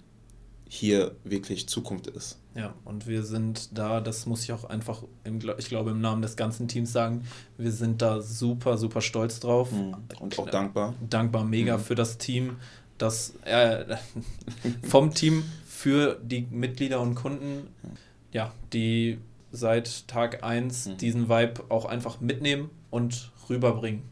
hier 0.69 1.13
wirklich 1.25 1.69
Zukunft 1.69 2.09
ist. 2.09 2.39
Ja, 2.55 2.75
und 2.85 3.07
wir 3.07 3.23
sind 3.23 3.79
da, 3.79 4.01
das 4.01 4.27
muss 4.27 4.43
ich 4.43 4.53
auch 4.53 4.65
einfach, 4.65 5.03
im, 5.25 5.39
ich 5.59 5.69
glaube, 5.69 5.91
im 5.93 6.01
Namen 6.01 6.23
des 6.23 6.37
ganzen 6.37 6.67
Teams 6.67 6.93
sagen, 6.93 7.25
wir 7.57 7.71
sind 7.71 8.03
da 8.03 8.21
super, 8.21 8.77
super 8.77 9.01
stolz 9.01 9.39
drauf. 9.41 9.71
Mhm. 9.71 9.95
Und 10.19 10.39
auch 10.39 10.51
dankbar. 10.51 10.95
Dankbar 11.09 11.45
mega 11.45 11.77
mhm. 11.79 11.83
für 11.83 11.95
das 11.95 12.19
Team, 12.19 12.57
das 12.99 13.35
äh, 13.45 13.97
vom 14.89 15.15
Team 15.15 15.45
für 15.67 16.19
die 16.23 16.47
Mitglieder 16.51 17.01
und 17.01 17.15
Kunden, 17.15 17.69
ja, 18.33 18.53
die 18.73 19.19
seit 19.53 20.09
Tag 20.09 20.43
1 20.45 20.87
mhm. 20.87 20.97
diesen 20.99 21.29
Vibe 21.29 21.65
auch 21.69 21.85
einfach 21.85 22.21
mitnehmen 22.21 22.71
und 22.91 23.31
rüberbringen. 23.49 24.03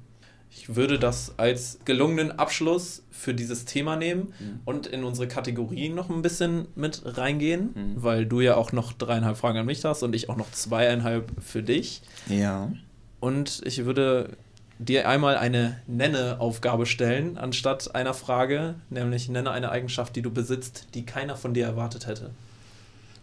Ich 0.51 0.75
würde 0.75 0.99
das 0.99 1.35
als 1.37 1.81
gelungenen 1.85 2.38
Abschluss 2.38 3.03
für 3.11 3.35
dieses 3.35 3.66
Thema 3.66 3.96
nehmen 3.96 4.33
mhm. 4.38 4.61
und 4.64 4.87
in 4.87 5.05
unsere 5.05 5.29
Kategorien 5.29 5.94
noch 5.94 6.09
ein 6.09 6.22
bisschen 6.22 6.68
mit 6.75 7.03
reingehen, 7.05 7.70
mhm. 7.75 8.03
weil 8.03 8.25
du 8.25 8.40
ja 8.40 8.57
auch 8.57 8.72
noch 8.72 8.92
dreieinhalb 8.94 9.37
Fragen 9.37 9.59
an 9.59 9.66
mich 9.66 9.85
hast 9.85 10.03
und 10.03 10.14
ich 10.14 10.31
auch 10.31 10.37
noch 10.37 10.51
zweieinhalb 10.53 11.31
für 11.42 11.62
dich. 11.62 12.01
Ja. 12.29 12.72
Und 13.20 13.61
ich 13.66 13.85
würde 13.85 14.31
dir 14.78 15.08
einmal 15.08 15.36
eine 15.36 15.80
Nenne-Aufgabe 15.86 16.86
stellen, 16.86 17.38
anstatt 17.38 17.94
einer 17.94 18.14
Frage, 18.14 18.74
nämlich 18.90 19.28
nenne 19.28 19.50
eine 19.50 19.70
Eigenschaft, 19.70 20.16
die 20.16 20.22
du 20.22 20.30
besitzt, 20.30 20.88
die 20.94 21.06
keiner 21.06 21.36
von 21.36 21.54
dir 21.54 21.66
erwartet 21.66 22.06
hätte. 22.06 22.30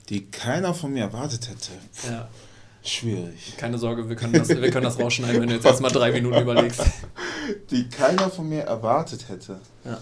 Die 0.10 0.26
keiner 0.26 0.74
von 0.74 0.94
mir 0.94 1.04
erwartet 1.04 1.50
hätte. 1.50 1.72
Puh. 2.02 2.12
Ja. 2.12 2.28
Schwierig. 2.86 3.56
Keine 3.56 3.78
Sorge, 3.78 4.10
wir 4.10 4.18
können 4.18 4.34
das, 4.34 4.50
wir 4.50 4.70
können 4.70 4.84
das 4.84 5.00
rausschneiden, 5.00 5.42
wenn 5.42 5.48
du 5.48 5.56
jetzt 5.56 5.66
erstmal 5.66 5.92
drei 5.92 6.12
Minuten 6.12 6.42
überlegst. 6.42 6.82
Die 7.72 7.88
keiner 7.88 8.30
von 8.30 8.50
mir 8.50 8.64
erwartet 8.64 9.30
hätte. 9.30 9.62
Ja. 9.86 10.00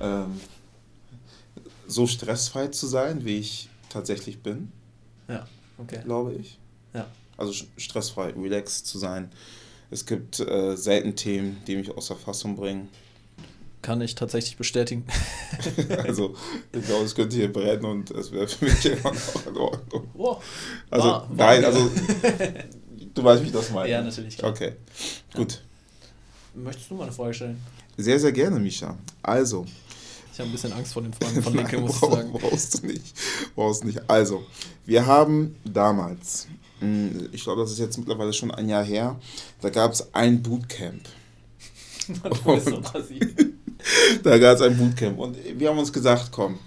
Ähm, 0.00 0.40
so 1.86 2.06
stressfrei 2.06 2.68
zu 2.68 2.86
sein, 2.86 3.26
wie 3.26 3.36
ich 3.36 3.68
tatsächlich 3.90 4.42
bin. 4.42 4.72
Ja, 5.28 5.46
okay. 5.76 6.00
Glaube 6.02 6.32
ich. 6.32 6.58
Ja. 6.94 7.06
Also 7.36 7.52
stressfrei, 7.76 8.30
relaxed 8.30 8.86
zu 8.86 8.98
sein. 8.98 9.30
Es 9.90 10.04
gibt 10.04 10.40
äh, 10.40 10.76
selten 10.76 11.16
Themen, 11.16 11.58
die 11.66 11.76
mich 11.76 11.90
aus 11.90 12.08
der 12.08 12.16
Fassung 12.16 12.56
bringen. 12.56 12.88
Kann 13.80 14.00
ich 14.00 14.14
tatsächlich 14.14 14.56
bestätigen. 14.56 15.06
also, 16.04 16.34
ich 16.72 16.84
glaube, 16.84 17.04
es 17.04 17.14
könnte 17.14 17.36
hier 17.36 17.52
brennen 17.52 17.84
und 17.84 18.10
es 18.10 18.32
wäre 18.32 18.48
für 18.48 18.64
mich 18.64 18.84
immer 18.84 19.12
noch 19.12 19.46
in 19.46 19.56
Ordnung. 19.56 20.10
Oh, 20.14 20.36
also, 20.90 21.08
war, 21.08 21.28
war 21.30 21.36
nein, 21.36 21.64
also, 21.64 21.90
du 23.14 23.24
weißt, 23.24 23.42
wie 23.42 23.46
ich 23.46 23.52
das 23.52 23.70
meine. 23.70 23.88
Ja, 23.88 24.02
natürlich. 24.02 24.36
Klar. 24.36 24.50
Okay, 24.50 24.72
gut. 25.34 25.62
Möchtest 26.54 26.90
du 26.90 26.96
mal 26.96 27.04
eine 27.04 27.12
Frage 27.12 27.34
stellen? 27.34 27.62
Sehr, 27.96 28.18
sehr 28.18 28.32
gerne, 28.32 28.58
Misha. 28.58 28.98
Also, 29.22 29.64
Ich 30.38 30.40
habe 30.40 30.50
ein 30.50 30.52
bisschen 30.52 30.72
Angst 30.72 30.92
vor 30.92 31.02
den 31.02 31.12
Fragen 31.12 31.42
von 31.42 31.52
Linke, 31.56 31.78
muss 31.80 31.94
ich 31.94 31.98
sagen. 31.98 32.30
Brauchst 32.30 32.80
du 32.80 32.86
nicht. 32.86 33.02
Brauchst 33.56 33.82
du 33.82 33.88
nicht. 33.88 34.08
Also, 34.08 34.46
wir 34.86 35.04
haben 35.04 35.56
damals, 35.64 36.46
hm, 36.78 37.28
ich 37.32 37.42
glaube, 37.42 37.62
das 37.62 37.72
ist 37.72 37.80
jetzt 37.80 37.98
mittlerweile 37.98 38.32
schon 38.32 38.52
ein 38.52 38.68
Jahr 38.68 38.84
her, 38.84 39.18
da 39.60 39.68
gab 39.68 39.90
es 39.90 40.14
ein 40.14 40.40
Bootcamp. 40.40 41.02
Und 42.44 42.64
da 44.22 44.38
gab 44.38 44.54
es 44.54 44.62
ein 44.62 44.78
Bootcamp. 44.78 45.18
Und 45.18 45.36
wir 45.58 45.70
haben 45.70 45.78
uns 45.78 45.92
gesagt, 45.92 46.28
komm, 46.30 46.60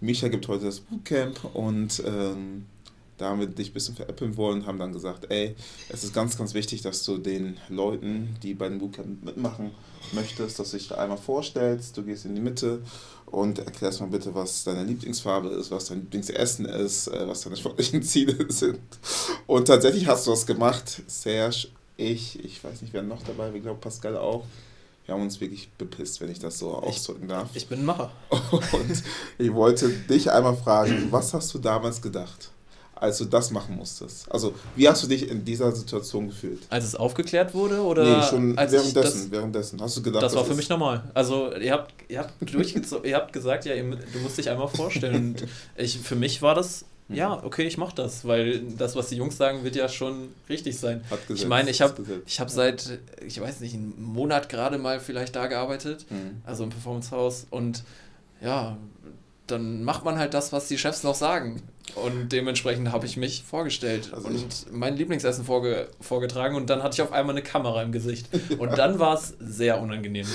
Micha 0.00 0.26
gibt 0.26 0.48
heute 0.48 0.64
das 0.64 0.80
Bootcamp 0.80 1.44
und 1.54 2.02
ähm, 2.04 2.66
da 3.22 3.30
haben 3.30 3.40
wir 3.40 3.46
dich 3.46 3.70
ein 3.70 3.74
bisschen 3.74 3.94
veräppeln 3.94 4.36
wollen, 4.36 4.66
haben 4.66 4.78
dann 4.78 4.92
gesagt, 4.92 5.30
ey, 5.30 5.54
es 5.88 6.02
ist 6.02 6.12
ganz, 6.12 6.36
ganz 6.36 6.54
wichtig, 6.54 6.82
dass 6.82 7.04
du 7.04 7.18
den 7.18 7.56
Leuten, 7.68 8.36
die 8.42 8.54
bei 8.54 8.68
dem 8.68 8.78
Bootcamp 8.78 9.24
mitmachen 9.24 9.70
möchtest, 10.10 10.58
dass 10.58 10.72
du 10.72 10.76
dich 10.76 10.88
da 10.88 10.96
einmal 10.96 11.18
vorstellst, 11.18 11.96
du 11.96 12.02
gehst 12.02 12.24
in 12.24 12.34
die 12.34 12.40
Mitte 12.40 12.82
und 13.26 13.60
erklärst 13.60 14.00
mal 14.00 14.08
bitte, 14.08 14.34
was 14.34 14.64
deine 14.64 14.82
Lieblingsfarbe 14.82 15.50
ist, 15.50 15.70
was 15.70 15.86
dein 15.86 16.00
Lieblingsessen 16.00 16.66
ist, 16.66 17.06
äh, 17.06 17.28
was 17.28 17.42
deine 17.42 17.56
sportlichen 17.56 18.02
Ziele 18.02 18.50
sind. 18.50 18.80
Und 19.46 19.66
tatsächlich 19.66 20.08
hast 20.08 20.26
du 20.26 20.32
das 20.32 20.44
gemacht, 20.44 21.02
Serge, 21.06 21.68
ich, 21.96 22.44
ich 22.44 22.62
weiß 22.62 22.82
nicht, 22.82 22.92
wer 22.92 23.02
noch 23.02 23.22
dabei, 23.22 23.52
ich 23.54 23.62
glaube 23.62 23.80
Pascal 23.80 24.16
auch. 24.16 24.44
Wir 25.06 25.14
haben 25.14 25.22
uns 25.22 25.40
wirklich 25.40 25.70
bepisst, 25.78 26.20
wenn 26.20 26.30
ich 26.30 26.38
das 26.38 26.58
so 26.58 26.74
ausdrücken 26.74 27.28
darf. 27.28 27.50
Ich 27.54 27.68
bin 27.68 27.80
ein 27.80 27.84
Macher. 27.84 28.10
Und 28.50 29.02
ich 29.38 29.52
wollte 29.52 29.88
dich 29.88 30.30
einmal 30.30 30.56
fragen, 30.56 31.06
was 31.10 31.34
hast 31.34 31.54
du 31.54 31.58
damals 31.58 32.02
gedacht? 32.02 32.50
Als 33.02 33.18
du 33.18 33.24
das 33.24 33.50
machen 33.50 33.76
musstest? 33.76 34.30
Also, 34.30 34.54
wie 34.76 34.88
hast 34.88 35.02
du 35.02 35.08
dich 35.08 35.28
in 35.28 35.44
dieser 35.44 35.72
Situation 35.72 36.28
gefühlt? 36.28 36.62
Als 36.70 36.84
es 36.84 36.94
aufgeklärt 36.94 37.52
wurde 37.52 37.82
oder? 37.82 38.04
Nee, 38.04 38.22
schon 38.22 38.56
währenddessen, 38.56 39.30
währenddessen. 39.32 39.80
Hast 39.82 39.96
du 39.96 40.02
gedacht, 40.02 40.22
das, 40.22 40.32
das 40.32 40.40
war 40.40 40.46
für 40.46 40.54
mich 40.54 40.68
normal. 40.68 41.02
Also, 41.12 41.52
ihr 41.56 41.72
habt, 41.72 41.92
ihr 42.08 42.20
habt, 42.20 43.04
ihr 43.04 43.16
habt 43.16 43.32
gesagt, 43.32 43.64
ja, 43.64 43.74
du 43.74 44.18
musst 44.22 44.38
dich 44.38 44.48
einmal 44.48 44.68
vorstellen. 44.68 45.32
Und 45.32 45.46
ich, 45.76 45.98
für 45.98 46.14
mich 46.14 46.42
war 46.42 46.54
das 46.54 46.84
hm. 47.08 47.16
ja, 47.16 47.42
okay, 47.42 47.66
ich 47.66 47.76
mach 47.76 47.92
das, 47.92 48.24
weil 48.24 48.60
das, 48.78 48.94
was 48.94 49.08
die 49.08 49.16
Jungs 49.16 49.36
sagen, 49.36 49.64
wird 49.64 49.74
ja 49.74 49.88
schon 49.88 50.28
richtig 50.48 50.78
sein. 50.78 51.02
ich 51.28 51.46
meine, 51.46 51.70
ich 51.70 51.82
habe 51.82 52.22
hab 52.38 52.50
seit, 52.50 53.00
ich 53.26 53.40
weiß 53.40 53.60
nicht, 53.60 53.74
einen 53.74 54.00
Monat 54.00 54.48
gerade 54.48 54.78
mal 54.78 55.00
vielleicht 55.00 55.34
da 55.34 55.48
gearbeitet, 55.48 56.06
mhm. 56.08 56.40
also 56.44 56.62
im 56.62 56.70
Performance 56.70 57.10
House 57.10 57.46
und 57.50 57.82
ja, 58.40 58.76
dann 59.48 59.82
macht 59.82 60.04
man 60.04 60.18
halt 60.18 60.34
das, 60.34 60.52
was 60.52 60.68
die 60.68 60.78
Chefs 60.78 61.02
noch 61.02 61.14
sagen. 61.14 61.62
Und 61.94 62.30
dementsprechend 62.32 62.90
habe 62.92 63.06
ich 63.06 63.16
mich 63.16 63.42
vorgestellt 63.42 64.12
also 64.14 64.28
und 64.28 64.72
mein 64.72 64.96
Lieblingsessen 64.96 65.44
vorge 65.44 65.88
vorgetragen 66.00 66.56
und 66.56 66.70
dann 66.70 66.82
hatte 66.82 66.94
ich 66.94 67.02
auf 67.02 67.12
einmal 67.12 67.34
eine 67.34 67.42
Kamera 67.42 67.82
im 67.82 67.92
Gesicht. 67.92 68.28
Und 68.58 68.70
dann 68.78 68.98
war 68.98 69.14
es 69.14 69.34
sehr 69.40 69.80
unangenehm. 69.80 70.26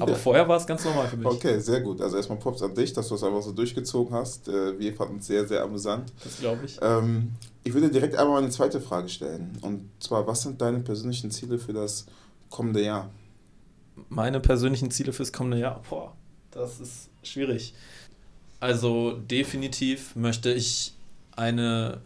Aber 0.00 0.16
vorher 0.16 0.48
war 0.48 0.56
es 0.56 0.66
ganz 0.66 0.84
normal 0.84 1.08
für 1.08 1.16
mich. 1.16 1.26
Okay, 1.26 1.60
sehr 1.60 1.80
gut. 1.80 2.00
Also 2.00 2.16
erstmal 2.16 2.38
Props 2.38 2.62
an 2.62 2.74
dich, 2.74 2.92
dass 2.92 3.08
du 3.08 3.14
es 3.14 3.22
einfach 3.22 3.42
so 3.42 3.52
durchgezogen 3.52 4.14
hast. 4.14 4.48
Äh, 4.48 4.78
wir 4.78 4.92
fanden 4.92 5.18
es 5.18 5.26
sehr, 5.26 5.46
sehr 5.46 5.62
amüsant. 5.62 6.12
Das 6.22 6.40
glaube 6.40 6.66
ich. 6.66 6.78
Ähm, 6.82 7.32
ich 7.64 7.72
würde 7.72 7.90
direkt 7.90 8.16
einmal 8.16 8.42
eine 8.42 8.50
zweite 8.50 8.80
Frage 8.80 9.08
stellen. 9.08 9.56
Und 9.62 9.88
zwar, 10.00 10.26
was 10.26 10.42
sind 10.42 10.60
deine 10.60 10.80
persönlichen 10.80 11.30
Ziele 11.30 11.58
für 11.58 11.72
das 11.72 12.06
kommende 12.50 12.84
Jahr? 12.84 13.10
Meine 14.08 14.40
persönlichen 14.40 14.90
Ziele 14.90 15.12
fürs 15.12 15.32
kommende 15.32 15.58
Jahr? 15.58 15.82
Boah, 15.88 16.14
das 16.50 16.80
ist 16.80 17.08
schwierig. 17.22 17.74
Also 18.60 19.12
definitiv 19.12 20.16
möchte 20.16 20.52
ich 20.52 20.92
eine, 21.36 22.00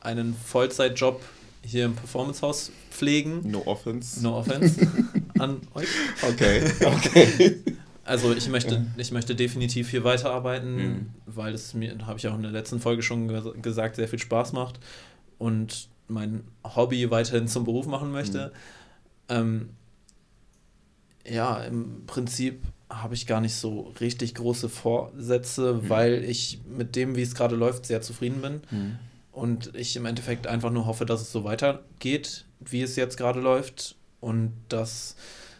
einen 0.00 0.34
Vollzeitjob 0.34 1.20
hier 1.62 1.86
im 1.86 1.94
Performance 1.94 2.42
House 2.42 2.72
pflegen. 2.90 3.40
No 3.50 3.62
offense. 3.66 4.22
No 4.22 4.38
offense 4.38 4.86
an 5.38 5.60
euch. 5.74 5.88
Okay, 6.22 6.62
okay. 6.84 7.62
Also 8.04 8.34
ich 8.34 8.48
möchte, 8.48 8.86
ich 8.96 9.12
möchte 9.12 9.34
definitiv 9.34 9.90
hier 9.90 10.04
weiterarbeiten, 10.04 10.76
mhm. 10.76 11.06
weil 11.26 11.54
es 11.54 11.74
mir, 11.74 11.96
habe 12.06 12.18
ich 12.18 12.28
auch 12.28 12.34
in 12.34 12.42
der 12.42 12.50
letzten 12.50 12.80
Folge 12.80 13.02
schon 13.02 13.62
gesagt, 13.62 13.96
sehr 13.96 14.08
viel 14.08 14.18
Spaß 14.18 14.52
macht 14.52 14.78
und 15.38 15.88
mein 16.08 16.44
Hobby 16.64 17.10
weiterhin 17.10 17.48
zum 17.48 17.64
Beruf 17.64 17.86
machen 17.86 18.12
möchte. 18.12 18.52
Mhm. 19.28 19.34
Ähm, 19.36 19.68
ja, 21.26 21.64
im 21.64 22.04
Prinzip 22.06 22.62
habe 23.02 23.14
ich 23.14 23.26
gar 23.26 23.40
nicht 23.40 23.54
so 23.54 23.92
richtig 24.00 24.34
große 24.34 24.68
Vorsätze, 24.68 25.74
mhm. 25.74 25.88
weil 25.88 26.24
ich 26.24 26.60
mit 26.66 26.96
dem, 26.96 27.16
wie 27.16 27.22
es 27.22 27.34
gerade 27.34 27.56
läuft, 27.56 27.86
sehr 27.86 28.02
zufrieden 28.02 28.40
bin. 28.42 28.60
Mhm. 28.70 28.98
Und 29.32 29.74
ich 29.74 29.96
im 29.96 30.06
Endeffekt 30.06 30.46
einfach 30.46 30.70
nur 30.70 30.86
hoffe, 30.86 31.06
dass 31.06 31.20
es 31.20 31.32
so 31.32 31.44
weitergeht, 31.44 32.44
wie 32.60 32.82
es 32.82 32.96
jetzt 32.96 33.16
gerade 33.16 33.40
läuft. 33.40 33.96
Und 34.20 34.52
dass, 34.68 35.16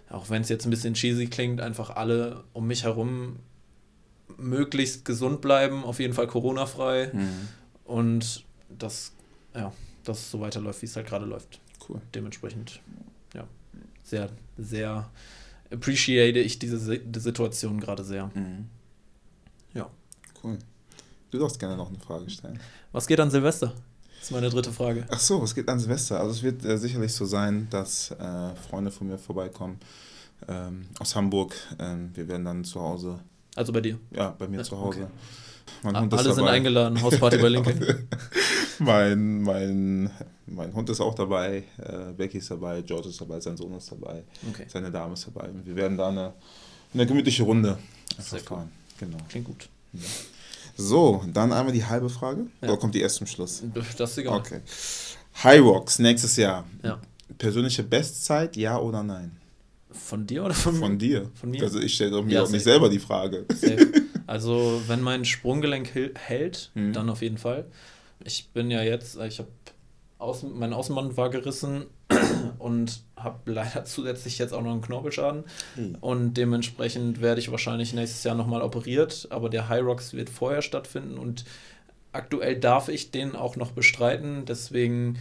auch 0.08 0.30
wenn 0.30 0.42
es 0.42 0.48
jetzt 0.48 0.64
ein 0.64 0.70
bisschen 0.70 0.94
cheesy 0.94 1.26
klingt, 1.26 1.60
einfach 1.60 1.90
alle 1.90 2.44
um 2.52 2.66
mich 2.66 2.84
herum 2.84 3.40
möglichst 4.36 5.04
gesund 5.04 5.40
bleiben, 5.40 5.84
auf 5.84 6.00
jeden 6.00 6.14
Fall 6.14 6.26
Corona-frei. 6.26 7.10
Mhm. 7.12 7.48
Und 7.84 8.44
dass, 8.68 9.12
ja, 9.54 9.72
dass 10.04 10.18
es 10.18 10.30
so 10.30 10.40
weiterläuft, 10.40 10.82
wie 10.82 10.86
es 10.86 10.96
halt 10.96 11.06
gerade 11.06 11.26
läuft. 11.26 11.60
Cool. 11.88 12.00
Dementsprechend, 12.14 12.80
ja, 13.34 13.44
sehr, 14.02 14.30
sehr 14.56 15.10
appreciate 15.70 16.38
ich 16.38 16.58
diese 16.58 16.78
Situation 16.78 17.80
gerade 17.80 18.04
sehr. 18.04 18.30
Mhm. 18.34 18.68
Ja. 19.74 19.90
Cool. 20.42 20.58
Du 21.30 21.38
darfst 21.38 21.58
gerne 21.58 21.76
noch 21.76 21.88
eine 21.88 21.98
Frage 21.98 22.30
stellen. 22.30 22.60
Was 22.92 23.06
geht 23.06 23.18
an 23.20 23.30
Silvester? 23.30 23.74
Das 24.18 24.30
ist 24.30 24.30
meine 24.30 24.48
dritte 24.48 24.72
Frage. 24.72 25.04
Ach 25.10 25.18
so, 25.18 25.42
was 25.42 25.54
geht 25.54 25.68
an 25.68 25.78
Silvester? 25.78 26.20
Also 26.20 26.32
es 26.32 26.42
wird 26.42 26.64
äh, 26.64 26.78
sicherlich 26.78 27.12
so 27.12 27.26
sein, 27.26 27.66
dass 27.70 28.10
äh, 28.12 28.54
Freunde 28.68 28.90
von 28.90 29.08
mir 29.08 29.18
vorbeikommen 29.18 29.78
ähm, 30.48 30.86
aus 30.98 31.14
Hamburg. 31.16 31.54
Ähm, 31.78 32.10
wir 32.14 32.28
werden 32.28 32.44
dann 32.44 32.64
zu 32.64 32.80
Hause. 32.80 33.18
Also 33.54 33.72
bei 33.72 33.80
dir? 33.80 33.98
Ja, 34.10 34.30
bei 34.30 34.48
mir 34.48 34.58
ja, 34.58 34.62
zu 34.62 34.78
Hause. 34.78 35.02
Okay. 35.02 35.10
Mein 35.82 36.00
Hund 36.00 36.14
Alle 36.14 36.32
sind 36.32 36.46
eingeladen, 36.46 37.00
Hausparty 37.02 37.38
bei 37.38 37.48
Lincoln. 37.48 37.78
mein, 38.78 39.42
mein, 39.42 40.10
mein 40.46 40.72
Hund 40.72 40.90
ist 40.90 41.00
auch 41.00 41.14
dabei, 41.14 41.64
äh, 41.78 42.12
Becky 42.16 42.38
ist 42.38 42.50
dabei, 42.50 42.82
George 42.82 43.08
ist 43.08 43.20
dabei, 43.20 43.40
sein 43.40 43.56
Sohn 43.56 43.74
ist 43.74 43.90
dabei, 43.90 44.22
okay. 44.48 44.66
seine 44.68 44.90
Dame 44.90 45.14
ist 45.14 45.26
dabei. 45.26 45.48
Und 45.48 45.66
wir 45.66 45.76
werden 45.76 45.96
da 45.96 46.08
eine, 46.08 46.32
eine 46.92 47.06
gemütliche 47.06 47.42
Runde 47.42 47.78
Sehr 48.18 48.40
fahren. 48.40 48.70
Cool. 49.00 49.08
Genau. 49.08 49.18
Klingt 49.28 49.46
gut. 49.46 49.68
Ja. 49.92 50.00
So, 50.76 51.24
dann 51.32 51.52
einmal 51.52 51.72
die 51.72 51.84
halbe 51.84 52.08
Frage. 52.08 52.46
Ja. 52.60 52.68
Oder 52.68 52.76
kommt 52.78 52.94
die 52.94 53.00
erst 53.00 53.16
zum 53.16 53.26
Schluss? 53.26 53.62
Das 53.98 54.10
ist 54.12 54.18
egal. 54.18 54.38
Okay. 54.38 54.60
High 55.42 55.60
Rocks 55.60 55.98
nächstes 55.98 56.36
Jahr. 56.36 56.64
Ja. 56.82 57.00
Persönliche 57.38 57.82
Bestzeit, 57.82 58.56
ja 58.56 58.78
oder 58.78 59.02
nein? 59.02 59.36
Von 59.90 60.26
dir 60.26 60.44
oder 60.44 60.54
von 60.54 60.74
mir? 60.74 60.80
Von 60.80 60.98
dir. 60.98 61.30
Von 61.34 61.50
mir. 61.50 61.62
Also 61.62 61.80
ich 61.80 61.94
stelle 61.94 62.22
mir 62.22 62.32
ja, 62.32 62.42
auch 62.42 62.50
nicht 62.50 62.64
selber 62.64 62.88
die 62.88 62.98
Frage. 62.98 63.46
Safe. 63.48 63.92
Also 64.26 64.80
wenn 64.86 65.02
mein 65.02 65.26
Sprunggelenk 65.26 65.90
hält, 66.14 66.70
mhm. 66.72 66.94
dann 66.94 67.10
auf 67.10 67.20
jeden 67.20 67.36
Fall. 67.36 67.66
Ich 68.24 68.48
bin 68.50 68.70
ja 68.70 68.82
jetzt, 68.82 69.16
ich 69.16 69.38
habe 69.38 69.48
Außen, 70.18 70.58
mein 70.58 70.72
Außenband 70.72 71.16
war 71.16 71.30
gerissen 71.30 71.86
und 72.58 73.02
habe 73.16 73.52
leider 73.52 73.84
zusätzlich 73.84 74.38
jetzt 74.38 74.52
auch 74.52 74.62
noch 74.62 74.72
einen 74.72 74.80
Knorpelschaden. 74.80 75.44
Mhm. 75.76 75.96
Und 76.00 76.34
dementsprechend 76.34 77.20
werde 77.20 77.40
ich 77.40 77.50
wahrscheinlich 77.50 77.92
nächstes 77.92 78.24
Jahr 78.24 78.34
nochmal 78.34 78.62
operiert, 78.62 79.28
aber 79.30 79.50
der 79.50 79.68
High 79.68 79.82
Rocks 79.82 80.14
wird 80.14 80.30
vorher 80.30 80.62
stattfinden 80.62 81.18
und 81.18 81.44
aktuell 82.12 82.58
darf 82.58 82.88
ich 82.88 83.10
den 83.10 83.36
auch 83.36 83.56
noch 83.56 83.72
bestreiten. 83.72 84.44
Deswegen 84.46 85.18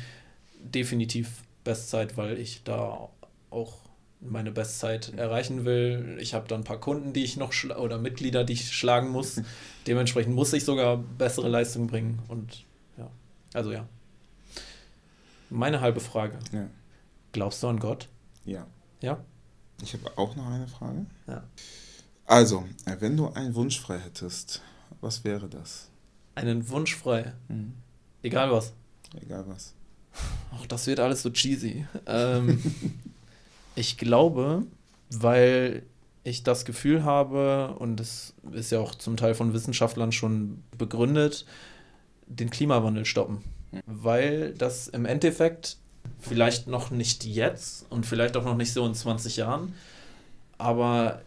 definitiv 0.59 1.43
Bestzeit, 1.63 2.17
weil 2.17 2.37
ich 2.39 2.63
da 2.63 3.09
auch 3.49 3.73
meine 4.19 4.51
Bestzeit 4.51 5.13
erreichen 5.17 5.65
will. 5.65 6.17
Ich 6.19 6.33
habe 6.33 6.47
dann 6.47 6.61
ein 6.61 6.65
paar 6.65 6.79
Kunden, 6.79 7.11
die 7.11 7.23
ich 7.23 7.35
noch 7.35 7.53
oder 7.77 7.97
Mitglieder, 7.97 8.43
die 8.43 8.53
ich 8.53 8.71
schlagen 8.71 9.09
muss. 9.09 9.41
Dementsprechend 9.87 10.33
muss 10.33 10.53
ich 10.53 10.63
sogar 10.63 10.97
bessere 10.97 11.49
Leistung 11.49 11.87
bringen. 11.87 12.19
Und 12.29 12.63
also 13.53 13.71
ja. 13.71 13.87
Meine 15.49 15.81
halbe 15.81 15.99
Frage. 15.99 16.39
Ja. 16.51 16.67
Glaubst 17.31 17.61
du 17.63 17.67
an 17.67 17.79
Gott? 17.79 18.09
Ja. 18.45 18.65
Ja? 19.01 19.19
Ich 19.81 19.93
habe 19.93 20.17
auch 20.17 20.35
noch 20.35 20.47
eine 20.47 20.67
Frage. 20.67 21.05
Ja. 21.27 21.43
Also, 22.25 22.65
äh, 22.85 22.95
wenn 22.99 23.17
du 23.17 23.29
einen 23.29 23.53
Wunsch 23.55 23.79
frei 23.79 23.99
hättest, 23.99 24.61
was 25.01 25.23
wäre 25.23 25.47
das? 25.49 25.89
Einen 26.35 26.69
Wunsch 26.69 26.95
frei? 26.95 27.33
Mhm. 27.49 27.73
Egal 28.23 28.51
was. 28.51 28.73
Egal 29.21 29.45
was. 29.47 29.73
Ach, 30.55 30.65
das 30.67 30.87
wird 30.87 30.99
alles 30.99 31.21
so 31.21 31.29
cheesy. 31.29 31.85
ähm, 32.05 32.61
Ich 33.75 33.97
glaube, 33.97 34.63
weil 35.09 35.83
ich 36.23 36.43
das 36.43 36.63
Gefühl 36.63 37.03
habe, 37.03 37.75
und 37.79 37.97
das 37.99 38.33
ist 38.51 38.71
ja 38.71 38.79
auch 38.79 38.95
zum 38.95 39.17
Teil 39.17 39.33
von 39.33 39.53
Wissenschaftlern 39.53 40.11
schon 40.11 40.63
begründet, 40.77 41.45
den 42.39 42.49
Klimawandel 42.49 43.05
stoppen. 43.05 43.43
Weil 43.85 44.53
das 44.53 44.87
im 44.87 45.05
Endeffekt 45.05 45.77
vielleicht 46.19 46.67
noch 46.67 46.91
nicht 46.91 47.25
jetzt 47.25 47.85
und 47.89 48.05
vielleicht 48.05 48.37
auch 48.37 48.45
noch 48.45 48.55
nicht 48.57 48.73
so 48.73 48.85
in 48.85 48.93
20 48.93 49.37
Jahren, 49.37 49.73
aber 50.57 51.21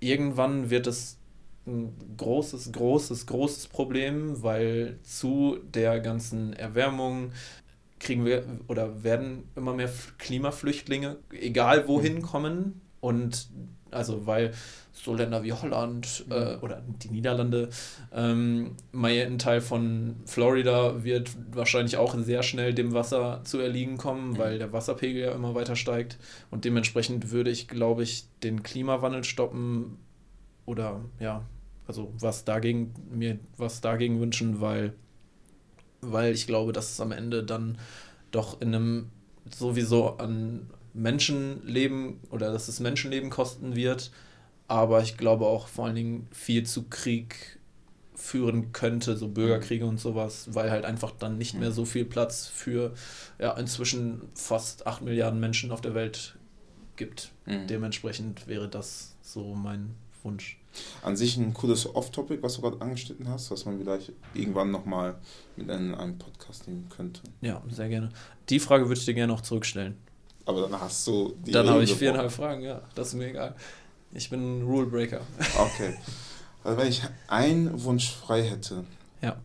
irgendwann 0.00 0.70
wird 0.70 0.86
es 0.86 1.18
ein 1.66 1.92
großes, 2.16 2.72
großes, 2.72 3.26
großes 3.26 3.66
Problem, 3.68 4.42
weil 4.42 4.98
zu 5.02 5.58
der 5.74 6.00
ganzen 6.00 6.52
Erwärmung, 6.54 7.32
kriegen 8.00 8.24
wir 8.24 8.44
oder 8.68 9.02
werden 9.02 9.44
immer 9.56 9.74
mehr 9.74 9.90
Klimaflüchtlinge, 10.18 11.16
egal 11.32 11.88
wohin, 11.88 12.16
mhm. 12.16 12.22
kommen. 12.22 12.80
Und 13.00 13.48
Also 13.90 14.26
weil 14.26 14.52
so 15.02 15.14
Länder 15.14 15.42
wie 15.42 15.52
Holland 15.52 16.24
äh, 16.30 16.56
oder 16.56 16.82
die 17.02 17.10
Niederlande, 17.10 17.68
ähm, 18.12 18.76
ein 18.92 19.38
Teil 19.38 19.60
von 19.60 20.16
Florida 20.26 21.04
wird 21.04 21.30
wahrscheinlich 21.52 21.96
auch 21.96 22.16
sehr 22.18 22.42
schnell 22.42 22.74
dem 22.74 22.92
Wasser 22.92 23.40
zu 23.44 23.58
erliegen 23.58 23.96
kommen, 23.96 24.30
mhm. 24.30 24.38
weil 24.38 24.58
der 24.58 24.72
Wasserpegel 24.72 25.22
ja 25.22 25.32
immer 25.32 25.54
weiter 25.54 25.76
steigt. 25.76 26.18
Und 26.50 26.64
dementsprechend 26.64 27.30
würde 27.30 27.50
ich, 27.50 27.68
glaube 27.68 28.02
ich, 28.02 28.24
den 28.42 28.62
Klimawandel 28.62 29.24
stoppen 29.24 29.98
oder 30.66 31.00
ja, 31.20 31.44
also 31.86 32.12
was 32.18 32.44
dagegen 32.44 32.94
mir 33.10 33.38
was 33.56 33.80
dagegen 33.80 34.20
wünschen, 34.20 34.60
weil, 34.60 34.92
weil 36.00 36.34
ich 36.34 36.46
glaube, 36.46 36.72
dass 36.72 36.92
es 36.92 37.00
am 37.00 37.12
Ende 37.12 37.44
dann 37.44 37.78
doch 38.30 38.60
in 38.60 38.74
einem 38.74 39.06
sowieso 39.54 40.18
an 40.18 40.68
Menschenleben 40.92 42.20
oder 42.30 42.52
dass 42.52 42.68
es 42.68 42.80
Menschenleben 42.80 43.30
kosten 43.30 43.76
wird, 43.76 44.10
aber 44.68 45.02
ich 45.02 45.16
glaube 45.16 45.46
auch 45.46 45.66
vor 45.66 45.86
allen 45.86 45.96
Dingen 45.96 46.28
viel 46.30 46.64
zu 46.64 46.84
Krieg 46.84 47.58
führen 48.14 48.72
könnte, 48.72 49.16
so 49.16 49.28
Bürgerkriege 49.28 49.86
und 49.86 49.98
sowas, 49.98 50.48
weil 50.52 50.70
halt 50.70 50.84
einfach 50.84 51.12
dann 51.12 51.38
nicht 51.38 51.54
mehr 51.54 51.72
so 51.72 51.84
viel 51.84 52.04
Platz 52.04 52.46
für 52.46 52.92
ja, 53.38 53.52
inzwischen 53.52 54.22
fast 54.34 54.86
8 54.86 55.02
Milliarden 55.02 55.40
Menschen 55.40 55.70
auf 55.70 55.80
der 55.80 55.94
Welt 55.94 56.36
gibt. 56.96 57.30
Mhm. 57.46 57.66
Dementsprechend 57.68 58.46
wäre 58.46 58.68
das 58.68 59.16
so 59.22 59.54
mein 59.54 59.94
Wunsch. 60.22 60.58
An 61.02 61.16
sich 61.16 61.36
ein 61.36 61.54
cooles 61.54 61.94
Off-Topic, 61.94 62.42
was 62.42 62.56
du 62.56 62.62
gerade 62.62 62.80
angeschnitten 62.80 63.28
hast, 63.28 63.50
was 63.50 63.64
man 63.64 63.78
vielleicht 63.78 64.12
irgendwann 64.34 64.70
nochmal 64.70 65.14
mit 65.56 65.70
einem, 65.70 65.94
einem 65.94 66.18
Podcast 66.18 66.66
nehmen 66.68 66.88
könnte. 66.94 67.22
Ja, 67.40 67.62
sehr 67.70 67.88
gerne. 67.88 68.10
Die 68.50 68.60
Frage 68.60 68.88
würde 68.88 68.98
ich 68.98 69.06
dir 69.06 69.14
gerne 69.14 69.32
noch 69.32 69.40
zurückstellen. 69.40 69.96
Aber 70.44 70.62
dann 70.62 70.80
hast 70.80 71.06
du 71.06 71.36
die. 71.44 71.52
Dann 71.52 71.68
habe 71.68 71.84
ich 71.84 71.94
viereinhalb 71.94 72.32
Fragen, 72.32 72.62
ja. 72.62 72.80
Das 72.94 73.08
ist 73.08 73.14
mir 73.14 73.28
egal. 73.28 73.54
Ich 74.12 74.30
bin 74.30 74.60
ein 74.60 74.62
Rule 74.62 74.86
Breaker. 74.86 75.20
Okay. 75.58 75.94
Also 76.64 76.78
wenn 76.78 76.88
ich 76.88 77.02
einen 77.28 77.82
Wunsch 77.84 78.10
frei 78.10 78.42
hätte, 78.42 78.84
ja. 79.22 79.36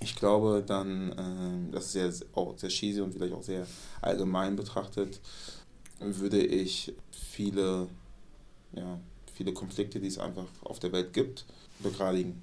ich 0.00 0.14
glaube 0.14 0.62
dann, 0.66 1.12
äh, 1.12 1.72
das 1.72 1.86
ist 1.86 1.92
sehr, 1.92 2.12
auch 2.34 2.56
sehr 2.58 2.68
cheesy 2.68 3.00
und 3.00 3.12
vielleicht 3.12 3.32
auch 3.32 3.42
sehr 3.42 3.66
allgemein 4.00 4.54
betrachtet, 4.54 5.20
würde 6.00 6.44
ich 6.44 6.92
viele, 7.10 7.88
ja, 8.74 8.98
viele 9.34 9.52
Konflikte, 9.52 9.98
die 10.00 10.08
es 10.08 10.18
einfach 10.18 10.46
auf 10.62 10.78
der 10.78 10.92
Welt 10.92 11.12
gibt, 11.12 11.44
begradigen. 11.80 12.42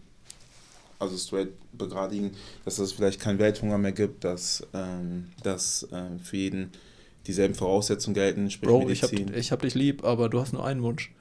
Also 0.97 1.17
straight 1.17 1.49
begradigen, 1.73 2.31
dass 2.63 2.79
es 2.79 2.93
vielleicht 2.93 3.19
keinen 3.19 3.37
Welthunger 3.37 3.77
mehr 3.77 3.91
gibt, 3.91 4.23
dass, 4.23 4.65
ähm, 4.73 5.29
dass 5.43 5.83
äh, 5.91 6.17
für 6.23 6.37
jeden 6.37 6.71
dieselben 7.27 7.53
Voraussetzungen 7.53 8.13
gelten, 8.13 8.49
sprich 8.49 8.69
Bro, 8.69 8.85
Medizin. 8.85 9.19
ich 9.19 9.27
hab, 9.27 9.35
ich 9.37 9.51
hab 9.51 9.61
dich 9.61 9.75
lieb, 9.75 10.03
aber 10.03 10.29
du 10.29 10.39
hast 10.39 10.53
nur 10.53 10.65
einen 10.65 10.83
Wunsch. 10.83 11.11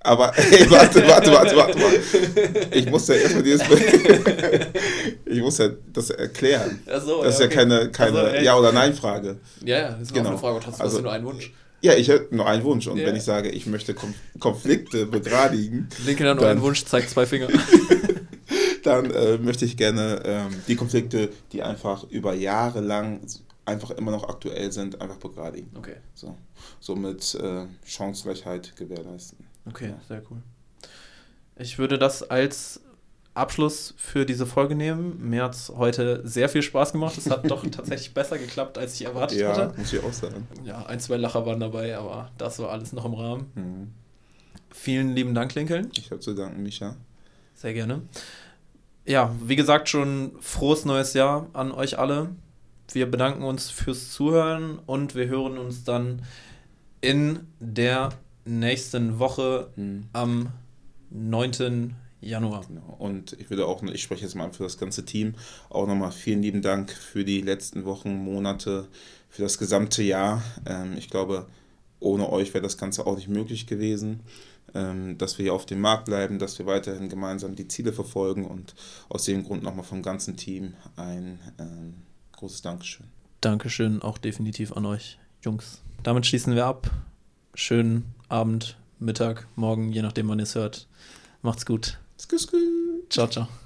Aber, 0.00 0.36
ey, 0.52 0.70
warte, 0.70 1.06
warte, 1.06 1.32
warte, 1.32 1.56
warte, 1.56 1.80
warte. 1.80 2.68
Ich 2.72 2.90
muss 2.90 3.08
ja 3.08 3.14
erstmal 3.14 3.42
dieses. 3.42 3.62
ich 5.24 5.40
muss 5.40 5.58
ja 5.58 5.68
das 5.92 6.10
erklären. 6.10 6.80
So, 7.04 7.22
das 7.22 7.34
ist 7.34 7.40
ja, 7.40 7.46
okay. 7.46 7.54
ja 7.54 7.60
keine, 7.60 7.90
keine 7.90 8.18
also, 8.20 8.44
Ja- 8.44 8.58
oder 8.58 8.72
Nein-Frage. 8.72 9.36
Ja, 9.64 9.78
ja, 9.78 9.90
das 9.92 10.02
ist 10.02 10.14
genau. 10.14 10.30
eine 10.30 10.38
Frage. 10.38 10.60
Trotzdem 10.62 10.82
also, 10.82 10.96
hast 10.96 10.98
du 10.98 11.02
nur 11.02 11.12
einen 11.12 11.24
Wunsch. 11.24 11.52
Ja, 11.80 11.94
ich 11.94 12.08
hätte 12.08 12.34
nur 12.34 12.46
einen 12.46 12.64
Wunsch. 12.64 12.86
Und 12.86 12.96
yeah. 12.96 13.06
wenn 13.06 13.16
ich 13.16 13.24
sage, 13.24 13.50
ich 13.50 13.66
möchte 13.66 13.94
Konflikte 14.38 15.04
begradigen. 15.06 15.88
Linke 16.06 16.24
dann 16.24 16.38
nur 16.38 16.48
einen 16.48 16.62
Wunsch, 16.62 16.84
zeigt 16.84 17.10
zwei 17.10 17.26
Finger. 17.26 17.48
dann 18.84 19.10
äh, 19.10 19.38
möchte 19.38 19.64
ich 19.64 19.76
gerne 19.76 20.22
ähm, 20.24 20.48
die 20.68 20.76
Konflikte, 20.76 21.30
die 21.52 21.62
einfach 21.62 22.04
über 22.10 22.34
Jahre 22.34 22.80
lang 22.80 23.20
einfach 23.66 23.90
immer 23.90 24.10
noch 24.10 24.28
aktuell 24.28 24.70
sind, 24.72 25.00
einfach 25.00 25.16
begradigen. 25.16 25.70
Okay. 25.76 25.96
So, 26.14 26.36
somit 26.80 27.34
äh, 27.34 27.66
Chancengleichheit 27.84 28.76
gewährleisten. 28.76 29.46
Okay, 29.66 29.88
ja. 29.88 30.00
sehr 30.06 30.22
cool. 30.30 30.42
Ich 31.56 31.78
würde 31.78 31.98
das 31.98 32.22
als 32.22 32.80
Abschluss 33.34 33.94
für 33.96 34.24
diese 34.24 34.46
Folge 34.46 34.74
nehmen. 34.74 35.28
Mir 35.28 35.44
hat 35.44 35.54
es 35.54 35.68
heute 35.68 36.26
sehr 36.26 36.48
viel 36.48 36.62
Spaß 36.62 36.92
gemacht. 36.92 37.18
Es 37.18 37.28
hat 37.28 37.50
doch 37.50 37.66
tatsächlich 37.70 38.14
besser 38.14 38.38
geklappt, 38.38 38.78
als 38.78 38.94
ich 38.94 39.06
erwartet 39.06 39.38
ja, 39.38 39.48
hatte. 39.48 39.60
Ja, 39.60 39.72
muss 39.76 39.92
ich 39.92 40.02
auch 40.02 40.12
sagen. 40.12 40.46
Ja, 40.64 40.86
ein, 40.86 41.00
zwei 41.00 41.16
Lacher 41.16 41.44
waren 41.44 41.60
dabei, 41.60 41.96
aber 41.96 42.30
das 42.38 42.58
war 42.60 42.70
alles 42.70 42.92
noch 42.92 43.04
im 43.04 43.14
Rahmen. 43.14 43.52
Mhm. 43.54 43.92
Vielen 44.70 45.14
lieben 45.14 45.34
Dank, 45.34 45.54
Lincoln. 45.54 45.90
Ich 45.96 46.10
habe 46.10 46.20
zu 46.20 46.34
danken, 46.34 46.62
Micha. 46.62 46.96
Sehr 47.54 47.74
gerne. 47.74 48.02
Ja, 49.04 49.34
wie 49.44 49.56
gesagt, 49.56 49.88
schon 49.88 50.32
frohes 50.40 50.84
neues 50.84 51.14
Jahr 51.14 51.48
an 51.52 51.72
euch 51.72 51.98
alle. 51.98 52.30
Wir 52.92 53.10
bedanken 53.10 53.42
uns 53.42 53.70
fürs 53.70 54.12
Zuhören 54.12 54.78
und 54.86 55.14
wir 55.14 55.26
hören 55.26 55.58
uns 55.58 55.84
dann 55.84 56.22
in 57.00 57.46
der 57.60 58.10
nächsten 58.44 59.18
Woche 59.18 59.70
mhm. 59.76 60.04
am 60.12 60.48
9. 61.10 61.94
Januar. 62.20 62.64
Genau. 62.66 62.96
Und 62.98 63.34
ich 63.34 63.50
würde 63.50 63.66
auch, 63.66 63.82
ich 63.82 64.02
spreche 64.02 64.22
jetzt 64.22 64.34
mal 64.34 64.52
für 64.52 64.62
das 64.62 64.78
ganze 64.78 65.04
Team, 65.04 65.34
auch 65.70 65.86
nochmal 65.86 66.12
vielen 66.12 66.42
lieben 66.42 66.62
Dank 66.62 66.90
für 66.90 67.24
die 67.24 67.40
letzten 67.40 67.84
Wochen, 67.84 68.14
Monate, 68.14 68.88
für 69.28 69.42
das 69.42 69.58
gesamte 69.58 70.02
Jahr. 70.02 70.42
Ähm, 70.66 70.94
ich 70.96 71.10
glaube, 71.10 71.46
ohne 72.00 72.30
euch 72.30 72.54
wäre 72.54 72.62
das 72.62 72.78
Ganze 72.78 73.06
auch 73.06 73.16
nicht 73.16 73.28
möglich 73.28 73.66
gewesen, 73.66 74.20
ähm, 74.74 75.18
dass 75.18 75.38
wir 75.38 75.44
hier 75.44 75.54
auf 75.54 75.66
dem 75.66 75.80
Markt 75.80 76.06
bleiben, 76.06 76.38
dass 76.38 76.58
wir 76.58 76.66
weiterhin 76.66 77.08
gemeinsam 77.08 77.54
die 77.54 77.68
Ziele 77.68 77.92
verfolgen 77.92 78.44
und 78.46 78.74
aus 79.08 79.24
dem 79.24 79.44
Grund 79.44 79.62
nochmal 79.62 79.84
vom 79.84 80.02
ganzen 80.02 80.36
Team 80.36 80.74
ein 80.96 81.38
ähm, 81.58 81.94
großes 82.44 82.60
Dankeschön. 82.60 83.06
Dankeschön 83.40 84.02
auch 84.02 84.18
definitiv 84.18 84.72
an 84.72 84.84
euch, 84.84 85.18
Jungs. 85.42 85.80
Damit 86.02 86.26
schließen 86.26 86.54
wir 86.54 86.66
ab. 86.66 86.90
Schönen 87.54 88.14
Abend, 88.28 88.76
Mittag, 88.98 89.46
Morgen, 89.56 89.92
je 89.92 90.02
nachdem, 90.02 90.28
wann 90.28 90.38
ihr 90.38 90.42
es 90.42 90.54
hört. 90.54 90.86
Macht's 91.40 91.64
gut. 91.64 91.98
Ciao, 93.08 93.28
ciao. 93.28 93.48